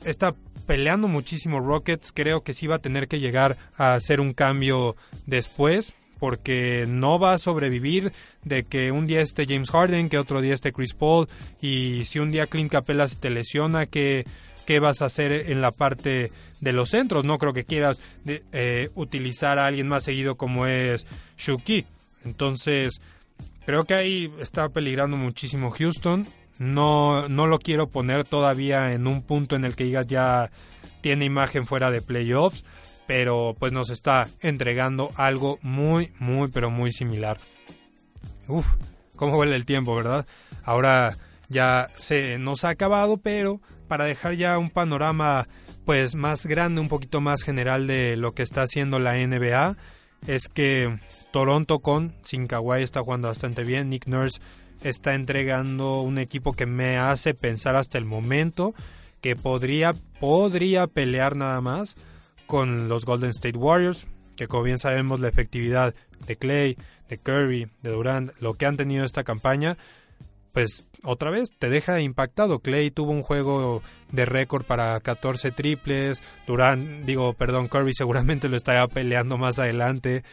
está 0.05 0.35
peleando 0.65 1.07
muchísimo 1.07 1.59
Rockets, 1.59 2.11
creo 2.11 2.41
que 2.41 2.53
sí 2.53 2.67
va 2.67 2.75
a 2.75 2.79
tener 2.79 3.07
que 3.07 3.19
llegar 3.19 3.57
a 3.77 3.93
hacer 3.93 4.19
un 4.19 4.33
cambio 4.33 4.95
después, 5.25 5.93
porque 6.19 6.85
no 6.87 7.17
va 7.17 7.33
a 7.33 7.39
sobrevivir 7.39 8.13
de 8.43 8.63
que 8.63 8.91
un 8.91 9.07
día 9.07 9.21
esté 9.21 9.45
James 9.47 9.71
Harden, 9.71 10.07
que 10.07 10.19
otro 10.19 10.39
día 10.41 10.53
esté 10.53 10.71
Chris 10.71 10.93
Paul, 10.93 11.27
y 11.61 12.05
si 12.05 12.19
un 12.19 12.29
día 12.29 12.47
Clint 12.47 12.71
Capella 12.71 13.07
se 13.07 13.15
te 13.15 13.31
lesiona, 13.31 13.87
¿qué, 13.87 14.25
qué 14.65 14.79
vas 14.79 15.01
a 15.01 15.05
hacer 15.05 15.31
en 15.31 15.61
la 15.61 15.71
parte 15.71 16.31
de 16.59 16.73
los 16.73 16.89
centros? 16.89 17.25
No 17.25 17.39
creo 17.39 17.53
que 17.53 17.65
quieras 17.65 17.99
eh, 18.25 18.89
utilizar 18.93 19.57
a 19.57 19.65
alguien 19.65 19.87
más 19.87 20.03
seguido 20.03 20.35
como 20.35 20.67
es 20.67 21.07
Shuki. 21.37 21.85
Entonces, 22.25 23.01
creo 23.65 23.85
que 23.85 23.93
ahí 23.93 24.33
está 24.39 24.69
peligrando 24.69 25.17
muchísimo 25.17 25.69
Houston. 25.71 26.27
No, 26.59 27.27
no 27.27 27.47
lo 27.47 27.59
quiero 27.59 27.89
poner 27.89 28.23
todavía 28.23 28.93
en 28.93 29.07
un 29.07 29.23
punto 29.23 29.55
en 29.55 29.65
el 29.65 29.75
que 29.75 29.85
digas 29.85 30.05
ya 30.07 30.51
tiene 31.01 31.25
imagen 31.25 31.65
fuera 31.65 31.89
de 31.89 32.01
playoffs, 32.01 32.63
pero 33.07 33.55
pues 33.57 33.71
nos 33.73 33.89
está 33.89 34.29
entregando 34.41 35.11
algo 35.15 35.57
muy, 35.63 36.13
muy, 36.19 36.49
pero 36.49 36.69
muy 36.69 36.91
similar. 36.91 37.39
Uf, 38.47 38.67
cómo 39.15 39.37
huele 39.37 39.55
el 39.55 39.65
tiempo, 39.65 39.95
¿verdad? 39.95 40.25
Ahora 40.63 41.17
ya 41.49 41.89
se 41.97 42.37
nos 42.37 42.63
ha 42.63 42.69
acabado, 42.69 43.17
pero 43.17 43.59
para 43.87 44.05
dejar 44.05 44.35
ya 44.35 44.57
un 44.57 44.69
panorama 44.69 45.47
pues 45.85 46.15
más 46.15 46.45
grande, 46.45 46.79
un 46.79 46.87
poquito 46.87 47.21
más 47.21 47.43
general 47.43 47.87
de 47.87 48.15
lo 48.15 48.33
que 48.33 48.43
está 48.43 48.61
haciendo 48.61 48.99
la 48.99 49.15
NBA, 49.15 49.75
es 50.27 50.47
que 50.47 50.99
Toronto 51.31 51.79
con 51.79 52.13
sin 52.23 52.47
Kawhi 52.47 52.83
está 52.83 53.01
jugando 53.01 53.27
bastante 53.27 53.63
bien, 53.63 53.89
Nick 53.89 54.07
Nurse 54.07 54.39
está 54.83 55.15
entregando 55.15 56.01
un 56.01 56.17
equipo 56.17 56.53
que 56.53 56.65
me 56.65 56.97
hace 56.97 57.33
pensar 57.33 57.75
hasta 57.75 57.97
el 57.97 58.05
momento 58.05 58.73
que 59.21 59.35
podría 59.35 59.93
podría 60.19 60.87
pelear 60.87 61.35
nada 61.35 61.61
más 61.61 61.95
con 62.47 62.89
los 62.89 63.05
Golden 63.05 63.29
State 63.29 63.57
Warriors, 63.57 64.07
que 64.35 64.47
como 64.47 64.63
bien 64.63 64.77
sabemos 64.77 65.19
la 65.19 65.29
efectividad 65.29 65.95
de 66.27 66.35
Clay, 66.35 66.77
de 67.07 67.17
Curry, 67.17 67.67
de 67.81 67.91
Durant, 67.91 68.31
lo 68.39 68.55
que 68.55 68.65
han 68.65 68.75
tenido 68.75 69.05
esta 69.05 69.23
campaña, 69.23 69.77
pues 70.51 70.85
otra 71.03 71.31
vez 71.31 71.49
te 71.57 71.69
deja 71.69 72.01
impactado. 72.01 72.59
Clay 72.59 72.91
tuvo 72.91 73.11
un 73.11 73.21
juego 73.21 73.81
de 74.11 74.25
récord 74.25 74.65
para 74.65 74.99
14 74.99 75.51
triples, 75.51 76.21
Durant, 76.45 77.05
digo, 77.05 77.33
perdón, 77.33 77.67
Curry 77.67 77.93
seguramente 77.93 78.49
lo 78.49 78.57
estará 78.57 78.87
peleando 78.87 79.37
más 79.37 79.59
adelante. 79.59 80.23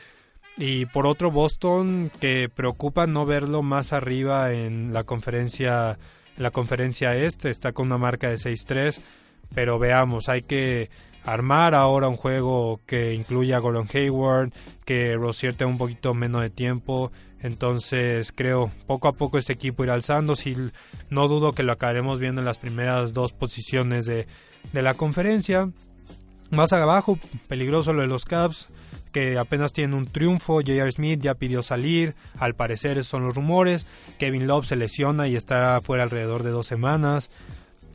Y 0.59 0.86
por 0.86 1.06
otro 1.06 1.30
Boston 1.30 2.11
que 2.20 2.48
preocupa 2.48 3.06
no 3.06 3.24
verlo 3.24 3.62
más 3.62 3.92
arriba 3.92 4.52
en 4.52 4.92
la 4.92 5.04
conferencia 5.04 5.98
en 6.36 6.42
la 6.42 6.50
conferencia 6.50 7.16
este, 7.16 7.50
está 7.50 7.72
con 7.72 7.86
una 7.86 7.98
marca 7.98 8.28
de 8.28 8.36
6-3, 8.36 9.00
pero 9.54 9.78
veamos, 9.78 10.28
hay 10.28 10.42
que 10.42 10.88
armar 11.24 11.74
ahora 11.74 12.09
un 12.09 12.16
juego 12.16 12.80
que 12.86 13.14
incluya 13.14 13.56
a 13.56 13.61
Gordon 13.61 13.88
Hayward, 13.92 14.52
que 14.84 15.14
Rosier 15.16 15.54
tenga 15.54 15.70
un 15.70 15.78
poquito 15.78 16.14
menos 16.14 16.42
de 16.42 16.50
tiempo. 16.50 17.12
Entonces 17.40 18.32
creo 18.32 18.72
poco 18.86 19.09
a 19.09 19.12
poco 19.12 19.38
este 19.38 19.52
equipo 19.52 19.84
irá 19.84 19.94
alzando. 19.94 20.36
Si 20.36 20.56
no 21.11 21.28
dudo 21.28 21.52
que 21.52 21.62
lo 21.62 21.72
acabaremos 21.72 22.18
viendo 22.18 22.40
en 22.40 22.46
las 22.46 22.59
primeras 22.59 23.12
dos 23.12 23.32
posiciones 23.32 24.06
de, 24.06 24.26
de 24.72 24.82
la 24.82 24.94
conferencia. 24.94 25.70
Más 26.50 26.72
abajo, 26.72 27.18
peligroso 27.46 27.92
lo 27.92 28.02
de 28.02 28.09
los 28.09 28.24
Cavs, 28.24 28.68
que 29.12 29.39
apenas 29.39 29.72
tienen 29.72 29.95
un 29.95 30.07
triunfo. 30.07 30.55
J.R. 30.55 30.91
Smith 30.93 31.20
ya 31.20 31.34
pidió 31.34 31.62
salir. 31.62 32.14
Al 32.39 32.55
parecer 32.55 33.03
son 33.05 33.24
los 33.24 33.34
rumores. 33.34 33.86
Kevin 34.18 34.47
Love 34.47 34.66
se 34.66 34.76
lesiona 34.76 35.28
y 35.28 35.36
estará 35.36 35.80
fuera 35.80 36.05
alrededor 36.05 36.43
de 36.43 36.51
dos 36.51 36.66
semanas. 36.66 37.30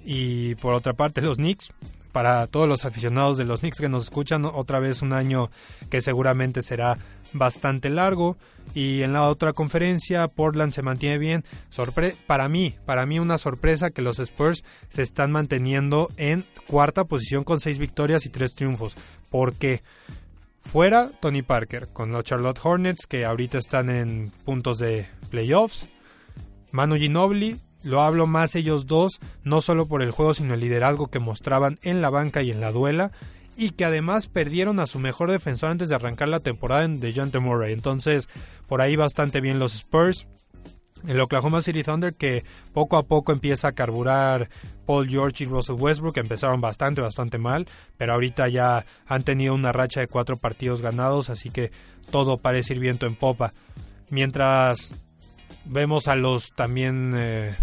Y 0.06 0.56
por 0.56 0.74
otra 0.74 0.94
parte, 0.94 1.22
los 1.22 1.38
Knicks 1.38 1.72
para 2.14 2.46
todos 2.48 2.70
los 2.70 2.86
aficionados 2.86 3.38
de 3.38 3.44
los 3.44 3.62
Knicks 3.62 3.80
que 3.80 3.90
nos 3.90 4.04
escuchan, 4.04 4.46
otra 4.46 4.80
vez 4.80 5.02
un 5.02 5.14
año 5.14 5.50
que 5.90 6.00
seguramente 6.00 6.62
será 6.62 7.00
bastante 7.34 7.90
largo. 7.90 8.38
Y 8.74 9.02
en 9.02 9.12
la 9.12 9.24
otra 9.24 9.52
conferencia, 9.52 10.28
Portland 10.28 10.72
se 10.72 10.84
mantiene 10.84 11.18
bien. 11.18 11.44
Sorpre 11.70 12.16
para 12.28 12.48
mí, 12.48 12.76
para 12.86 13.06
mí 13.06 13.20
una 13.20 13.38
sorpresa 13.38 13.90
que 13.90 14.04
los 14.04 14.20
Spurs 14.20 14.64
se 14.88 15.02
están 15.02 15.32
manteniendo 15.32 16.10
en 16.16 16.46
cuarta 16.68 17.04
posición 17.04 17.44
con 17.44 17.60
seis 17.60 17.80
victorias 17.80 18.26
y 18.26 18.30
tres 18.30 18.54
triunfos. 18.54 18.96
porque 19.30 19.82
Fuera 20.64 21.10
Tony 21.20 21.44
Parker 21.44 21.90
con 21.94 22.12
los 22.12 22.24
Charlotte 22.24 22.60
Hornets 22.64 23.06
que 23.06 23.26
ahorita 23.26 23.58
están 23.60 23.90
en 23.90 24.32
puntos 24.44 24.80
de 24.80 25.08
playoffs. 25.30 25.88
Manu 26.72 26.96
Ginobili 26.96 27.60
lo 27.84 28.02
hablo 28.02 28.28
más 28.28 28.56
ellos 28.56 28.88
dos, 28.88 29.20
no 29.44 29.62
solo 29.62 29.88
por 29.88 30.02
el 30.02 30.12
juego, 30.12 30.34
sino 30.34 30.54
el 30.54 30.62
liderazgo 30.62 31.08
que 31.08 31.20
mostraban 31.20 31.80
en 31.84 32.02
la 32.02 32.10
banca 32.10 32.42
y 32.42 32.50
en 32.50 32.62
la 32.62 32.72
duela, 32.72 33.12
y 33.56 33.72
que 33.72 33.86
además 33.86 34.28
perdieron 34.28 34.80
a 34.80 34.88
su 34.88 35.00
mejor 35.00 35.30
defensor 35.30 35.70
antes 35.70 35.90
de 35.90 35.96
arrancar 35.96 36.30
la 36.30 36.40
temporada 36.40 36.86
en 36.86 37.00
DeJounte 37.00 37.40
Murray. 37.40 37.74
Entonces, 37.74 38.30
por 38.68 38.82
ahí 38.82 38.96
bastante 38.96 39.42
bien 39.42 39.60
los 39.60 39.76
Spurs. 39.76 40.28
El 41.08 41.20
Oklahoma 41.20 41.62
City 41.62 41.84
Thunder 41.84 42.14
que 42.14 42.44
poco 42.74 42.98
a 42.98 43.04
poco 43.04 43.32
empieza 43.32 43.70
a 43.70 43.72
carburar 43.74 44.50
Paul 44.86 45.10
George 45.10 45.44
y 45.44 45.48
Russell 45.48 45.76
Westbrook, 45.76 46.18
empezaron 46.18 46.62
bastante, 46.62 47.02
bastante 47.02 47.38
mal, 47.38 47.68
pero 47.98 48.14
ahorita 48.14 48.48
ya 48.48 48.86
han 49.06 49.24
tenido 49.24 49.54
una 49.54 49.72
racha 49.72 50.00
de 50.00 50.08
cuatro 50.08 50.38
partidos 50.38 50.82
ganados, 50.82 51.30
así 51.30 51.50
que 51.50 51.72
todo 52.12 52.38
parece 52.38 52.74
ir 52.74 52.80
viento 52.80 53.06
en 53.06 53.16
popa. 53.16 53.54
Mientras 54.10 54.96
vemos 55.66 56.08
a 56.08 56.16
los 56.16 56.54
también 56.54 57.14
eh, 57.16 57.56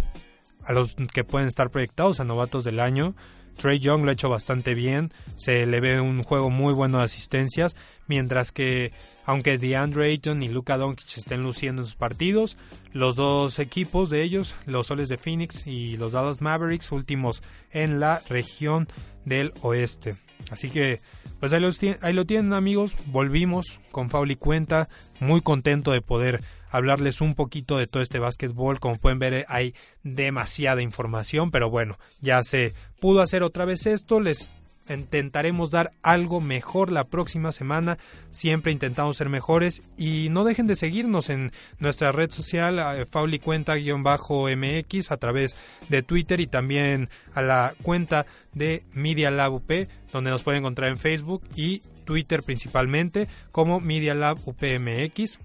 a 0.65 0.73
los 0.73 0.97
que 1.13 1.25
pueden 1.25 1.49
estar 1.49 1.71
proyectados 1.71 2.21
a 2.21 2.25
novatos 2.25 2.65
del 2.65 2.81
año. 2.81 3.15
Trey 3.57 3.79
Young 3.79 4.05
lo 4.05 4.11
ha 4.11 4.15
hecho 4.15 4.29
bastante 4.29 4.75
bien, 4.75 5.13
se 5.37 5.67
le 5.67 5.81
ve 5.81 6.01
un 6.01 6.23
juego 6.23 6.51
muy 6.51 6.73
bueno 6.73 6.99
de 6.99 7.05
asistencias, 7.05 7.77
mientras 8.07 8.53
que 8.53 8.93
aunque 9.25 9.59
DeAndre 9.59 10.11
Ayton 10.11 10.43
y 10.43 10.49
Luka 10.49 10.77
Doncic 10.77 11.19
estén 11.19 11.43
luciendo 11.43 11.83
en 11.83 11.87
sus 11.87 11.97
partidos, 11.97 12.57
los 12.93 13.17
dos 13.17 13.59
equipos 13.59 14.11
de 14.11 14.23
ellos, 14.23 14.55
los 14.67 14.89
Soles 14.89 15.09
de 15.09 15.19
Phoenix 15.19 15.67
y 15.67 15.97
los 15.97 16.13
Dallas 16.13 16.41
Mavericks, 16.41 16.93
últimos 16.93 17.43
en 17.71 18.01
la 18.01 18.23
región 18.29 18.89
del 19.25 19.53
oeste. 19.63 20.17
Así 20.51 20.71
que, 20.71 21.01
pues 21.39 21.53
ahí, 21.53 21.63
ahí 22.01 22.13
lo 22.13 22.25
tienen 22.27 22.53
amigos, 22.53 22.97
volvimos 23.07 23.81
con 23.93 24.11
Fauli 24.11 24.37
Cuenta, 24.37 24.89
muy 25.21 25.41
contento 25.41 25.93
de 25.93 26.01
poder 26.01 26.41
hablarles 26.71 27.21
un 27.21 27.35
poquito 27.35 27.77
de 27.77 27.87
todo 27.87 28.03
este 28.03 28.19
básquetbol. 28.19 28.81
Como 28.81 28.97
pueden 28.97 29.19
ver, 29.19 29.45
hay 29.49 29.75
demasiada 30.03 30.83
información, 30.83 31.51
pero 31.51 31.71
bueno, 31.71 31.99
ya 32.21 32.43
se 32.43 32.73
pudo 33.01 33.21
hacer 33.21 33.43
otra 33.43 33.65
vez 33.65 33.87
esto. 33.87 34.21
Les 34.21 34.53
intentaremos 34.95 35.71
dar 35.71 35.93
algo 36.03 36.41
mejor 36.41 36.91
la 36.91 37.05
próxima 37.05 37.53
semana. 37.53 37.99
Siempre 38.31 38.73
intentamos 38.73 39.17
ser 39.17 39.29
mejores 39.29 39.83
y 39.97 40.29
no 40.31 40.45
dejen 40.45 40.67
de 40.67 40.77
seguirnos 40.77 41.31
en 41.31 41.53
nuestra 41.79 42.13
red 42.13 42.31
social 42.31 42.79
eh, 42.79 43.07
faulicuenta-mx 43.07 45.11
a 45.11 45.17
través 45.17 45.57
de 45.89 46.03
Twitter 46.03 46.41
y 46.41 46.47
también 46.47 47.09
a 47.35 47.43
la 47.43 47.75
cuenta 47.83 48.27
de 48.53 48.85
Media 48.93 49.31
Lab 49.31 49.55
UP 49.55 49.71
donde 50.13 50.31
nos 50.31 50.43
pueden 50.43 50.61
encontrar 50.61 50.91
en 50.91 50.99
Facebook 50.99 51.43
y 51.55 51.83
Twitter 52.05 52.43
principalmente 52.43 53.29
como 53.53 53.81
Media 53.81 54.15
Lab 54.15 54.39
UPMX. 54.45 55.39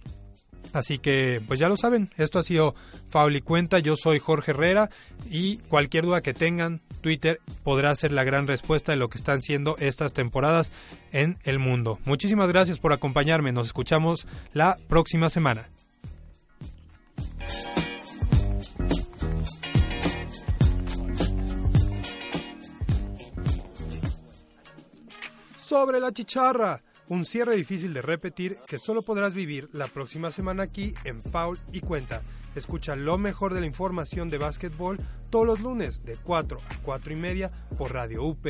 Así 0.74 0.99
que, 0.99 1.41
pues 1.47 1.59
ya 1.59 1.70
lo 1.70 1.78
saben, 1.78 2.09
esto 2.18 2.39
ha 2.39 2.43
sido 2.43 2.76
Fauli 3.09 3.41
Cuenta, 3.41 3.80
yo 3.80 3.95
soy 3.95 4.20
Jorge 4.20 4.51
Herrera 4.51 4.89
y 5.30 5.57
cualquier 5.57 6.05
duda 6.05 6.22
que 6.22 6.34
tengan, 6.34 6.82
Twitter 7.01 7.39
podrá 7.63 7.95
ser 7.95 8.11
la 8.11 8.24
gran 8.24 8.47
respuesta 8.47 8.91
de 8.91 8.97
lo 8.97 9.09
que 9.09 9.18
están 9.18 9.41
siendo 9.41 9.78
estas 9.78 10.13
temporadas 10.13 10.72
en 11.11 11.38
el 11.43 11.59
mundo. 11.59 11.99
Muchísimas 12.05 12.49
gracias 12.49 12.80
por 12.80 12.93
acompañarme, 12.93 13.51
nos 13.51 13.68
escuchamos 13.68 14.28
la 14.53 14.78
próxima 14.88 15.30
semana. 15.30 15.70
Sobre 25.61 25.99
la 25.99 26.11
chicharra 26.11 26.82
un 27.08 27.26
cierre 27.26 27.56
difícil 27.56 27.93
de 27.93 28.01
repetir 28.01 28.58
que 28.68 28.80
solo 28.80 29.03
podrás 29.03 29.34
vivir 29.34 29.70
la 29.74 29.88
próxima 29.88 30.32
semana 30.32 30.64
aquí 30.64 30.93
en 31.03 31.22
Foul 31.22 31.60
y 31.72 31.82
Cuenta. 31.82 32.22
Escucha 32.56 32.95
lo 32.95 33.18
mejor 33.18 33.53
de 33.53 33.60
la 33.60 33.66
información 33.66 34.30
de 34.30 34.38
básquetbol 34.38 34.97
todos 35.30 35.45
los 35.45 35.60
lunes 35.60 36.03
de 36.06 36.16
4 36.16 36.60
a 36.60 36.76
4 36.84 37.14
y 37.14 37.16
media 37.16 37.51
por 37.78 37.93
Radio 37.93 38.24
UP. 38.24 38.47